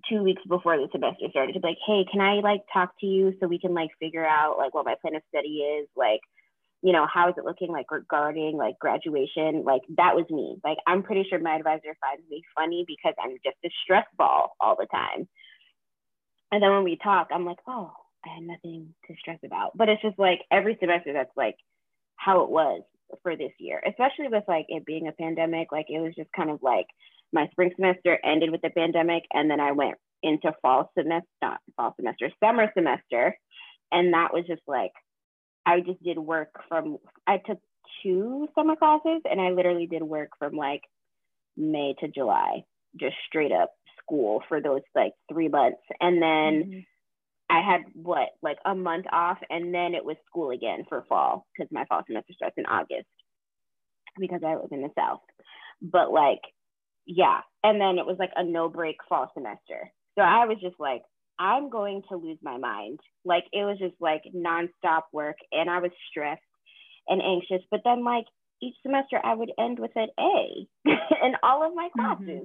two 0.08 0.22
weeks 0.22 0.42
before 0.48 0.76
the 0.76 0.88
semester 0.92 1.26
started 1.30 1.52
to 1.54 1.60
be 1.60 1.68
like, 1.68 1.78
hey, 1.86 2.04
can 2.10 2.20
I 2.20 2.34
like 2.40 2.62
talk 2.72 2.92
to 3.00 3.06
you 3.06 3.34
so 3.40 3.48
we 3.48 3.58
can 3.58 3.74
like 3.74 3.90
figure 3.98 4.26
out 4.26 4.58
like 4.58 4.74
what 4.74 4.84
my 4.84 4.94
plan 5.00 5.16
of 5.16 5.22
study 5.28 5.58
is, 5.58 5.88
like, 5.96 6.20
you 6.82 6.92
know, 6.92 7.06
how 7.12 7.28
is 7.28 7.34
it 7.36 7.44
looking 7.44 7.72
like 7.72 7.90
regarding 7.90 8.56
like 8.56 8.78
graduation? 8.78 9.64
Like 9.64 9.82
that 9.96 10.14
was 10.14 10.26
me. 10.30 10.56
Like 10.62 10.78
I'm 10.86 11.02
pretty 11.02 11.26
sure 11.28 11.38
my 11.38 11.56
advisor 11.56 11.96
finds 12.00 12.28
me 12.30 12.42
funny 12.54 12.84
because 12.86 13.14
I'm 13.22 13.36
just 13.44 13.56
a 13.64 13.70
stress 13.82 14.06
ball 14.16 14.54
all 14.60 14.76
the 14.78 14.86
time. 14.86 15.28
And 16.52 16.62
then 16.62 16.70
when 16.70 16.84
we 16.84 16.96
talk, 16.96 17.28
I'm 17.32 17.44
like, 17.44 17.58
oh, 17.66 17.92
I 18.24 18.34
had 18.34 18.44
nothing 18.44 18.94
to 19.06 19.14
stress 19.18 19.38
about. 19.44 19.76
But 19.76 19.88
it's 19.88 20.02
just 20.02 20.18
like 20.18 20.40
every 20.50 20.76
semester 20.80 21.12
that's 21.12 21.36
like 21.36 21.56
how 22.16 22.42
it 22.42 22.50
was 22.50 22.82
for 23.22 23.36
this 23.36 23.52
year, 23.58 23.82
especially 23.86 24.28
with 24.28 24.44
like 24.46 24.66
it 24.68 24.86
being 24.86 25.08
a 25.08 25.12
pandemic. 25.12 25.72
Like 25.72 25.86
it 25.88 26.00
was 26.00 26.14
just 26.16 26.30
kind 26.32 26.50
of 26.50 26.62
like 26.62 26.86
my 27.32 27.48
spring 27.48 27.72
semester 27.76 28.18
ended 28.24 28.50
with 28.50 28.62
the 28.62 28.70
pandemic, 28.70 29.24
and 29.32 29.50
then 29.50 29.60
I 29.60 29.72
went 29.72 29.96
into 30.22 30.52
fall 30.62 30.90
semester, 30.96 31.28
not 31.42 31.60
fall 31.76 31.94
semester, 31.96 32.30
summer 32.42 32.70
semester, 32.74 33.36
and 33.92 34.12
that 34.14 34.32
was 34.32 34.44
just 34.46 34.62
like 34.66 34.92
I 35.68 35.80
just 35.80 36.02
did 36.02 36.18
work 36.18 36.50
from. 36.68 36.98
I 37.26 37.38
took 37.38 37.58
two 38.02 38.48
summer 38.54 38.76
classes, 38.76 39.22
and 39.30 39.40
I 39.40 39.50
literally 39.50 39.86
did 39.86 40.02
work 40.02 40.30
from 40.38 40.56
like 40.56 40.82
May 41.56 41.94
to 42.00 42.08
July, 42.08 42.64
just 42.98 43.16
straight 43.26 43.52
up 43.52 43.72
school 44.02 44.42
for 44.48 44.60
those 44.60 44.82
like 44.94 45.12
three 45.32 45.48
months, 45.48 45.82
and 46.00 46.22
then. 46.22 46.70
Mm-hmm 46.70 46.78
I 47.50 47.62
had 47.62 47.80
what 47.94 48.28
like 48.42 48.58
a 48.64 48.74
month 48.74 49.06
off, 49.10 49.38
and 49.48 49.72
then 49.72 49.94
it 49.94 50.04
was 50.04 50.16
school 50.26 50.50
again 50.50 50.84
for 50.88 51.04
fall 51.08 51.46
because 51.56 51.72
my 51.72 51.86
fall 51.86 52.02
semester 52.06 52.34
starts 52.34 52.56
in 52.58 52.66
August 52.66 53.08
because 54.18 54.40
I 54.46 54.56
live 54.56 54.70
in 54.70 54.82
the 54.82 54.90
South. 54.98 55.20
But 55.80 56.12
like, 56.12 56.40
yeah, 57.06 57.40
and 57.64 57.80
then 57.80 57.98
it 57.98 58.06
was 58.06 58.16
like 58.18 58.32
a 58.36 58.44
no 58.44 58.68
break 58.68 58.96
fall 59.08 59.30
semester. 59.32 59.90
So 60.16 60.22
I 60.22 60.44
was 60.46 60.58
just 60.60 60.76
like, 60.78 61.02
I'm 61.38 61.70
going 61.70 62.02
to 62.10 62.16
lose 62.16 62.38
my 62.42 62.58
mind. 62.58 63.00
Like 63.24 63.44
it 63.52 63.64
was 63.64 63.78
just 63.78 63.94
like 64.00 64.22
nonstop 64.34 65.02
work, 65.12 65.36
and 65.52 65.70
I 65.70 65.78
was 65.80 65.90
stressed 66.10 66.42
and 67.06 67.22
anxious. 67.22 67.66
But 67.70 67.80
then 67.84 68.04
like 68.04 68.26
each 68.62 68.76
semester, 68.82 69.20
I 69.22 69.34
would 69.34 69.52
end 69.58 69.78
with 69.78 69.92
an 69.96 70.08
A 70.18 70.66
in 70.84 71.34
all 71.42 71.66
of 71.66 71.74
my 71.74 71.88
mm-hmm. 71.88 72.00
classes. 72.00 72.26
Mm-hmm 72.26 72.44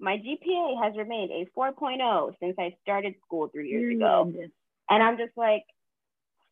my 0.00 0.16
GPA 0.16 0.82
has 0.82 0.96
remained 0.96 1.30
a 1.30 1.46
4.0 1.58 2.32
since 2.40 2.56
I 2.58 2.74
started 2.80 3.14
school 3.24 3.48
three 3.48 3.68
years 3.68 3.96
ago. 3.96 4.32
And 4.88 5.02
I'm 5.02 5.18
just 5.18 5.36
like, 5.36 5.62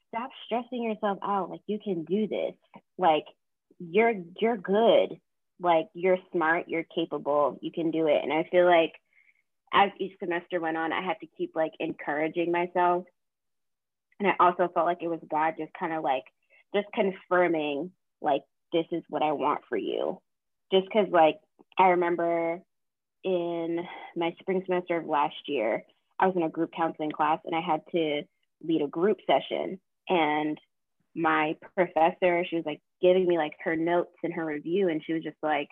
stop 0.09 0.31
stressing 0.47 0.83
yourself 0.83 1.19
out. 1.23 1.51
Like 1.51 1.63
you 1.67 1.79
can 1.83 2.05
do 2.05 2.29
this. 2.29 2.55
Like 2.99 3.25
you're 3.79 4.13
you're 4.41 4.57
good. 4.57 5.19
Like 5.61 5.87
you're 5.95 6.19
smart, 6.33 6.67
you're 6.69 6.85
capable, 6.95 7.59
you 7.61 7.73
can 7.73 7.91
do 7.91 8.07
it. 8.07 8.21
And 8.23 8.33
I 8.33 8.49
feel 8.51 8.65
like 8.65 8.93
as 9.73 9.91
each 9.99 10.19
semester 10.19 10.61
went 10.61 10.77
on, 10.77 10.93
I 10.93 11.03
had 11.03 11.19
to 11.21 11.27
keep 11.37 11.53
like 11.55 11.73
encouraging 11.81 12.53
myself. 12.53 13.05
And 14.21 14.29
I 14.29 14.35
also 14.41 14.69
felt 14.73 14.87
like 14.87 15.03
it 15.03 15.09
was 15.09 15.21
God 15.31 15.55
just 15.59 15.73
kind 15.79 15.93
of 15.93 16.03
like 16.03 16.25
just 16.75 16.87
confirming 16.95 17.93
like 18.21 18.43
this 18.73 18.87
is 18.91 19.03
what 19.09 19.23
I 19.23 19.33
want 19.33 19.61
for 19.69 19.77
you. 19.77 20.21
Just 20.73 20.87
because 20.87 21.09
like 21.11 21.37
I 21.79 21.89
remember 21.89 22.61
in 23.25 23.81
my 24.17 24.35
spring 24.41 24.63
semester 24.67 24.99
of 24.99 25.07
last 25.07 25.37
year, 25.47 25.85
I 26.19 26.27
was 26.27 26.37
in 26.37 26.43
a 26.43 26.49
group 26.49 26.71
counseling 26.77 27.11
class 27.11 27.39
and 27.45 27.55
I 27.55 27.61
had 27.61 27.81
to 27.93 28.23
lead 28.63 28.83
a 28.83 28.89
group 28.89 29.19
session. 29.27 29.79
And 30.09 30.59
my 31.15 31.57
professor, 31.77 32.45
she 32.49 32.57
was 32.57 32.65
like 32.67 32.81
giving 33.01 33.27
me 33.27 33.37
like 33.39 33.55
her 33.65 33.77
notes 33.77 34.17
and 34.23 34.33
her 34.33 34.45
review. 34.45 34.89
And 34.89 35.03
she 35.05 35.13
was 35.13 35.23
just 35.23 35.37
like, 35.43 35.69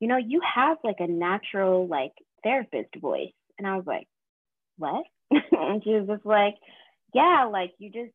you 0.00 0.08
know, 0.08 0.16
you 0.16 0.40
have 0.54 0.78
like 0.84 1.00
a 1.00 1.06
natural 1.06 1.86
like 1.86 2.12
therapist 2.42 2.90
voice. 3.00 3.32
And 3.58 3.66
I 3.66 3.76
was 3.76 3.84
like, 3.86 4.06
what? 4.76 5.04
and 5.30 5.82
she 5.82 5.90
was 5.90 6.06
just 6.08 6.26
like, 6.26 6.54
yeah, 7.14 7.48
like 7.50 7.72
you 7.78 7.90
just, 7.90 8.12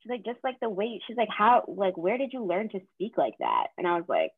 she's 0.00 0.10
like, 0.10 0.24
just 0.24 0.38
like 0.44 0.56
the 0.60 0.68
way, 0.68 1.00
she's 1.06 1.16
like, 1.16 1.28
how, 1.36 1.64
like, 1.68 1.96
where 1.96 2.18
did 2.18 2.30
you 2.32 2.44
learn 2.44 2.68
to 2.70 2.80
speak 2.94 3.12
like 3.16 3.34
that? 3.40 3.68
And 3.78 3.86
I 3.86 3.96
was 3.96 4.04
like, 4.08 4.30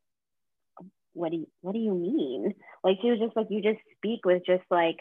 what 1.13 1.31
do 1.31 1.37
you, 1.37 1.47
what 1.61 1.73
do 1.73 1.79
you 1.79 1.93
mean? 1.93 2.53
Like 2.83 2.97
she 3.01 3.09
was 3.09 3.19
just 3.19 3.35
like, 3.35 3.47
you 3.49 3.61
just 3.61 3.79
speak 3.97 4.25
with 4.25 4.43
just 4.45 4.63
like 4.69 4.97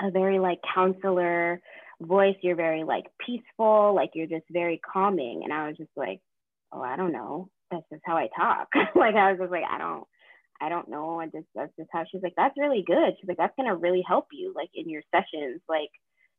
a 0.00 0.10
very 0.10 0.38
like 0.38 0.58
counselor 0.74 1.60
voice. 2.00 2.36
You're 2.42 2.56
very 2.56 2.84
like 2.84 3.04
peaceful, 3.24 3.94
like 3.94 4.10
you're 4.14 4.26
just 4.26 4.46
very 4.50 4.80
calming. 4.92 5.42
And 5.44 5.52
I 5.52 5.68
was 5.68 5.76
just 5.76 5.90
like, 5.96 6.20
oh, 6.72 6.82
I 6.82 6.96
don't 6.96 7.12
know. 7.12 7.48
That's 7.70 7.84
just 7.90 8.02
how 8.04 8.16
I 8.16 8.28
talk. 8.36 8.68
like 8.94 9.14
I 9.14 9.32
was 9.32 9.40
just 9.40 9.50
like, 9.50 9.64
I 9.68 9.78
don't, 9.78 10.04
I 10.60 10.68
don't 10.68 10.88
know. 10.88 11.20
I 11.20 11.26
just 11.26 11.46
that's 11.54 11.72
just 11.78 11.90
how 11.92 12.04
she's 12.10 12.22
like, 12.22 12.34
that's 12.36 12.58
really 12.58 12.84
good. 12.86 13.14
She's 13.18 13.28
like, 13.28 13.38
that's 13.38 13.56
gonna 13.56 13.76
really 13.76 14.04
help 14.06 14.26
you 14.32 14.52
like 14.54 14.70
in 14.74 14.88
your 14.88 15.02
sessions. 15.14 15.60
Like 15.68 15.90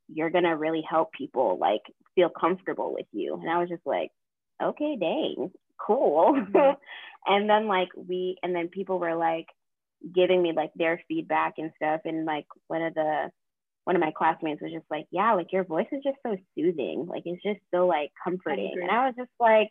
you're 0.07 0.29
gonna 0.29 0.55
really 0.57 0.83
help 0.89 1.11
people 1.11 1.57
like 1.59 1.81
feel 2.15 2.29
comfortable 2.29 2.93
with 2.93 3.07
you. 3.11 3.35
And 3.35 3.49
I 3.49 3.59
was 3.59 3.69
just 3.69 3.85
like, 3.85 4.11
okay, 4.61 4.97
dang 4.99 5.51
cool. 5.85 6.33
Mm-hmm. 6.35 6.73
and 7.33 7.49
then 7.49 7.67
like 7.67 7.89
we 7.95 8.37
and 8.43 8.55
then 8.55 8.67
people 8.67 8.99
were 8.99 9.15
like 9.15 9.47
giving 10.13 10.41
me 10.41 10.53
like 10.55 10.71
their 10.75 11.01
feedback 11.07 11.55
and 11.57 11.71
stuff. 11.75 12.01
And 12.05 12.25
like 12.25 12.45
one 12.67 12.81
of 12.81 12.93
the 12.93 13.29
one 13.83 13.95
of 13.95 14.01
my 14.01 14.11
classmates 14.15 14.61
was 14.61 14.71
just 14.71 14.85
like, 14.89 15.05
Yeah, 15.11 15.33
like 15.33 15.51
your 15.51 15.63
voice 15.63 15.87
is 15.91 16.03
just 16.03 16.17
so 16.25 16.35
soothing. 16.55 17.05
Like 17.07 17.23
it's 17.25 17.43
just 17.43 17.59
so 17.73 17.87
like 17.87 18.11
comforting. 18.23 18.73
I 18.77 18.81
and 18.81 18.91
I 18.91 19.05
was 19.05 19.15
just 19.17 19.31
like, 19.39 19.69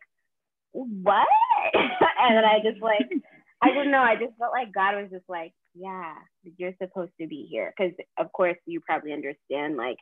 What? 0.72 1.26
and 1.74 2.36
then 2.36 2.44
I 2.44 2.58
just 2.62 2.82
like 2.82 3.08
I 3.62 3.68
didn't 3.68 3.90
know. 3.90 4.02
I 4.02 4.16
just 4.16 4.36
felt 4.38 4.52
like 4.52 4.72
God 4.72 4.96
was 4.96 5.10
just 5.10 5.28
like, 5.28 5.52
yeah, 5.74 6.14
you're 6.58 6.74
supposed 6.80 7.12
to 7.20 7.26
be 7.26 7.46
here. 7.50 7.72
Because, 7.76 7.92
of 8.18 8.30
course, 8.32 8.56
you 8.66 8.80
probably 8.80 9.12
understand 9.12 9.76
like 9.76 9.96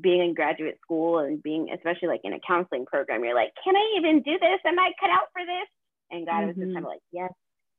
being 0.00 0.20
in 0.20 0.34
graduate 0.34 0.78
school 0.82 1.18
and 1.18 1.42
being 1.42 1.70
especially 1.74 2.08
like 2.08 2.20
in 2.24 2.32
a 2.32 2.40
counseling 2.46 2.86
program 2.86 3.24
you're 3.24 3.34
like 3.34 3.52
can 3.64 3.74
i 3.74 3.94
even 3.98 4.22
do 4.22 4.32
this 4.32 4.60
am 4.64 4.78
i 4.78 4.90
cut 5.00 5.10
out 5.10 5.28
for 5.32 5.42
this 5.42 5.68
and 6.10 6.26
god 6.26 6.40
mm-hmm. 6.40 6.46
was 6.48 6.56
just 6.56 6.66
kind 6.66 6.76
of 6.76 6.82
mm-hmm. 6.82 6.86
like 6.86 7.00
yes 7.12 7.32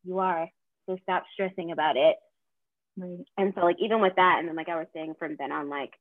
you 0.04 0.20
are 0.20 0.48
so 0.88 0.98
stop 1.04 1.24
stressing 1.34 1.72
about 1.72 1.96
it 1.98 2.16
right. 2.98 3.26
and 3.38 3.54
so 3.56 3.62
like 3.62 3.78
even 3.80 4.02
with 4.02 4.14
that 4.16 4.38
and 4.40 4.48
then 4.48 4.56
like 4.56 4.70
i 4.70 4.78
was 4.78 4.88
saying 4.94 5.14
from 5.18 5.36
then 5.40 5.52
on 5.52 5.70
like 5.70 5.92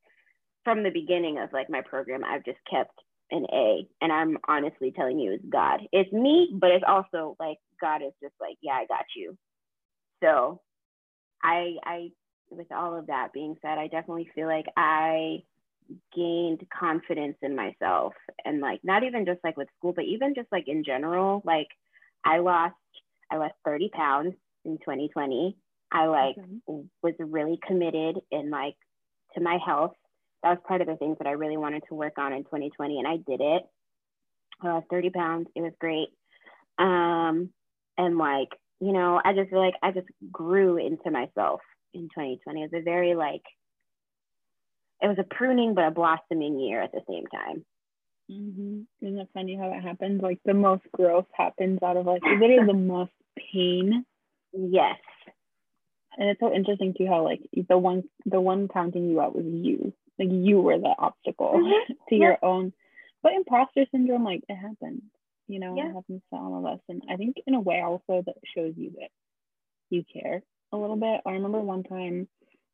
from 0.64 0.82
the 0.82 0.90
beginning 0.90 1.38
of 1.38 1.52
like 1.52 1.70
my 1.70 1.82
program 1.82 2.24
i've 2.24 2.44
just 2.44 2.58
kept 2.70 2.98
an 3.30 3.46
a 3.52 3.86
and 4.00 4.12
i'm 4.12 4.38
honestly 4.48 4.92
telling 4.92 5.18
you 5.18 5.32
it's 5.32 5.44
god. 5.48 5.80
It's 5.92 6.12
me 6.12 6.50
but 6.52 6.70
it's 6.70 6.84
also 6.86 7.36
like 7.38 7.58
god 7.80 8.02
is 8.02 8.12
just 8.22 8.34
like 8.40 8.56
yeah 8.60 8.74
i 8.74 8.86
got 8.86 9.04
you. 9.16 9.36
So 10.22 10.60
i 11.42 11.76
i 11.84 12.08
with 12.50 12.72
all 12.72 12.98
of 12.98 13.06
that 13.08 13.32
being 13.32 13.56
said 13.60 13.78
i 13.78 13.86
definitely 13.88 14.28
feel 14.34 14.46
like 14.46 14.66
i 14.76 15.42
gained 16.14 16.66
confidence 16.76 17.36
in 17.42 17.56
myself 17.56 18.12
and 18.44 18.60
like 18.60 18.80
not 18.82 19.04
even 19.04 19.24
just 19.24 19.40
like 19.42 19.56
with 19.56 19.68
school 19.78 19.92
but 19.94 20.04
even 20.04 20.34
just 20.34 20.48
like 20.52 20.64
in 20.66 20.84
general 20.84 21.42
like 21.44 21.68
i 22.24 22.38
lost 22.38 22.74
i 23.30 23.36
lost 23.36 23.54
30 23.64 23.88
pounds 23.90 24.34
in 24.64 24.78
2020 24.78 25.56
i 25.92 26.06
like 26.06 26.36
okay. 26.38 26.84
was 27.02 27.14
really 27.18 27.58
committed 27.66 28.18
in 28.30 28.50
like 28.50 28.76
to 29.34 29.40
my 29.40 29.58
health 29.64 29.92
that 30.42 30.50
was 30.50 30.58
part 30.66 30.80
of 30.80 30.86
the 30.86 30.96
things 30.96 31.16
that 31.18 31.26
i 31.26 31.32
really 31.32 31.56
wanted 31.56 31.82
to 31.88 31.94
work 31.94 32.14
on 32.18 32.32
in 32.32 32.44
2020 32.44 32.98
and 32.98 33.08
i 33.08 33.16
did 33.16 33.40
it 33.40 33.62
i 34.62 34.68
lost 34.68 34.86
30 34.90 35.10
pounds 35.10 35.48
it 35.54 35.60
was 35.60 35.72
great 35.80 36.08
um 36.78 37.50
and 37.96 38.18
like 38.18 38.48
you 38.80 38.92
know 38.92 39.20
i 39.24 39.32
just 39.32 39.50
feel 39.50 39.64
like 39.64 39.74
i 39.82 39.90
just 39.90 40.08
grew 40.30 40.76
into 40.76 41.10
myself 41.10 41.60
in 41.94 42.02
2020 42.02 42.62
it 42.62 42.70
was 42.72 42.80
a 42.80 42.82
very 42.82 43.14
like 43.14 43.42
it 45.00 45.06
was 45.06 45.18
a 45.18 45.34
pruning 45.34 45.74
but 45.74 45.86
a 45.86 45.90
blossoming 45.90 46.58
year 46.58 46.82
at 46.82 46.92
the 46.92 47.02
same 47.08 47.24
time. 47.26 47.64
Mm-hmm. 48.30 49.06
Isn't 49.06 49.18
it 49.18 49.28
funny 49.32 49.56
how 49.56 49.70
that 49.70 49.82
happens? 49.82 50.20
Like 50.22 50.38
the 50.44 50.54
most 50.54 50.82
growth 50.92 51.26
happens 51.32 51.78
out 51.82 51.96
of 51.96 52.06
like 52.06 52.22
literally 52.22 52.66
the 52.66 52.74
most 52.74 53.12
pain. 53.52 54.04
Yes. 54.52 54.98
And 56.16 56.28
it's 56.28 56.40
so 56.40 56.52
interesting 56.52 56.94
too 56.98 57.06
how 57.06 57.24
like 57.24 57.40
the 57.68 57.78
one 57.78 58.04
the 58.26 58.40
one 58.40 58.68
counting 58.68 59.08
you 59.08 59.20
out 59.20 59.36
was 59.36 59.46
you. 59.46 59.92
Like 60.18 60.28
you 60.30 60.60
were 60.60 60.78
the 60.78 60.94
obstacle 60.98 61.54
mm-hmm. 61.56 61.92
to 62.08 62.14
yeah. 62.14 62.22
your 62.22 62.38
own. 62.42 62.72
But 63.22 63.32
imposter 63.32 63.84
syndrome, 63.90 64.24
like 64.24 64.42
it 64.48 64.56
happens. 64.56 65.02
You 65.46 65.60
know, 65.60 65.76
yeah. 65.76 65.88
it 65.88 65.94
happens 65.94 66.22
to 66.30 66.38
all 66.38 66.58
of 66.58 66.66
us. 66.66 66.80
And 66.88 67.02
I 67.10 67.16
think 67.16 67.36
in 67.46 67.54
a 67.54 67.60
way 67.60 67.80
also 67.80 68.22
that 68.26 68.36
shows 68.54 68.74
you 68.76 68.92
that 68.98 69.08
you 69.90 70.04
care 70.12 70.42
a 70.72 70.76
little 70.76 70.96
bit. 70.96 71.20
I 71.26 71.32
remember 71.32 71.60
one 71.60 71.82
time 71.82 72.28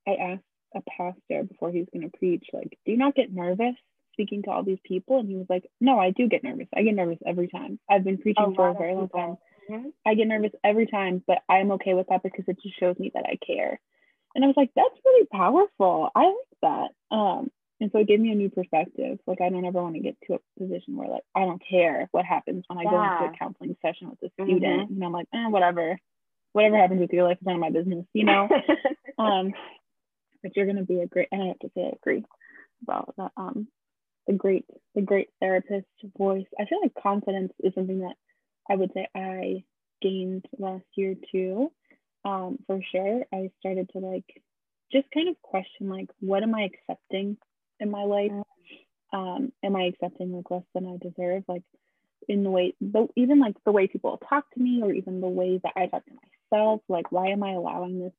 I 0.07 0.14
asked 0.14 0.42
a 0.74 0.80
pastor 0.82 1.45
before 1.45 1.70
he 1.70 1.78
was 1.78 1.88
going 1.92 2.11
to 2.11 2.18
preach, 2.18 2.47
like, 2.53 2.76
do 2.84 2.92
you 2.92 2.99
not 2.99 3.14
get 3.14 3.32
nervous 3.32 3.76
speaking 4.12 4.42
to 4.42 4.51
all 4.51 4.64
these 4.64 4.78
people? 4.84 5.20
And 5.20 5.28
he 5.28 5.36
was 5.36 5.47
like, 5.49 5.64
no, 5.80 5.99
I 5.99 6.11
do 6.11 6.28
get 6.28 6.42
nervous. 6.42 6.66
I 6.74 6.82
get 6.82 6.95
nervous 6.95 7.18
every 7.24 7.49
time. 7.49 7.78
I've 7.88 8.05
been 8.05 8.18
preaching 8.18 8.53
a 8.53 8.55
for 8.55 8.68
a 8.68 8.74
very 8.74 8.95
long 8.95 9.09
time. 9.09 9.36
Mm-hmm. 9.70 9.88
I 10.07 10.14
get 10.14 10.26
nervous 10.26 10.53
every 10.62 10.86
time, 10.86 11.22
but 11.26 11.38
I'm 11.49 11.72
okay 11.72 11.95
with 11.95 12.09
that 12.09 12.22
because 12.22 12.45
it 12.49 12.59
just 12.62 12.78
shows 12.78 12.99
me 12.99 13.12
that 13.14 13.24
I 13.24 13.38
care. 13.45 13.80
And 14.35 14.45
I 14.45 14.49
was 14.49 14.57
like, 14.57 14.70
that's 14.74 15.01
really 15.05 15.26
powerful. 15.26 16.11
I 16.14 16.26
like 16.26 16.35
that. 16.62 17.16
Um, 17.16 17.51
and 17.80 17.91
so 17.93 17.99
it 17.99 18.09
gave 18.09 18.20
me 18.20 18.30
a 18.30 18.35
new 18.35 18.51
perspective. 18.51 19.18
Like 19.26 19.41
I 19.41 19.49
don't 19.49 19.64
ever 19.64 19.82
want 19.82 19.95
to 19.95 20.01
get 20.01 20.16
to 20.26 20.35
a 20.35 20.61
position 20.61 20.97
where 20.97 21.09
like 21.09 21.24
I 21.35 21.41
don't 21.41 21.62
care 21.68 22.09
what 22.12 22.24
happens 22.24 22.64
when 22.66 22.78
I 22.78 22.82
yeah. 22.82 22.91
go 22.91 23.24
into 23.24 23.35
a 23.35 23.39
counseling 23.39 23.76
session 23.82 24.11
with 24.11 24.30
a 24.30 24.43
student. 24.43 24.62
Mm-hmm. 24.62 24.95
And 24.95 25.05
I'm 25.05 25.12
like, 25.12 25.28
eh, 25.35 25.49
whatever. 25.49 25.99
Whatever 26.53 26.78
happens 26.78 27.01
with 27.01 27.12
your 27.12 27.24
life 27.24 27.39
is 27.41 27.47
none 27.47 27.57
of 27.57 27.61
my 27.61 27.70
business, 27.70 28.07
you 28.12 28.24
know? 28.24 28.49
um, 29.18 29.53
but 30.45 30.55
you're 30.55 30.66
going 30.66 30.76
to 30.76 30.85
be 30.85 31.01
a 31.01 31.07
great 31.09 31.26
and 31.32 31.43
i 31.43 31.47
have 31.47 31.59
to 31.59 31.70
say 31.74 31.87
i 31.87 31.97
agree 31.97 32.22
about 32.85 33.12
that 33.16 33.32
um 33.37 33.66
the 34.28 34.35
great 34.35 34.64
the 34.95 35.01
great 35.01 35.28
therapist 35.41 35.87
voice 36.16 36.47
i 36.61 36.66
feel 36.66 36.80
like 36.80 36.93
confidence 37.03 37.53
is 37.64 37.74
something 37.74 38.01
that 38.01 38.14
i 38.70 38.76
would 38.76 38.93
say 38.95 39.09
i 39.16 39.64
gained 40.01 40.45
last 40.59 40.85
year 40.95 41.16
too 41.32 41.72
um 42.25 42.59
for 42.66 42.81
sure 42.93 43.25
i 43.33 43.51
started 43.61 43.89
to 43.91 43.99
like 43.99 44.43
just 44.93 45.07
kind 45.12 45.29
of 45.29 45.41
question 45.43 45.89
like 45.89 46.09
what 46.20 46.43
am 46.43 46.55
i 46.55 46.62
accepting 46.62 47.37
in 47.81 47.91
my 47.91 48.05
life 48.05 48.33
um 49.12 49.53
am 49.62 49.77
i 49.77 49.85
accepting 49.85 50.33
like 50.33 50.51
less 50.51 50.62
than 50.75 50.87
i 50.87 50.97
deserve 50.97 51.45
like 51.49 51.62
in 52.27 52.43
the 52.43 52.51
way 52.51 52.75
the, 52.81 53.07
even 53.16 53.39
like 53.39 53.55
the 53.64 53.72
way 53.72 53.87
people 53.87 54.18
talk 54.29 54.45
to 54.53 54.61
me 54.61 54.81
or 54.83 54.93
even 54.93 55.20
the 55.20 55.29
way 55.29 55.61
that 55.62 55.72
i 55.77 55.87
talk 55.87 56.03
to 56.07 56.12
myself 56.53 56.81
like 56.89 57.12
why 57.12 57.29
am 57.29 57.43
i 57.43 57.53
allowing 57.53 58.01
this 58.01 58.12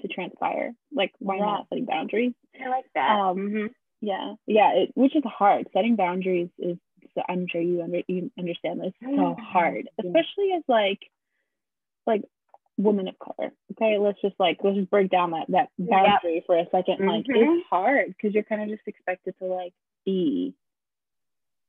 to 0.00 0.08
transpire. 0.08 0.74
Like, 0.92 1.12
why 1.18 1.36
yeah. 1.36 1.44
not 1.44 1.66
setting 1.68 1.86
boundaries? 1.86 2.32
I 2.64 2.68
like 2.68 2.84
that. 2.94 3.10
Um, 3.10 3.36
mm-hmm. 3.36 3.66
Yeah, 4.00 4.34
yeah, 4.46 4.70
it, 4.74 4.92
which 4.94 5.16
is 5.16 5.24
hard. 5.24 5.66
Setting 5.72 5.96
boundaries 5.96 6.50
is, 6.58 6.76
so 7.14 7.22
I'm 7.28 7.46
sure 7.48 7.60
you, 7.60 7.82
under, 7.82 8.00
you 8.06 8.30
understand 8.38 8.80
this, 8.80 8.92
so 9.02 9.36
hard, 9.40 9.88
especially 9.98 10.52
as 10.56 10.62
like, 10.68 11.00
like 12.06 12.22
women 12.78 13.08
of 13.08 13.18
color. 13.18 13.50
Okay, 13.72 13.98
let's 13.98 14.20
just 14.22 14.36
like 14.38 14.58
let's 14.62 14.76
just 14.76 14.90
break 14.90 15.10
down 15.10 15.32
that 15.32 15.46
that 15.48 15.68
boundary 15.78 16.36
yep. 16.36 16.44
for 16.46 16.56
a 16.56 16.64
2nd 16.64 17.00
mm-hmm. 17.00 17.08
Like, 17.08 17.24
it's 17.28 17.66
hard 17.68 18.06
because 18.08 18.32
you're 18.32 18.44
kind 18.44 18.62
of 18.62 18.68
just 18.68 18.86
expected 18.86 19.34
to 19.40 19.46
like 19.46 19.74
be 20.06 20.54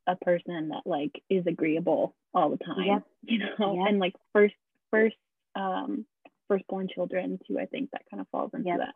a 0.07 0.16
person 0.16 0.70
that 0.70 0.84
like 0.86 1.22
is 1.30 1.45
agreeable 1.47 2.16
all 2.34 2.49
the 2.49 2.64
time, 2.64 2.86
yep. 2.86 3.03
you 3.24 3.39
know, 3.39 3.76
yep. 3.76 3.89
and 3.89 3.99
like 3.99 4.14
first 4.32 4.55
first 4.91 5.16
um 5.55 6.05
firstborn 6.47 6.88
children 6.93 7.39
too. 7.47 7.60
I 7.60 7.66
think 7.66 7.91
that 7.91 8.03
kind 8.10 8.22
of 8.22 8.28
falls 8.30 8.51
into 8.53 8.78
that. 8.78 8.93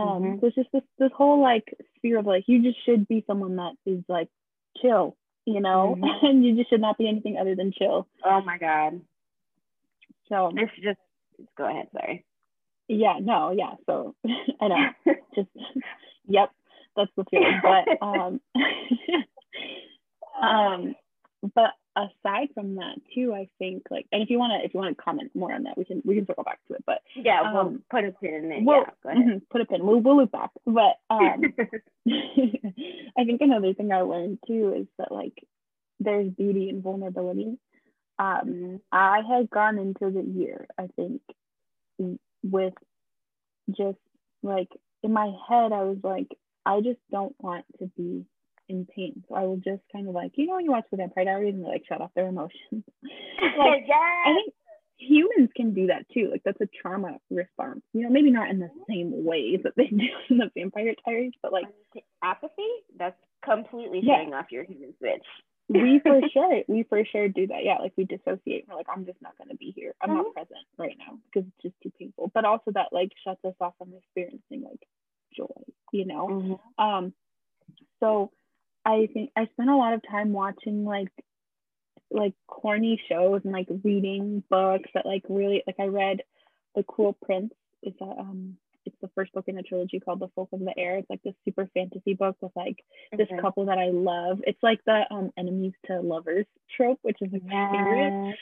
Um, 0.00 0.22
mm-hmm. 0.22 0.40
so 0.40 0.46
it's 0.46 0.56
just 0.56 0.72
this 0.72 0.82
this 0.98 1.12
whole 1.14 1.40
like 1.40 1.64
sphere 1.96 2.18
of 2.18 2.26
like 2.26 2.44
you 2.46 2.62
just 2.62 2.84
should 2.84 3.06
be 3.06 3.22
someone 3.26 3.56
that 3.56 3.74
is 3.86 4.02
like 4.08 4.28
chill, 4.80 5.16
you 5.44 5.60
know, 5.60 5.96
mm-hmm. 5.98 6.26
and 6.26 6.44
you 6.44 6.56
just 6.56 6.70
should 6.70 6.80
not 6.80 6.98
be 6.98 7.08
anything 7.08 7.36
other 7.38 7.54
than 7.54 7.72
chill. 7.78 8.08
Oh 8.24 8.40
my 8.42 8.58
god. 8.58 9.00
So 10.28 10.50
it's 10.54 10.72
just 10.82 10.98
go 11.56 11.68
ahead. 11.68 11.88
Sorry. 11.92 12.24
Yeah. 12.88 13.18
No. 13.20 13.50
Yeah. 13.50 13.74
So 13.86 14.14
I 14.60 14.68
know. 14.68 14.88
just 15.34 15.48
yep. 16.26 16.50
That's 16.96 17.10
the 17.16 17.24
feeling. 17.30 17.60
But 17.62 18.06
um, 18.06 18.40
um, 20.42 20.94
but 21.54 21.72
aside 21.96 22.48
from 22.54 22.74
that 22.76 22.96
too 23.14 23.32
i 23.32 23.48
think 23.58 23.84
like 23.90 24.06
and 24.10 24.22
if 24.22 24.28
you 24.30 24.38
want 24.38 24.52
to 24.52 24.64
if 24.64 24.74
you 24.74 24.80
want 24.80 24.96
to 24.96 25.02
comment 25.02 25.30
more 25.34 25.52
on 25.52 25.62
that 25.62 25.78
we 25.78 25.84
can 25.84 26.02
we 26.04 26.16
can 26.16 26.26
circle 26.26 26.42
back 26.42 26.58
to 26.66 26.74
it 26.74 26.82
but 26.86 27.00
yeah 27.14 27.40
um, 27.42 27.54
we'll 27.54 27.78
put 27.90 28.04
a 28.04 28.12
pin 28.12 28.34
in 28.34 28.52
it 28.52 28.64
we'll, 28.64 28.78
yeah 28.78 28.90
go 29.02 29.08
ahead. 29.10 29.24
Mm-hmm, 29.24 29.38
put 29.50 29.60
a 29.60 29.64
pin 29.64 29.86
we'll, 29.86 30.00
we'll 30.00 30.16
loop 30.16 30.32
back 30.32 30.50
but 30.66 30.96
um 31.10 31.42
i 33.16 33.24
think 33.24 33.40
another 33.40 33.74
thing 33.74 33.92
i 33.92 34.00
learned 34.00 34.38
too 34.46 34.74
is 34.76 34.86
that 34.98 35.12
like 35.12 35.46
there's 36.00 36.30
beauty 36.30 36.68
in 36.68 36.82
vulnerability 36.82 37.58
um 38.18 38.80
i 38.92 39.20
had 39.28 39.50
gone 39.50 39.78
into 39.78 40.10
the 40.10 40.22
year 40.22 40.66
i 40.78 40.88
think 40.96 41.20
with 42.42 42.74
just 43.70 43.98
like 44.42 44.68
in 45.02 45.12
my 45.12 45.32
head 45.48 45.72
i 45.72 45.82
was 45.82 45.98
like 46.02 46.28
i 46.66 46.80
just 46.80 47.00
don't 47.10 47.34
want 47.40 47.64
to 47.78 47.86
be 47.96 48.26
in 48.68 48.86
pain. 48.94 49.22
So 49.28 49.34
I 49.34 49.42
will 49.42 49.56
just 49.56 49.82
kind 49.92 50.08
of 50.08 50.14
like, 50.14 50.32
you 50.36 50.46
know, 50.46 50.56
when 50.56 50.64
you 50.64 50.70
watch 50.70 50.86
the 50.90 50.96
Vampire 50.96 51.24
Diaries 51.24 51.54
and 51.54 51.64
they 51.64 51.68
like 51.68 51.84
shut 51.88 52.00
off 52.00 52.10
their 52.14 52.28
emotions. 52.28 52.54
like, 52.72 52.82
yes. 53.86 54.26
I 54.26 54.34
think 54.34 54.54
humans 54.96 55.50
can 55.54 55.74
do 55.74 55.88
that 55.88 56.06
too. 56.12 56.28
Like 56.30 56.42
that's 56.44 56.60
a 56.60 56.68
trauma 56.80 57.18
response. 57.30 57.82
You 57.92 58.02
know, 58.02 58.10
maybe 58.10 58.30
not 58.30 58.50
in 58.50 58.58
the 58.58 58.70
same 58.88 59.24
way 59.24 59.58
that 59.62 59.74
they 59.76 59.86
do 59.88 60.06
in 60.30 60.38
the 60.38 60.50
Vampire 60.56 60.94
Diaries, 61.06 61.32
but 61.42 61.52
like 61.52 61.66
apathy. 62.22 62.52
That's 62.98 63.18
completely 63.44 64.00
shutting 64.00 64.30
yeah. 64.30 64.38
off 64.38 64.46
your 64.50 64.64
human 64.64 64.94
switch. 64.98 65.24
We 65.68 65.98
for 66.04 66.20
sure, 66.32 66.62
we 66.68 66.82
for 66.84 67.04
sure 67.04 67.28
do 67.28 67.46
that. 67.48 67.64
Yeah, 67.64 67.76
like 67.78 67.92
we 67.96 68.04
dissociate. 68.04 68.66
We're 68.68 68.76
like, 68.76 68.86
I'm 68.94 69.06
just 69.06 69.20
not 69.22 69.36
gonna 69.38 69.54
be 69.54 69.72
here. 69.74 69.94
I'm 70.00 70.10
mm-hmm. 70.10 70.18
not 70.18 70.34
present 70.34 70.66
right 70.78 70.96
now 70.98 71.18
because 71.26 71.48
it's 71.48 71.62
just 71.62 71.74
too 71.82 71.92
painful. 71.98 72.30
But 72.34 72.44
also 72.44 72.70
that 72.72 72.92
like 72.92 73.12
shuts 73.24 73.44
us 73.44 73.54
off 73.60 73.74
from 73.78 73.92
experiencing 73.94 74.62
like 74.62 74.86
joy. 75.36 75.62
You 75.92 76.06
know. 76.06 76.28
Mm-hmm. 76.28 76.84
Um. 76.84 77.14
So 78.00 78.30
I 78.84 79.08
think 79.12 79.30
I 79.36 79.46
spent 79.52 79.70
a 79.70 79.76
lot 79.76 79.94
of 79.94 80.02
time 80.08 80.32
watching 80.32 80.84
like 80.84 81.08
like 82.10 82.34
corny 82.46 83.00
shows 83.08 83.40
and 83.44 83.52
like 83.52 83.68
reading 83.82 84.42
books 84.50 84.90
that 84.94 85.06
like 85.06 85.24
really 85.28 85.62
like 85.66 85.76
I 85.80 85.86
read 85.86 86.20
The 86.74 86.82
Cruel 86.82 87.16
Prince. 87.24 87.52
It's 87.82 88.00
a 88.00 88.04
um 88.04 88.58
it's 88.84 88.96
the 89.00 89.10
first 89.14 89.32
book 89.32 89.44
in 89.48 89.58
a 89.58 89.62
trilogy 89.62 90.00
called 90.00 90.20
The 90.20 90.28
Folk 90.34 90.48
of 90.52 90.60
the 90.60 90.74
Air. 90.76 90.98
It's 90.98 91.10
like 91.10 91.22
this 91.22 91.34
super 91.44 91.68
fantasy 91.74 92.14
book 92.14 92.36
with 92.40 92.52
like 92.54 92.76
this 93.16 93.28
couple 93.40 93.66
that 93.66 93.78
I 93.78 93.90
love. 93.90 94.40
It's 94.46 94.62
like 94.62 94.80
the 94.86 95.02
um 95.10 95.30
enemies 95.38 95.72
to 95.86 96.00
lovers 96.00 96.46
trope, 96.76 96.98
which 97.02 97.18
is 97.20 97.32
like 97.32 97.44
my 97.44 97.70
favorite. 97.72 98.36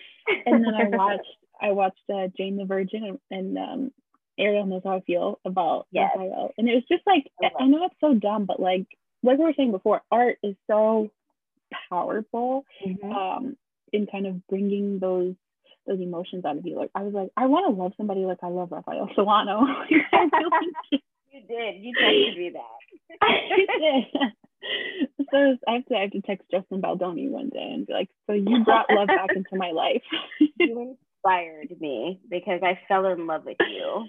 And 0.47 0.65
then 0.65 0.75
I 0.75 0.89
watched 0.97 1.37
I 1.61 1.73
watched 1.73 2.03
uh, 2.13 2.29
Jane 2.37 2.57
the 2.57 2.65
Virgin 2.65 3.05
and, 3.05 3.19
and 3.31 3.59
um 3.59 3.93
Ariel 4.39 4.67
knows 4.67 4.83
how 4.85 4.97
I 4.97 5.01
feel 5.01 5.39
about 5.45 5.87
yes. 5.91 6.11
Rafael. 6.17 6.53
And 6.57 6.69
it 6.69 6.75
was 6.75 6.85
just 6.91 7.03
like 7.07 7.31
I, 7.43 7.65
I 7.65 7.67
know 7.67 7.85
it's 7.85 7.95
so 8.01 8.15
dumb, 8.15 8.47
but 8.47 8.61
like 8.61 8.87
like 9.23 9.39
we 9.39 9.45
were 9.45 9.55
saying 9.57 9.73
before, 9.73 10.03
art 10.11 10.39
is 10.43 10.57
so 10.69 11.11
powerful 11.89 12.65
mm-hmm. 12.85 13.13
um, 13.13 13.57
in 13.93 14.07
kind 14.07 14.27
of 14.27 14.47
bringing 14.49 14.99
those 14.99 15.35
those 15.87 16.01
emotions 16.01 16.45
out 16.45 16.57
of 16.57 16.67
you. 16.67 16.77
Like 16.77 16.91
I 16.95 17.03
was 17.03 17.15
like, 17.15 17.31
I 17.37 17.47
want 17.47 17.67
to 17.67 17.81
love 17.81 17.93
somebody 17.97 18.21
like 18.21 18.39
I 18.43 18.49
love 18.49 18.71
Rafael 18.71 19.09
Solano. 19.15 19.63
you 19.91 19.99
did. 21.49 21.83
You 21.83 21.93
texted 22.01 22.39
me 22.39 22.53
that. 22.55 23.19
I 23.23 23.35
did. 23.79 24.33
so 25.31 25.57
I 25.69 25.73
have 25.75 25.87
to 25.87 25.97
I 25.97 26.01
have 26.03 26.11
to 26.13 26.23
text 26.23 26.47
Justin 26.51 26.81
Baldoni 26.81 27.29
one 27.29 27.49
day 27.49 27.71
and 27.73 27.87
be 27.87 27.93
like, 27.93 28.09
so 28.27 28.33
you 28.33 28.65
brought 28.65 28.87
love 28.91 29.09
back 29.09 29.31
into 29.37 29.57
my 29.57 29.71
life. 29.71 30.03
you 30.59 30.97
inspired 31.25 31.81
me 31.81 32.21
because 32.29 32.61
I 32.63 32.79
fell 32.89 33.07
in 33.07 33.27
love 33.27 33.45
with 33.45 33.59
you. 33.61 34.07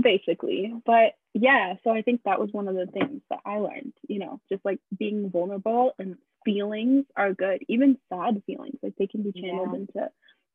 Basically. 0.00 0.72
But 0.84 1.14
yeah, 1.34 1.74
so 1.84 1.90
I 1.90 2.02
think 2.02 2.22
that 2.24 2.40
was 2.40 2.50
one 2.52 2.68
of 2.68 2.74
the 2.74 2.86
things 2.86 3.20
that 3.30 3.40
I 3.44 3.58
learned, 3.58 3.92
you 4.08 4.18
know, 4.18 4.40
just 4.50 4.64
like 4.64 4.78
being 4.96 5.30
vulnerable 5.30 5.92
and 5.98 6.16
feelings 6.44 7.04
are 7.16 7.34
good, 7.34 7.62
even 7.68 7.98
sad 8.08 8.42
feelings, 8.46 8.78
like 8.82 8.94
they 8.98 9.06
can 9.06 9.22
be 9.22 9.32
channeled 9.32 9.70
yeah. 9.72 9.78
into 9.80 10.10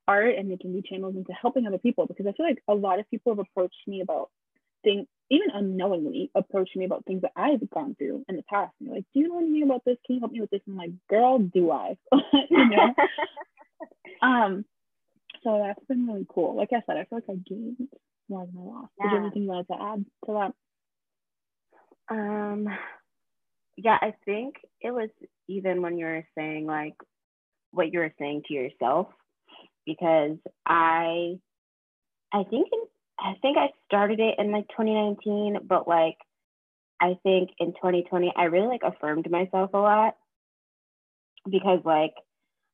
art 0.07 0.35
and 0.35 0.51
they 0.51 0.57
can 0.57 0.73
be 0.73 0.81
channeled 0.81 1.15
into 1.15 1.33
helping 1.33 1.67
other 1.67 1.77
people 1.77 2.05
because 2.05 2.25
I 2.27 2.33
feel 2.33 2.45
like 2.45 2.61
a 2.67 2.73
lot 2.73 2.99
of 2.99 3.09
people 3.09 3.33
have 3.33 3.39
approached 3.39 3.87
me 3.87 4.01
about 4.01 4.29
things, 4.83 5.07
even 5.29 5.47
unknowingly 5.53 6.31
approach 6.35 6.69
me 6.75 6.85
about 6.85 7.05
things 7.05 7.21
that 7.21 7.31
I've 7.35 7.69
gone 7.69 7.95
through 7.95 8.25
in 8.27 8.35
the 8.35 8.43
past. 8.43 8.73
And 8.79 8.87
you're 8.87 8.97
like, 8.97 9.05
do 9.13 9.19
you 9.19 9.29
know 9.29 9.39
anything 9.39 9.63
about 9.63 9.85
this? 9.85 9.97
Can 10.05 10.15
you 10.15 10.21
help 10.21 10.31
me 10.31 10.41
with 10.41 10.49
this? 10.49 10.61
And 10.65 10.73
I'm 10.73 10.77
like, 10.77 10.91
girl, 11.09 11.39
do 11.39 11.71
I? 11.71 11.97
you 12.49 12.69
know? 12.69 12.93
um, 14.21 14.65
so 15.43 15.63
that's 15.65 15.85
been 15.87 16.07
really 16.07 16.25
cool. 16.29 16.55
Like 16.55 16.69
I 16.71 16.81
said, 16.85 16.97
I 16.97 17.05
feel 17.05 17.19
like 17.19 17.29
I 17.29 17.35
gained 17.47 17.87
more 18.29 18.45
than 18.45 18.57
I 18.57 18.63
lost. 18.63 18.91
Yeah. 18.99 19.05
Is 19.05 19.11
there 19.11 19.21
anything 19.21 19.43
you 19.43 19.49
wanted 19.49 19.67
to 19.67 19.81
add 19.81 20.05
to 20.25 20.33
that? 20.33 22.13
Um, 22.13 22.67
yeah, 23.77 23.97
I 24.01 24.13
think 24.25 24.55
it 24.81 24.91
was 24.91 25.09
even 25.47 25.81
when 25.81 25.97
you 25.97 26.05
were 26.05 26.25
saying 26.37 26.65
like 26.65 26.95
what 27.71 27.91
you 27.91 27.99
were 27.99 28.13
saying 28.19 28.43
to 28.47 28.53
yourself, 28.53 29.07
because 29.85 30.37
I, 30.65 31.37
I 32.33 32.43
think 32.49 32.67
in, 32.71 32.79
I 33.19 33.33
think 33.41 33.57
I 33.57 33.69
started 33.85 34.19
it 34.19 34.35
in 34.37 34.51
like 34.51 34.67
2019, 34.69 35.59
but 35.67 35.87
like 35.87 36.17
I 36.99 37.17
think 37.23 37.49
in 37.59 37.73
2020 37.73 38.33
I 38.35 38.43
really 38.45 38.67
like 38.67 38.81
affirmed 38.83 39.29
myself 39.29 39.71
a 39.73 39.77
lot 39.77 40.15
because 41.49 41.79
like 41.83 42.13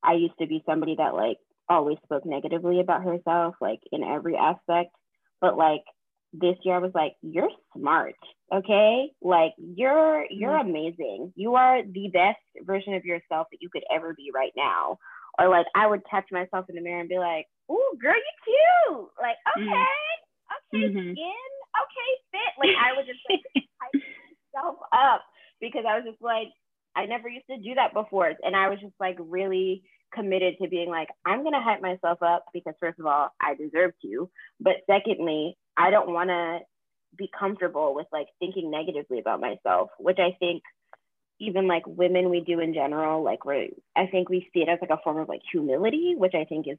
I 0.03 0.13
used 0.13 0.37
to 0.39 0.47
be 0.47 0.63
somebody 0.65 0.95
that 0.97 1.15
like 1.15 1.37
always 1.69 1.97
spoke 2.03 2.25
negatively 2.25 2.79
about 2.79 3.03
herself, 3.03 3.55
like 3.61 3.79
in 3.91 4.03
every 4.03 4.35
aspect. 4.35 4.95
But 5.41 5.57
like 5.57 5.83
this 6.33 6.55
year, 6.63 6.75
I 6.75 6.79
was 6.79 6.91
like, 6.93 7.13
you're 7.21 7.49
smart, 7.75 8.15
okay? 8.53 9.11
Like 9.21 9.53
you're 9.57 10.25
you're 10.29 10.51
mm-hmm. 10.51 10.69
amazing. 10.69 11.33
You 11.35 11.55
are 11.55 11.81
the 11.83 12.09
best 12.13 12.39
version 12.65 12.93
of 12.93 13.05
yourself 13.05 13.47
that 13.51 13.61
you 13.61 13.69
could 13.69 13.83
ever 13.93 14.13
be 14.13 14.31
right 14.33 14.53
now. 14.55 14.97
Or 15.39 15.49
like 15.49 15.67
I 15.75 15.87
would 15.87 16.01
catch 16.09 16.25
myself 16.31 16.65
in 16.69 16.75
the 16.75 16.81
mirror 16.81 16.99
and 16.99 17.09
be 17.09 17.19
like, 17.19 17.45
"Ooh, 17.71 17.97
girl, 18.01 18.15
you 18.15 18.33
cute." 18.43 19.09
Like, 19.21 19.37
mm-hmm. 19.45 19.69
okay, 19.69 19.93
mm-hmm. 20.49 20.77
okay, 20.77 20.87
mm-hmm. 20.87 21.11
skin, 21.13 21.49
okay, 21.83 22.09
fit. 22.31 22.53
Like 22.57 22.75
I 22.75 22.97
would 22.97 23.05
just 23.05 23.19
like 23.29 23.43
hype 23.79 24.01
myself 24.53 24.77
up 24.91 25.21
because 25.61 25.85
I 25.87 25.95
was 25.97 26.05
just 26.05 26.21
like, 26.21 26.47
I 26.95 27.05
never 27.05 27.29
used 27.29 27.47
to 27.49 27.57
do 27.57 27.75
that 27.75 27.93
before, 27.93 28.33
and 28.43 28.55
I 28.55 28.69
was 28.69 28.79
just 28.79 28.95
like 28.99 29.17
really 29.19 29.83
committed 30.13 30.55
to 30.61 30.69
being 30.69 30.89
like, 30.89 31.09
I'm 31.25 31.41
going 31.41 31.53
to 31.53 31.61
hype 31.61 31.81
myself 31.81 32.19
up 32.21 32.45
because, 32.53 32.73
first 32.79 32.99
of 32.99 33.05
all, 33.05 33.29
I 33.41 33.55
deserve 33.55 33.91
to. 34.03 34.29
But 34.59 34.75
secondly, 34.89 35.57
I 35.75 35.89
don't 35.89 36.13
want 36.13 36.29
to 36.29 36.59
be 37.17 37.29
comfortable 37.37 37.93
with 37.95 38.07
like 38.11 38.27
thinking 38.39 38.71
negatively 38.71 39.19
about 39.19 39.41
myself, 39.41 39.89
which 39.99 40.19
I 40.19 40.35
think 40.39 40.63
even 41.39 41.67
like 41.67 41.83
women 41.85 42.29
we 42.29 42.41
do 42.41 42.59
in 42.59 42.73
general, 42.73 43.23
like 43.23 43.45
we're, 43.45 43.67
I 43.95 44.07
think 44.07 44.29
we 44.29 44.49
see 44.53 44.61
it 44.61 44.69
as 44.69 44.79
like 44.81 44.89
a 44.89 45.01
form 45.03 45.17
of 45.17 45.29
like 45.29 45.41
humility, 45.51 46.15
which 46.17 46.33
I 46.33 46.45
think 46.45 46.67
is 46.67 46.77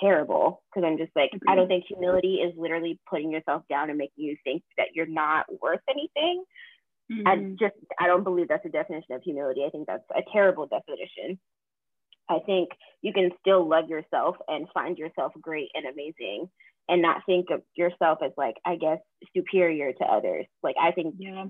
terrible 0.00 0.62
because 0.70 0.86
I'm 0.86 0.98
just 0.98 1.12
like, 1.14 1.30
Agreed. 1.34 1.50
I 1.50 1.54
don't 1.54 1.68
think 1.68 1.84
humility 1.86 2.36
is 2.36 2.54
literally 2.56 2.98
putting 3.08 3.30
yourself 3.30 3.62
down 3.68 3.90
and 3.90 3.98
making 3.98 4.24
you 4.24 4.36
think 4.44 4.62
that 4.78 4.88
you're 4.94 5.06
not 5.06 5.46
worth 5.60 5.80
anything. 5.88 6.44
Mm-hmm. 7.10 7.26
I 7.26 7.36
just, 7.58 7.74
I 7.98 8.06
don't 8.06 8.24
believe 8.24 8.48
that's 8.48 8.64
a 8.64 8.70
definition 8.70 9.14
of 9.14 9.22
humility. 9.22 9.64
I 9.66 9.70
think 9.70 9.86
that's 9.86 10.04
a 10.14 10.22
terrible 10.32 10.66
definition. 10.66 11.38
I 12.28 12.38
think 12.46 12.70
you 13.02 13.12
can 13.12 13.30
still 13.40 13.68
love 13.68 13.88
yourself 13.88 14.36
and 14.48 14.66
find 14.72 14.96
yourself 14.96 15.32
great 15.40 15.68
and 15.74 15.86
amazing 15.86 16.48
and 16.88 17.02
not 17.02 17.22
think 17.26 17.50
of 17.50 17.62
yourself 17.74 18.18
as 18.24 18.32
like, 18.36 18.56
I 18.64 18.76
guess, 18.76 18.98
superior 19.36 19.92
to 19.92 20.04
others. 20.04 20.46
Like, 20.62 20.76
I 20.80 20.92
think, 20.92 21.16
yeah. 21.18 21.46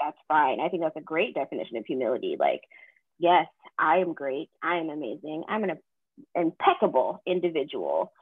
That's 0.00 0.16
fine. 0.28 0.60
I 0.60 0.68
think 0.68 0.82
that's 0.82 0.96
a 0.96 1.00
great 1.00 1.34
definition 1.34 1.76
of 1.76 1.86
humility. 1.86 2.36
Like, 2.38 2.60
yes, 3.18 3.46
I 3.78 3.98
am 3.98 4.12
great. 4.12 4.50
I 4.62 4.76
am 4.76 4.90
amazing. 4.90 5.44
I'm 5.48 5.64
an 5.64 5.78
impeccable 6.34 7.22
individual. 7.26 8.12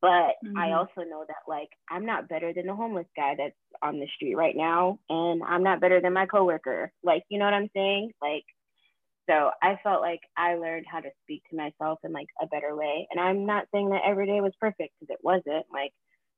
But 0.00 0.34
mm-hmm. 0.44 0.58
I 0.58 0.72
also 0.72 1.08
know 1.08 1.24
that 1.28 1.46
like 1.46 1.68
I'm 1.88 2.06
not 2.06 2.28
better 2.28 2.52
than 2.52 2.66
the 2.66 2.74
homeless 2.74 3.06
guy 3.14 3.36
that's 3.38 3.54
on 3.82 4.00
the 4.00 4.08
street 4.16 4.34
right 4.34 4.56
now, 4.56 4.98
and 5.08 5.42
I'm 5.44 5.62
not 5.62 5.80
better 5.80 6.00
than 6.00 6.12
my 6.12 6.26
coworker. 6.26 6.90
Like, 7.04 7.22
you 7.28 7.38
know 7.38 7.44
what 7.44 7.54
I'm 7.54 7.70
saying? 7.72 8.10
Like, 8.20 8.44
so 9.28 9.50
I 9.62 9.78
felt 9.82 10.00
like 10.00 10.20
I 10.36 10.54
learned 10.54 10.86
how 10.90 11.00
to 11.00 11.10
speak 11.22 11.42
to 11.50 11.56
myself 11.56 12.00
in 12.04 12.12
like 12.12 12.28
a 12.40 12.46
better 12.46 12.74
way. 12.74 13.06
And 13.10 13.20
I'm 13.20 13.46
not 13.46 13.66
saying 13.72 13.90
that 13.90 14.02
every 14.04 14.26
day 14.26 14.40
was 14.40 14.52
perfect 14.60 14.94
because 14.98 15.14
it 15.14 15.22
wasn't. 15.22 15.66
Like 15.72 15.92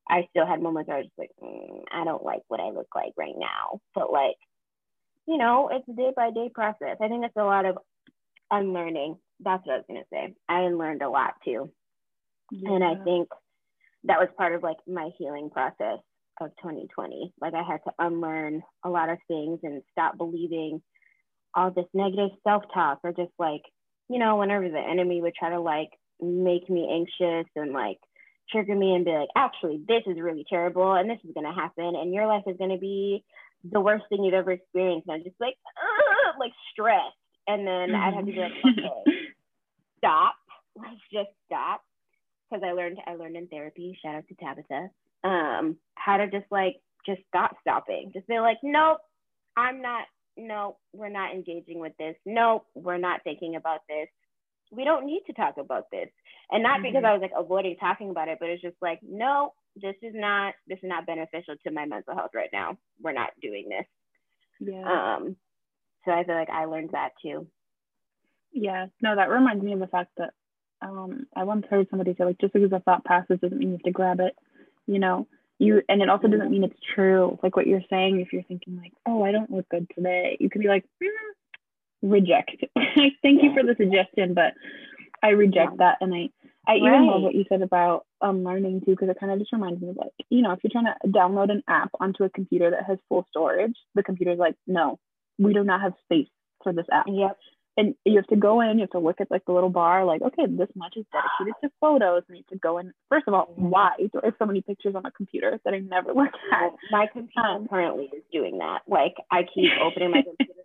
I 0.09 0.27
still 0.31 0.47
had 0.47 0.63
moments 0.63 0.89
where 0.89 0.99
I 0.99 1.01
was 1.01 1.09
just 1.09 1.19
like, 1.19 1.31
mm, 1.43 1.83
I 1.93 2.05
don't 2.05 2.25
like 2.25 2.43
what 2.49 2.61
I 2.61 2.71
look 2.71 2.89
like 2.95 3.13
right 3.17 3.37
now. 3.37 3.81
But 3.95 4.13
like, 4.13 4.37
you 5.29 5.37
know, 5.37 5.69
it's 5.71 5.87
a 5.89 5.93
day 5.93 6.11
by 6.17 6.31
day 6.31 6.51
process. 6.53 6.97
I 7.03 7.09
think 7.09 7.25
it's 7.25 7.37
a 7.37 7.45
lot 7.45 7.67
of 7.67 7.77
unlearning. 8.51 9.19
That's 9.41 9.65
what 9.67 9.75
I 9.75 9.77
was 9.77 9.85
gonna 9.87 10.01
say. 10.11 10.35
I 10.49 10.63
learned 10.69 11.03
a 11.03 11.11
lot 11.11 11.35
too. 11.45 11.71
Yeah. 12.51 12.73
And 12.73 12.83
I 12.83 12.95
think 13.05 13.29
that 14.05 14.19
was 14.19 14.31
part 14.39 14.55
of 14.55 14.63
like 14.63 14.79
my 14.87 15.11
healing 15.19 15.51
process 15.51 15.99
of 16.41 16.49
2020. 16.63 17.35
Like 17.43 17.53
I 17.53 17.63
had 17.63 17.81
to 17.85 17.93
unlearn 17.99 18.63
a 18.83 18.89
lot 18.89 19.11
of 19.11 19.19
things 19.29 19.61
and 19.63 19.83
stop 19.93 20.17
believing 20.17 20.81
all 21.55 21.71
this 21.71 21.85
negative 21.93 22.31
self-talk 22.43 23.01
or 23.05 23.13
just 23.13 23.33
like 23.39 23.63
you 24.09 24.19
know 24.19 24.37
whenever 24.37 24.69
the 24.69 24.79
enemy 24.79 25.21
would 25.21 25.35
try 25.35 25.51
to 25.51 25.61
like 25.61 25.91
make 26.23 26.71
me 26.71 26.89
anxious 26.91 27.51
and 27.55 27.73
like 27.73 27.99
trigger 28.51 28.75
me 28.75 28.95
and 28.95 29.05
be 29.05 29.11
like 29.11 29.29
actually 29.37 29.83
this 29.87 30.03
is 30.07 30.19
really 30.19 30.47
terrible 30.49 30.95
and 30.95 31.11
this 31.11 31.19
is 31.23 31.35
going 31.35 31.47
to 31.47 31.61
happen 31.61 31.95
and 31.97 32.15
your 32.15 32.27
life 32.27 32.45
is 32.47 32.57
going 32.57 32.71
to 32.71 32.79
be 32.79 33.23
the 33.71 33.81
worst 33.81 34.05
thing 34.09 34.25
you've 34.25 34.35
ever 34.35 34.53
experienced 34.53 35.07
and 35.09 35.17
i'm 35.17 35.25
just 35.25 35.41
like 35.41 35.57
like 36.39 36.53
stressed 36.73 37.17
and 37.47 37.67
then 37.67 37.95
i'd 37.95 38.15
have 38.15 38.27
to 38.27 38.33
be 38.33 38.39
like 38.39 38.53
mm-hmm. 38.65 38.85
okay 38.85 39.19
stop 39.99 40.35
let's 40.77 41.01
just 41.13 41.31
stop 41.47 41.83
because 42.49 42.63
i 42.67 42.73
learned 42.73 42.99
i 43.07 43.15
learned 43.15 43.37
in 43.37 43.47
therapy 43.49 43.99
shout 44.03 44.15
out 44.15 44.25
to 44.29 44.35
tabitha 44.35 44.89
um 45.25 45.77
how 45.95 46.17
to 46.17 46.31
just 46.31 46.47
like 46.51 46.77
just 47.05 47.21
stop 47.29 47.57
stopping 47.61 48.11
just 48.15 48.27
be 48.29 48.39
like 48.39 48.59
nope 48.63 48.99
i'm 49.57 49.83
not 49.83 50.05
no, 50.39 50.77
we're 50.93 51.09
not 51.09 51.35
engaging 51.35 51.81
with 51.81 51.93
this. 51.99 52.15
No, 52.25 52.65
we're 52.75 52.97
not 52.97 53.25
thinking 53.25 53.57
about 53.57 53.81
this. 53.89 54.09
We 54.71 54.85
don't 54.85 55.07
need 55.07 55.23
to 55.27 55.33
talk 55.33 55.57
about 55.59 55.91
this. 55.91 56.09
And 56.51 56.63
not 56.63 56.77
mm-hmm. 56.77 56.85
because 56.85 57.05
I 57.05 57.13
was 57.13 57.21
like 57.21 57.33
avoiding 57.37 57.77
talking 57.77 58.11
about 58.11 58.29
it, 58.29 58.39
but 58.41 58.49
it's 58.49 58.63
just 58.63 58.77
like, 58.81 59.01
no, 59.03 59.53
this 59.81 59.97
is 60.03 60.15
not 60.15 60.55
this 60.67 60.79
is 60.79 60.89
not 60.89 61.07
beneficial 61.07 61.55
to 61.65 61.73
my 61.73 61.87
mental 61.87 62.15
health 62.15 62.33
right 62.35 62.51
now. 62.53 62.77
We're 63.03 63.13
not 63.13 63.31
doing 63.41 63.69
this. 63.69 63.87
Yeah. 64.61 65.17
Um 65.17 65.37
so 66.05 66.13
I 66.13 66.25
feel 66.25 66.35
like 66.35 66.51
I 66.51 66.65
learned 66.67 66.91
that 66.93 67.11
too. 67.23 67.47
Yeah. 68.53 68.87
No, 69.03 69.17
that 69.17 69.31
reminds 69.31 69.63
me 69.63 69.73
of 69.73 69.81
the 69.81 69.87
fact 69.87 70.11
that 70.17 70.31
um 70.83 71.27
I 71.37 71.45
once 71.45 71.67
heard 71.69 71.89
somebody 71.91 72.15
say 72.17 72.25
like 72.25 72.41
just 72.41 72.53
because 72.53 72.73
a 72.73 72.81
thought 72.81 73.05
passes 73.05 73.39
doesn't 73.41 73.59
mean 73.59 73.69
you 73.69 73.75
have 73.75 73.83
to 73.83 73.91
grab 73.91 74.21
it, 74.21 74.35
you 74.89 74.99
know 74.99 75.29
you 75.59 75.83
and 75.89 76.03
it 76.03 76.09
also 76.09 76.27
doesn't 76.27 76.51
mean 76.51 76.65
it's 76.65 76.81
true 76.95 77.39
like 77.43 77.55
what 77.55 77.67
you're 77.67 77.83
saying 77.91 78.21
if 78.21 78.33
you're 78.33 78.43
thinking 78.45 78.77
like 78.77 78.93
oh 79.07 79.23
i 79.23 79.31
don't 79.31 79.51
look 79.51 79.69
good 79.69 79.87
today 79.95 80.37
you 80.41 80.49
could 80.51 80.63
be 80.63 80.69
like 80.69 80.85
mm, 81.03 81.09
reject 82.03 82.51
thank 82.97 83.43
you 83.43 83.53
for 83.55 83.63
the 83.63 83.75
suggestion 83.77 84.35
but 84.35 84.55
i 85.23 85.29
reject 85.29 85.73
yeah. 85.73 85.77
that 85.79 85.99
and 86.01 86.15
i 86.15 86.29
i 86.69 86.73
right. 86.73 86.83
even 86.83 87.07
love 87.07 87.23
what 87.23 87.35
you 87.35 87.45
said 87.49 87.63
about 87.63 88.05
um 88.21 88.45
learning 88.45 88.81
too 88.81 88.93
because 88.93 89.09
it 89.09 89.19
kind 89.19 89.33
of 89.33 89.39
just 89.39 89.53
reminds 89.53 89.81
me 89.81 89.89
of 89.89 89.97
like 89.97 90.13
you 90.29 90.43
know 90.43 90.53
if 90.53 90.61
you're 90.63 90.71
trying 90.71 90.87
to 90.87 91.09
download 91.09 91.51
an 91.51 91.63
app 91.69 91.91
onto 92.01 92.25
a 92.25 92.31
computer 92.31 92.71
that 92.71 92.85
has 92.87 92.99
full 93.09 93.27
storage 93.31 93.75
the 93.95 94.03
computer's 94.03 94.39
like 94.39 94.55
no 94.67 94.99
we 95.39 95.53
do 95.53 95.65
not 95.65 95.81
have 95.81 95.93
space 96.05 96.29
for 96.63 96.73
this 96.73 96.87
app 96.93 97.07
yep 97.09 97.37
and 97.79 97.95
you 98.05 98.17
have 98.17 98.27
to 98.27 98.37
go 98.37 98.61
in, 98.61 98.79
you 98.79 98.83
have 98.83 98.91
to 98.91 98.99
look 98.99 99.21
at 99.21 99.31
like 99.31 99.45
the 99.47 99.53
little 99.53 99.71
bar, 99.71 100.05
like, 100.05 100.21
okay, 100.21 100.47
this 100.49 100.69
much 100.75 100.95
is 100.97 101.07
dedicated 101.13 101.55
to 101.63 101.71
photos. 101.81 102.25
And 102.29 102.37
you 102.37 102.43
have 102.43 102.59
to 102.59 102.59
go 102.59 102.79
in. 102.79 102.93
First 103.09 103.29
of 103.29 103.35
all, 103.35 103.47
mm-hmm. 103.53 103.71
why 103.71 103.91
do 104.01 104.11
I 104.21 104.27
have 104.27 104.35
so 104.37 104.47
many 104.47 104.63
pictures 104.63 104.97
on 104.97 105.07
a 105.07 105.13
computer 105.13 105.61
that 105.65 105.73
I 105.73 105.79
never 105.79 106.09
look 106.15 106.35
at? 106.53 106.73
My 106.91 107.07
computer 107.07 107.47
um, 107.47 107.69
currently 107.69 108.07
is 108.07 108.25
doing 108.33 108.59
that. 108.59 108.81
Like 108.89 109.15
I 109.31 109.43
keep 109.43 109.71
opening 109.81 110.11
my 110.11 110.23
computer. 110.27 110.58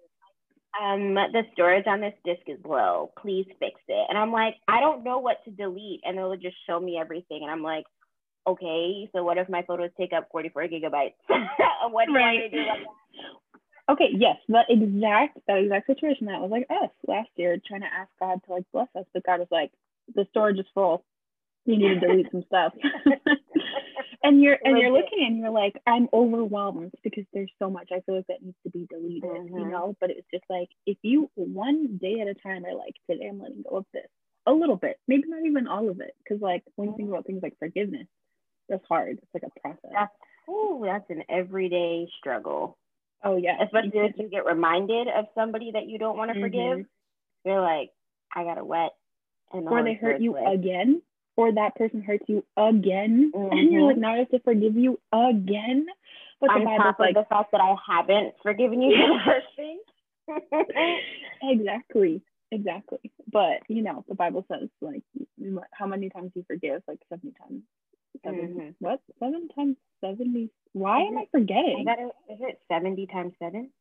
Um, 0.82 1.14
the 1.14 1.44
storage 1.54 1.86
on 1.88 2.02
this 2.02 2.14
disk 2.26 2.42
is 2.48 2.60
low. 2.66 3.12
Please 3.20 3.46
fix 3.60 3.80
it. 3.88 4.06
And 4.10 4.18
I'm 4.18 4.32
like, 4.32 4.56
I 4.68 4.80
don't 4.80 5.04
know 5.04 5.20
what 5.20 5.44
to 5.46 5.52
delete. 5.52 6.02
And 6.04 6.18
they'll 6.18 6.36
just 6.36 6.56
show 6.68 6.80
me 6.80 6.98
everything. 6.98 7.40
And 7.44 7.52
I'm 7.52 7.62
like, 7.62 7.86
okay, 8.48 9.10
so 9.14 9.24
what 9.24 9.38
if 9.38 9.50
my 9.50 9.62
photos 9.64 9.92
take 9.98 10.14
up 10.14 10.30
44 10.32 10.64
gigabytes? 10.64 11.14
what 11.90 12.08
do 12.08 12.14
right. 12.16 12.42
I 12.46 12.48
do? 12.50 12.64
Okay, 13.92 14.10
yes, 14.18 14.38
that 14.48 14.66
exact 14.70 15.38
that 15.48 15.58
exact 15.58 15.88
situation 15.88 16.28
that 16.28 16.40
was 16.40 16.50
like 16.50 16.66
us 16.70 16.90
last 17.06 17.30
year 17.36 17.58
trying 17.68 17.82
to 17.82 17.88
ask 17.88 18.10
God 18.18 18.40
to 18.46 18.54
like 18.54 18.64
bless 18.72 18.88
us, 18.98 19.06
but 19.14 19.26
God 19.26 19.40
was 19.40 19.50
like, 19.52 19.72
the 20.16 20.26
storage 20.32 20.58
is 20.58 20.66
full. 20.74 21.04
You 21.66 21.78
need 21.78 22.00
to 22.00 22.08
delete 22.08 22.32
some 22.32 22.44
stuff. 22.48 22.74
and 24.24 24.42
you're 24.42 24.58
and 24.64 24.78
you're 24.78 24.92
looking 24.92 25.26
and 25.26 25.38
you're 25.38 25.52
like, 25.52 25.76
I'm 25.86 26.08
overwhelmed 26.14 26.94
because 27.04 27.26
there's 27.34 27.52
so 27.60 27.70
much 27.70 27.90
I 27.92 28.00
feel 28.02 28.16
like 28.16 28.28
that 28.28 28.42
needs 28.42 28.58
to 28.64 28.72
be 28.72 28.88
deleted, 28.90 29.24
mm-hmm. 29.24 29.58
you 29.58 29.66
know. 29.66 29.96
But 30.00 30.12
it's 30.12 30.28
just 30.34 30.46
like 30.50 30.70
if 30.86 30.98
you 31.02 31.30
one 31.36 31.98
day 32.02 32.20
at 32.22 32.28
a 32.28 32.34
time 32.34 32.66
are 32.66 32.76
like, 32.76 32.96
today 33.10 33.28
I'm 33.30 33.42
letting 33.42 33.64
go 33.70 33.78
of 33.78 33.86
this 33.94 34.08
a 34.48 34.54
little 34.54 34.78
bit, 34.78 34.98
maybe 35.08 35.24
not 35.28 35.46
even 35.46 35.68
all 35.68 35.90
of 35.90 36.00
it, 36.00 36.16
because 36.24 36.42
like 36.42 36.64
when 36.76 36.90
you 36.90 36.96
think 36.96 37.10
about 37.10 37.26
things 37.26 37.44
like 37.44 37.58
forgiveness, 37.60 38.08
that's 38.70 38.86
hard. 38.88 39.20
It's 39.22 39.34
like 39.34 39.44
a 39.44 39.60
process. 39.60 39.92
That's 39.94 40.14
oh, 40.48 40.82
that's 40.86 41.10
an 41.10 41.24
everyday 41.30 42.08
struggle. 42.18 42.78
Oh 43.24 43.38
yeah. 43.38 43.58
Especially 43.64 43.92
if 44.00 44.16
you 44.18 44.30
get 44.30 44.46
reminded 44.46 45.08
of 45.08 45.26
somebody 45.36 45.72
that 45.74 45.88
you 45.88 46.00
don't 46.00 46.18
want 46.18 46.30
to 46.30 46.36
mm-hmm. 46.36 46.44
forgive. 46.44 46.86
You're 47.46 47.62
like, 47.62 47.90
I 48.34 48.44
got 48.44 48.58
a 48.58 48.66
wet. 48.66 48.92
And 49.52 49.68
or 49.68 49.84
they 49.84 49.94
hurt 49.94 50.22
you 50.22 50.34
way. 50.34 50.46
again. 50.54 51.02
Or 51.36 51.52
that 51.52 51.76
person 51.76 52.02
hurts 52.02 52.26
you 52.28 52.46
again. 52.58 53.32
Mm-hmm. 53.44 53.58
And 53.58 53.72
you're 53.72 53.82
like, 53.84 53.98
now 53.98 54.14
I 54.14 54.18
have 54.20 54.30
to 54.30 54.40
forgive 54.40 54.76
you 54.76 55.00
again. 55.12 55.88
But 56.40 56.52
on 56.52 56.66
top 56.66 56.96
of 56.96 57.00
like, 57.00 57.16
the 57.16 57.26
fact 57.30 57.52
that 57.52 57.62
I 57.62 57.76
haven't 57.88 58.36
forgiven 58.44 58.82
you 58.82 58.96
for 58.96 59.08
the 59.08 59.20
first 59.26 59.48
thing. 59.56 59.80
exactly. 61.42 62.22
Exactly. 62.52 63.12
But 63.32 63.62
you 63.68 63.82
know, 63.82 64.06
the 64.08 64.16
Bible 64.16 64.46
says 64.52 64.70
like 64.82 65.02
how 65.72 65.88
many 65.88 66.10
times 66.10 66.32
you 66.36 66.44
forgive? 66.48 66.84
Like 66.88 67.00
70 67.10 67.34
times. 67.42 67.64
7 68.24 68.40
mm-hmm. 68.40 68.70
What? 68.80 69.00
Seven 69.20 69.48
times 69.56 69.78
70? 70.02 70.50
Why 70.74 71.02
is 71.02 71.08
am 71.08 71.18
it, 71.18 71.22
I 71.22 71.26
forgetting? 71.32 71.86
I 71.88 72.34
is 72.34 72.40
it 72.42 72.60
70 72.72 73.08
times 73.08 73.34
seven? 73.40 73.72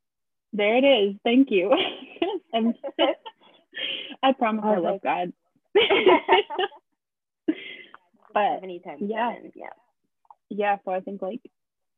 There 0.53 0.77
it 0.77 0.85
is. 0.85 1.17
Thank 1.25 1.51
you. 1.51 1.73
I 4.23 4.33
promise 4.33 4.65
I, 4.65 4.75
I 4.75 4.79
love 4.79 5.01
God. 5.03 5.33
But 8.33 8.57
70 8.57 8.81
times 8.81 9.03
yeah. 9.05 9.35
Seven. 9.35 9.53
Yeah. 9.55 9.67
Yeah. 10.49 10.77
So 10.85 10.93
I 10.93 11.01
think 11.01 11.23
like 11.23 11.41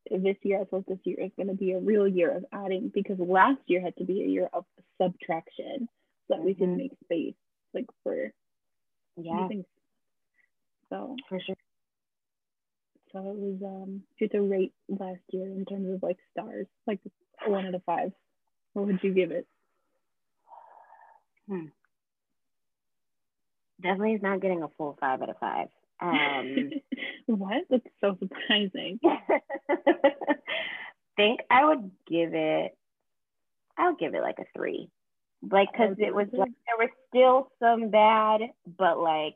this 0.09 0.37
year, 0.43 0.61
I 0.61 0.65
thought 0.65 0.85
this 0.87 0.99
year 1.03 1.17
is 1.19 1.31
going 1.35 1.47
to 1.47 1.55
be 1.55 1.71
a 1.71 1.79
real 1.79 2.07
year 2.07 2.35
of 2.37 2.45
adding 2.51 2.91
because 2.93 3.17
last 3.19 3.61
year 3.67 3.81
had 3.81 3.97
to 3.97 4.05
be 4.05 4.21
a 4.21 4.27
year 4.27 4.49
of 4.53 4.65
subtraction 5.01 5.87
so 6.27 6.35
that 6.35 6.37
mm-hmm. 6.37 6.45
we 6.45 6.53
can 6.53 6.67
mm-hmm. 6.67 6.77
make 6.77 6.91
space 7.03 7.35
like 7.73 7.85
for 8.03 8.31
yeah 9.17 9.47
Things. 9.47 9.65
so 10.89 11.15
for 11.29 11.39
sure 11.39 11.55
so 13.11 13.19
it 13.19 13.35
was 13.35 13.61
um 13.63 14.01
due 14.17 14.27
to 14.29 14.41
rate 14.41 14.73
last 14.87 15.21
year 15.31 15.47
in 15.47 15.65
terms 15.65 15.93
of 15.93 16.01
like 16.01 16.17
stars 16.31 16.67
like 16.87 16.99
one 17.45 17.65
out 17.67 17.75
of 17.75 17.83
five 17.83 18.11
what 18.73 18.87
would 18.87 18.99
you 19.03 19.13
give 19.13 19.31
it 19.31 19.47
hmm. 21.47 21.65
definitely 23.81 24.13
is 24.13 24.23
not 24.23 24.41
getting 24.41 24.63
a 24.63 24.69
full 24.77 24.97
five 24.99 25.21
out 25.21 25.29
of 25.29 25.37
five 25.37 25.67
um 26.01 26.71
what? 27.27 27.63
That's 27.69 27.87
so 28.01 28.17
surprising. 28.19 28.99
Think 31.17 31.39
i 31.49 31.63
would 31.63 31.91
give 32.07 32.33
it 32.33 32.77
i'll 33.77 33.95
give 33.95 34.13
it 34.15 34.21
like 34.21 34.39
a 34.39 34.45
three. 34.55 34.89
Like 35.49 35.71
because 35.71 35.95
it 35.99 36.13
was 36.13 36.27
like 36.33 36.51
there 36.65 36.77
was 36.77 36.89
still 37.09 37.49
some 37.59 37.89
bad 37.89 38.41
but 38.65 38.99
like 38.99 39.35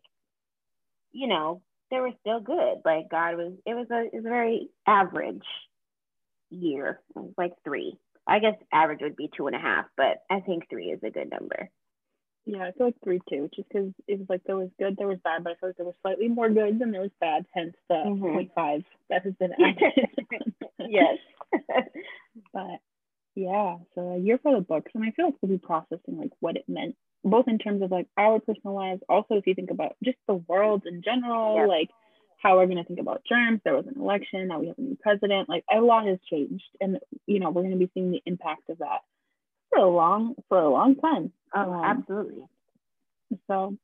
you 1.11 1.27
know 1.27 1.61
they 1.91 1.99
were 1.99 2.11
still 2.21 2.39
good. 2.41 2.81
Like 2.83 3.09
god 3.09 3.37
was 3.37 3.53
it 3.65 3.73
was 3.73 3.87
a, 3.91 4.05
it 4.05 4.13
was 4.13 4.25
a 4.25 4.29
very 4.29 4.69
average 4.85 5.45
year 6.49 6.99
it 7.15 7.19
was 7.19 7.33
like 7.37 7.53
three. 7.63 7.97
I 8.27 8.39
guess 8.39 8.55
average 8.71 9.01
would 9.01 9.15
be 9.15 9.29
two 9.35 9.47
and 9.47 9.55
a 9.55 9.59
half 9.59 9.85
but 9.97 10.21
i 10.29 10.39
think 10.39 10.69
three 10.69 10.91
is 10.91 10.99
a 11.03 11.09
good 11.09 11.31
number 11.31 11.69
yeah 12.51 12.63
i 12.63 12.71
feel 12.71 12.87
like 12.87 12.95
three 13.03 13.19
too 13.29 13.49
just 13.55 13.67
because 13.69 13.91
it 14.07 14.19
was 14.19 14.27
like 14.29 14.41
there 14.45 14.57
was 14.57 14.69
good 14.79 14.95
there 14.97 15.07
was 15.07 15.19
bad 15.23 15.43
but 15.43 15.51
i 15.51 15.55
feel 15.55 15.69
like 15.69 15.77
there 15.77 15.85
was 15.85 15.95
slightly 16.01 16.27
more 16.27 16.49
good 16.49 16.79
than 16.79 16.91
there 16.91 17.01
was 17.01 17.11
bad 17.19 17.45
hence 17.53 17.75
the 17.89 17.95
mm-hmm. 17.95 18.25
0.5 18.25 18.83
that 19.09 19.23
has 19.23 19.33
been 19.35 19.51
added 19.59 20.09
yes 20.89 21.17
but 22.53 22.79
yeah, 23.39 23.77
so 23.95 24.01
a 24.01 24.17
year 24.17 24.37
for 24.41 24.53
the 24.53 24.61
books, 24.61 24.91
and 24.93 25.03
I 25.03 25.11
feel 25.11 25.25
like 25.25 25.35
we'll 25.41 25.51
be 25.51 25.57
processing 25.57 26.17
like 26.17 26.31
what 26.41 26.57
it 26.57 26.65
meant, 26.67 26.95
both 27.23 27.47
in 27.47 27.57
terms 27.57 27.81
of 27.81 27.91
like 27.91 28.07
our 28.17 28.39
personal 28.39 28.75
lives, 28.75 29.01
also 29.07 29.35
if 29.35 29.47
you 29.47 29.53
think 29.53 29.71
about 29.71 29.95
just 30.03 30.17
the 30.27 30.35
world 30.35 30.83
in 30.85 31.01
general, 31.01 31.57
yep. 31.57 31.67
like 31.67 31.89
how 32.41 32.57
we're 32.57 32.65
going 32.65 32.77
to 32.77 32.83
think 32.83 32.99
about 32.99 33.21
germs. 33.27 33.61
There 33.63 33.75
was 33.75 33.85
an 33.87 34.01
election, 34.01 34.47
now 34.47 34.59
we 34.59 34.67
have 34.67 34.77
a 34.77 34.81
new 34.81 34.97
president. 35.01 35.47
Like 35.47 35.63
a 35.71 35.79
lot 35.79 36.05
has 36.05 36.19
changed, 36.29 36.65
and 36.81 36.99
you 37.27 37.39
know 37.39 37.49
we're 37.49 37.61
going 37.61 37.79
to 37.79 37.85
be 37.85 37.91
seeing 37.93 38.11
the 38.11 38.21
impact 38.25 38.69
of 38.69 38.79
that 38.79 38.99
for 39.69 39.79
a 39.79 39.89
long 39.89 40.35
for 40.47 40.59
a 40.59 40.69
long 40.69 40.95
time. 40.95 41.31
Oh, 41.55 41.73
um, 41.73 41.83
absolutely. 41.83 42.43
So, 43.47 43.77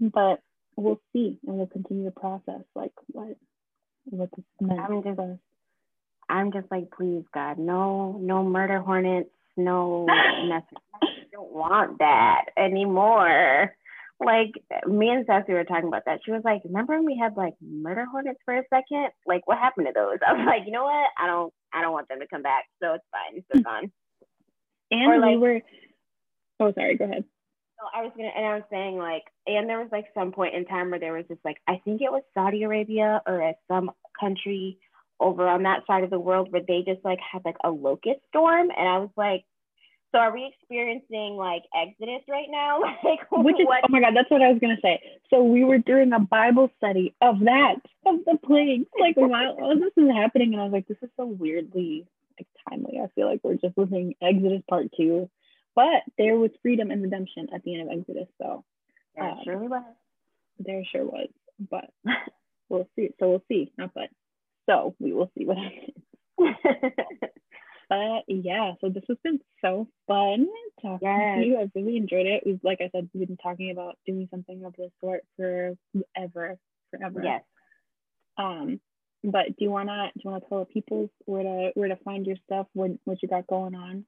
but 0.00 0.40
we'll 0.76 1.00
see, 1.12 1.38
and 1.46 1.56
we'll 1.56 1.66
continue 1.66 2.04
to 2.04 2.10
process 2.10 2.62
like 2.74 2.92
what 3.08 3.36
what 4.04 4.30
this 4.36 4.44
meant 4.60 4.80
for 5.16 5.32
us. 5.32 5.38
I'm 6.28 6.52
just 6.52 6.70
like, 6.70 6.90
please, 6.96 7.24
God, 7.34 7.58
no, 7.58 8.16
no 8.20 8.44
murder 8.44 8.78
hornets, 8.80 9.30
no 9.56 10.06
mess. 10.48 10.62
I 11.02 11.06
don't 11.32 11.52
want 11.52 11.98
that 11.98 12.46
anymore. 12.56 13.74
Like 14.22 14.52
me 14.86 15.08
and 15.08 15.24
Sassy 15.26 15.52
were 15.52 15.64
talking 15.64 15.88
about 15.88 16.02
that. 16.06 16.20
She 16.24 16.30
was 16.30 16.42
like, 16.44 16.60
"Remember 16.64 16.94
when 16.96 17.06
we 17.06 17.18
had 17.20 17.36
like 17.36 17.54
murder 17.62 18.04
hornets 18.04 18.38
for 18.44 18.54
a 18.54 18.62
second? 18.68 19.08
Like, 19.26 19.46
what 19.46 19.58
happened 19.58 19.86
to 19.86 19.92
those?" 19.94 20.18
I 20.26 20.34
was 20.34 20.44
like, 20.46 20.62
"You 20.66 20.72
know 20.72 20.84
what? 20.84 21.08
I 21.18 21.26
don't, 21.26 21.52
I 21.72 21.80
don't 21.80 21.92
want 21.92 22.08
them 22.08 22.20
to 22.20 22.26
come 22.26 22.42
back. 22.42 22.64
So 22.82 22.94
it's 22.94 23.04
fine. 23.10 23.42
They're 23.50 23.62
gone." 23.64 23.90
And 24.90 25.20
like, 25.20 25.30
we 25.30 25.36
were. 25.38 25.60
Oh, 26.60 26.72
sorry. 26.74 26.96
Go 26.96 27.04
ahead. 27.04 27.24
So 27.78 27.86
I 27.94 28.02
was 28.02 28.12
gonna, 28.16 28.30
and 28.36 28.46
I 28.46 28.54
was 28.54 28.64
saying 28.70 28.98
like, 28.98 29.24
and 29.46 29.68
there 29.68 29.78
was 29.78 29.88
like 29.90 30.06
some 30.14 30.32
point 30.32 30.54
in 30.54 30.66
time 30.66 30.90
where 30.90 31.00
there 31.00 31.14
was 31.14 31.24
just 31.28 31.44
like, 31.44 31.56
I 31.66 31.80
think 31.84 32.02
it 32.02 32.12
was 32.12 32.22
Saudi 32.34 32.62
Arabia 32.62 33.22
or 33.26 33.54
some 33.68 33.90
country 34.18 34.78
over 35.20 35.46
on 35.46 35.62
that 35.62 35.86
side 35.86 36.02
of 36.02 36.10
the 36.10 36.18
world 36.18 36.50
where 36.50 36.62
they 36.66 36.82
just 36.86 37.04
like 37.04 37.18
had 37.20 37.42
like 37.44 37.56
a 37.62 37.70
locust 37.70 38.20
storm 38.28 38.68
and 38.76 38.88
I 38.88 38.98
was 38.98 39.10
like 39.16 39.44
so 40.12 40.18
are 40.18 40.32
we 40.32 40.52
experiencing 40.52 41.36
like 41.36 41.62
exodus 41.76 42.22
right 42.28 42.48
now 42.50 42.80
like 43.04 43.20
which 43.30 43.60
is 43.60 43.66
what? 43.66 43.84
oh 43.84 43.90
my 43.92 44.00
god 44.00 44.14
that's 44.16 44.30
what 44.30 44.42
I 44.42 44.50
was 44.50 44.58
gonna 44.60 44.80
say 44.82 45.00
so 45.28 45.42
we 45.42 45.62
were 45.62 45.78
doing 45.78 46.12
a 46.12 46.20
Bible 46.20 46.70
study 46.78 47.14
of 47.20 47.40
that 47.40 47.76
of 48.06 48.16
the 48.24 48.38
plagues 48.44 48.86
like 48.98 49.16
while 49.16 49.56
all 49.60 49.78
this 49.78 49.92
is 49.96 50.10
happening 50.10 50.54
and 50.54 50.60
I 50.60 50.64
was 50.64 50.72
like 50.72 50.88
this 50.88 50.98
is 51.02 51.10
so 51.16 51.26
weirdly 51.26 52.06
like 52.40 52.46
timely 52.68 52.98
I 53.02 53.08
feel 53.14 53.26
like 53.26 53.40
we're 53.42 53.54
just 53.54 53.76
living 53.76 54.14
Exodus 54.22 54.62
part 54.68 54.86
two 54.96 55.30
but 55.74 56.02
there 56.18 56.36
was 56.36 56.50
freedom 56.62 56.90
and 56.90 57.02
redemption 57.02 57.48
at 57.54 57.62
the 57.62 57.74
end 57.78 57.90
of 57.90 57.98
Exodus 57.98 58.28
so 58.40 58.64
there 59.14 59.24
um, 59.24 59.38
surely 59.44 59.68
was 59.68 59.84
there 60.58 60.82
sure 60.90 61.04
was 61.04 61.28
but 61.70 61.90
we'll 62.68 62.88
see 62.96 63.10
so 63.18 63.30
we'll 63.30 63.44
see 63.48 63.72
not 63.78 63.92
but 63.94 64.08
so 64.70 64.94
we 64.98 65.12
will 65.12 65.30
see 65.36 65.44
what 65.44 65.56
happens. 65.58 65.94
but 67.88 68.22
yeah, 68.28 68.72
so 68.80 68.88
this 68.88 69.02
has 69.08 69.16
been 69.24 69.40
so 69.62 69.88
fun 70.06 70.46
talking 70.80 71.08
yes. 71.08 71.38
to 71.38 71.46
you. 71.46 71.58
I've 71.58 71.70
really 71.74 71.96
enjoyed 71.96 72.26
it. 72.26 72.42
We've, 72.46 72.60
like 72.62 72.78
I 72.80 72.88
said, 72.92 73.10
we've 73.12 73.26
been 73.26 73.36
talking 73.36 73.70
about 73.70 73.98
doing 74.06 74.28
something 74.30 74.64
of 74.64 74.74
this 74.76 74.92
sort 75.00 75.22
for 75.36 75.74
ever, 76.16 76.56
forever. 76.90 77.20
Yes. 77.22 77.42
Um, 78.38 78.80
but 79.22 79.46
do 79.46 79.64
you 79.64 79.70
wanna 79.70 80.10
do 80.14 80.20
you 80.24 80.30
wanna 80.30 80.44
tell 80.48 80.60
the 80.60 80.64
people 80.66 81.10
where 81.26 81.42
to 81.42 81.70
where 81.74 81.88
to 81.88 81.96
find 81.96 82.26
your 82.26 82.36
stuff? 82.44 82.66
What 82.72 82.92
what 83.04 83.22
you 83.22 83.28
got 83.28 83.46
going 83.46 83.74
on? 83.74 84.04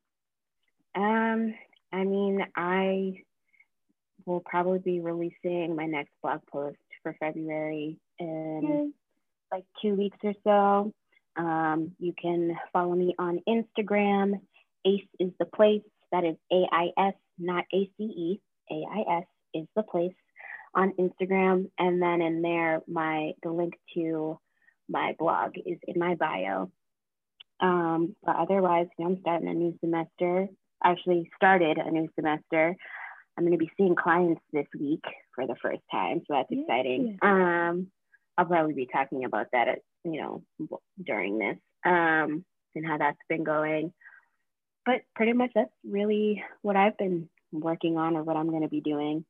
Um, 0.94 1.54
I 1.92 2.04
mean, 2.04 2.44
I 2.56 3.22
will 4.26 4.40
probably 4.40 4.78
be 4.78 5.00
releasing 5.00 5.74
my 5.76 5.86
next 5.86 6.12
blog 6.22 6.40
post 6.50 6.78
for 7.02 7.14
February 7.18 7.98
and 8.18 8.92
like 9.50 9.64
two 9.80 9.94
weeks 9.94 10.18
or 10.22 10.34
so. 10.44 10.92
Um, 11.36 11.92
you 11.98 12.14
can 12.20 12.56
follow 12.72 12.94
me 12.94 13.14
on 13.18 13.40
Instagram. 13.48 14.40
Ace 14.84 15.06
is 15.18 15.30
the 15.38 15.46
place. 15.46 15.82
That 16.10 16.24
is 16.24 16.36
A 16.52 16.66
I 16.70 16.90
S, 16.98 17.14
not 17.38 17.64
A 17.72 17.90
C 17.96 18.04
E. 18.04 18.40
A 18.70 18.84
I 18.90 19.18
S 19.18 19.24
is 19.54 19.66
the 19.76 19.82
place 19.82 20.14
on 20.74 20.92
Instagram. 20.98 21.70
And 21.78 22.00
then 22.02 22.22
in 22.22 22.42
there, 22.42 22.80
my 22.86 23.32
the 23.42 23.50
link 23.50 23.74
to 23.94 24.38
my 24.92 25.16
blog 25.18 25.52
is 25.56 25.78
in 25.88 25.98
my 25.98 26.14
bio. 26.14 26.70
Um, 27.60 28.14
but 28.24 28.36
otherwise, 28.36 28.86
you 28.98 29.04
know, 29.04 29.12
I'm 29.12 29.20
starting 29.20 29.48
a 29.48 29.54
new 29.54 29.76
semester. 29.80 30.48
Actually, 30.84 31.30
started 31.36 31.78
a 31.78 31.90
new 31.90 32.08
semester. 32.14 32.76
I'm 33.36 33.44
going 33.44 33.58
to 33.58 33.64
be 33.64 33.70
seeing 33.76 33.96
clients 33.96 34.42
this 34.52 34.66
week 34.78 35.04
for 35.34 35.46
the 35.46 35.56
first 35.62 35.80
time, 35.90 36.20
so 36.20 36.34
that's 36.34 36.50
exciting. 36.50 37.18
Um, 37.22 37.86
I'll 38.36 38.44
probably 38.44 38.74
be 38.74 38.88
talking 38.92 39.24
about 39.24 39.46
that 39.52 39.68
at, 39.68 39.78
you 40.04 40.20
know, 40.20 40.42
during 41.04 41.38
this 41.38 41.56
um, 41.84 42.44
and 42.74 42.86
how 42.86 42.98
that's 42.98 43.18
been 43.28 43.44
going. 43.44 43.92
But 44.84 45.02
pretty 45.14 45.32
much 45.32 45.52
that's 45.54 45.72
really 45.88 46.42
what 46.62 46.76
I've 46.76 46.98
been 46.98 47.28
working 47.52 47.96
on 47.96 48.16
or 48.16 48.22
what 48.22 48.36
I'm 48.36 48.50
going 48.50 48.62
to 48.62 48.68
be 48.68 48.80
doing. 48.80 49.24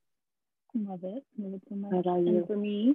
Love 0.74 1.00
it. 1.04 1.22
Love 1.38 1.54
it 1.54 1.62
so 1.68 1.74
much. 1.74 1.92
What 1.92 2.00
about 2.06 2.20
you? 2.22 2.38
And 2.38 2.46
for 2.46 2.56
me, 2.56 2.94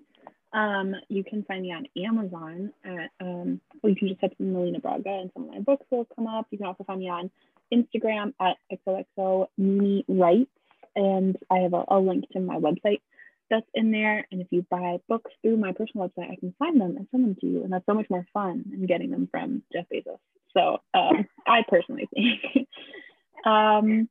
um, 0.54 0.95
you 1.10 1.24
can 1.24 1.43
find 1.43 1.64
me 1.64 1.74
on 1.74 1.88
Amazon 1.98 2.72
at, 2.84 3.12
um, 3.20 3.60
well, 3.82 3.91
you 3.91 3.95
can 3.95 4.08
just 4.08 4.22
type 4.22 4.34
in 4.39 4.54
Milena 4.54 4.80
Braga 4.80 5.10
and 5.10 5.32
some 5.34 5.43
of 5.43 5.50
my 5.50 5.60
books 5.60 5.86
will 5.91 6.08
come 6.16 6.28
up. 6.28 6.48
You 6.52 6.58
can 6.58 6.68
also 6.68 6.84
find 6.84 7.00
me 7.00 7.10
on 7.10 7.30
Instagram 7.74 8.34
at 8.39 8.58
XOXO 8.72 9.48
Mimi 9.58 10.06
Writes. 10.08 10.50
And 10.95 11.38
I 11.52 11.60
have 11.60 11.74
a, 11.74 11.84
a 11.89 12.00
link 12.00 12.26
to 12.32 12.39
my 12.39 12.56
website 12.56 13.02
that's 13.50 13.68
in 13.74 13.91
there. 13.91 14.26
And 14.32 14.41
if 14.41 14.48
you 14.52 14.66
buy 14.70 14.98
books 15.08 15.32
through 15.41 15.58
my 15.58 15.74
personal 15.74 16.08
website, 16.08 16.32
I 16.32 16.36
can 16.38 16.56
sign 16.60 16.80
them 16.80 16.98
and 16.98 17.08
send 17.12 17.24
them 17.24 17.36
to 17.41 17.45
you. 17.45 17.64
And 17.64 17.72
that's 17.72 17.86
so 17.86 17.93
much 17.93 18.10
more 18.10 18.26
fun 18.34 18.64
than 18.70 18.86
getting 18.86 19.12
them 19.12 19.28
from 19.30 19.64
Jeff 19.74 19.86
Bezos. 19.93 20.18
So 20.56 20.80
um, 20.93 21.28
I 21.48 21.64
personally 21.68 22.10
think. 22.14 22.68
um, 23.45 24.10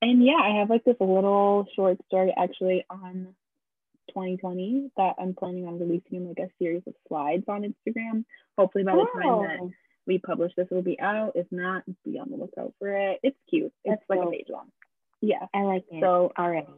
and 0.00 0.24
yeah, 0.24 0.38
I 0.42 0.58
have 0.60 0.70
like 0.70 0.84
this 0.84 0.96
little 1.00 1.66
short 1.76 1.98
story 2.06 2.34
actually 2.36 2.84
on 2.88 3.34
2020 4.14 4.90
that 4.96 5.14
I'm 5.18 5.34
planning 5.34 5.66
on 5.66 5.78
releasing 5.78 6.18
in 6.18 6.28
like 6.28 6.38
a 6.38 6.50
series 6.58 6.82
of 6.86 6.94
slides 7.08 7.44
on 7.48 7.62
Instagram. 7.62 8.24
Hopefully 8.58 8.84
by 8.84 8.92
the 8.92 9.06
time 9.14 9.42
that 9.42 9.58
oh. 9.60 9.70
we 10.06 10.18
publish 10.18 10.52
this, 10.56 10.66
it'll 10.70 10.82
be 10.82 11.00
out. 11.00 11.32
If 11.34 11.46
not, 11.50 11.82
be 12.04 12.18
on 12.18 12.30
the 12.30 12.36
lookout 12.36 12.74
for 12.78 12.88
it. 12.88 13.20
It's 13.22 13.36
cute. 13.48 13.72
It's 13.84 14.00
That's 14.00 14.02
like 14.08 14.20
dope. 14.20 14.28
a 14.28 14.30
page 14.32 14.46
long. 14.50 14.68
Yeah. 15.20 15.46
I 15.54 15.62
like 15.62 15.84
it 15.90 16.00
so, 16.00 16.32
already. 16.38 16.68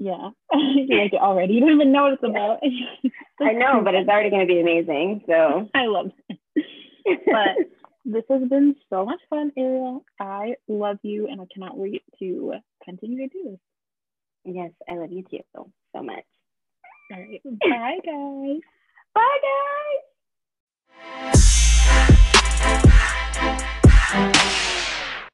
Yeah, 0.00 0.30
you 0.52 0.98
like 0.98 1.12
it 1.12 1.20
already. 1.20 1.52
You 1.52 1.60
don't 1.60 1.72
even 1.72 1.92
know 1.92 2.04
what 2.04 2.14
it's 2.14 2.22
about. 2.22 2.60
I 3.42 3.52
know, 3.52 3.82
but 3.84 3.94
it's 3.94 4.08
already 4.08 4.30
going 4.30 4.46
to 4.48 4.52
be 4.52 4.58
amazing. 4.58 5.24
So 5.26 5.68
I 5.74 5.84
love 5.84 6.10
it. 6.30 6.38
But 7.04 7.66
this 8.06 8.24
has 8.30 8.48
been 8.48 8.76
so 8.88 9.04
much 9.04 9.20
fun, 9.28 9.52
Ariel. 9.58 10.04
I 10.18 10.54
love 10.68 10.98
you 11.02 11.28
and 11.28 11.38
I 11.38 11.44
cannot 11.52 11.76
wait 11.76 12.02
to 12.18 12.54
continue 12.82 13.28
to 13.28 13.28
do 13.28 13.50
this. 13.50 13.60
Yes, 14.44 14.70
I 14.88 14.94
love 14.94 15.12
you 15.12 15.22
too 15.30 15.40
so 15.94 16.02
much. 16.02 16.24
All 17.12 17.20
right. 17.20 17.40
Bye, 17.44 17.98
guys. 18.04 18.60
Bye, 19.14 19.38
guys. 24.12 24.56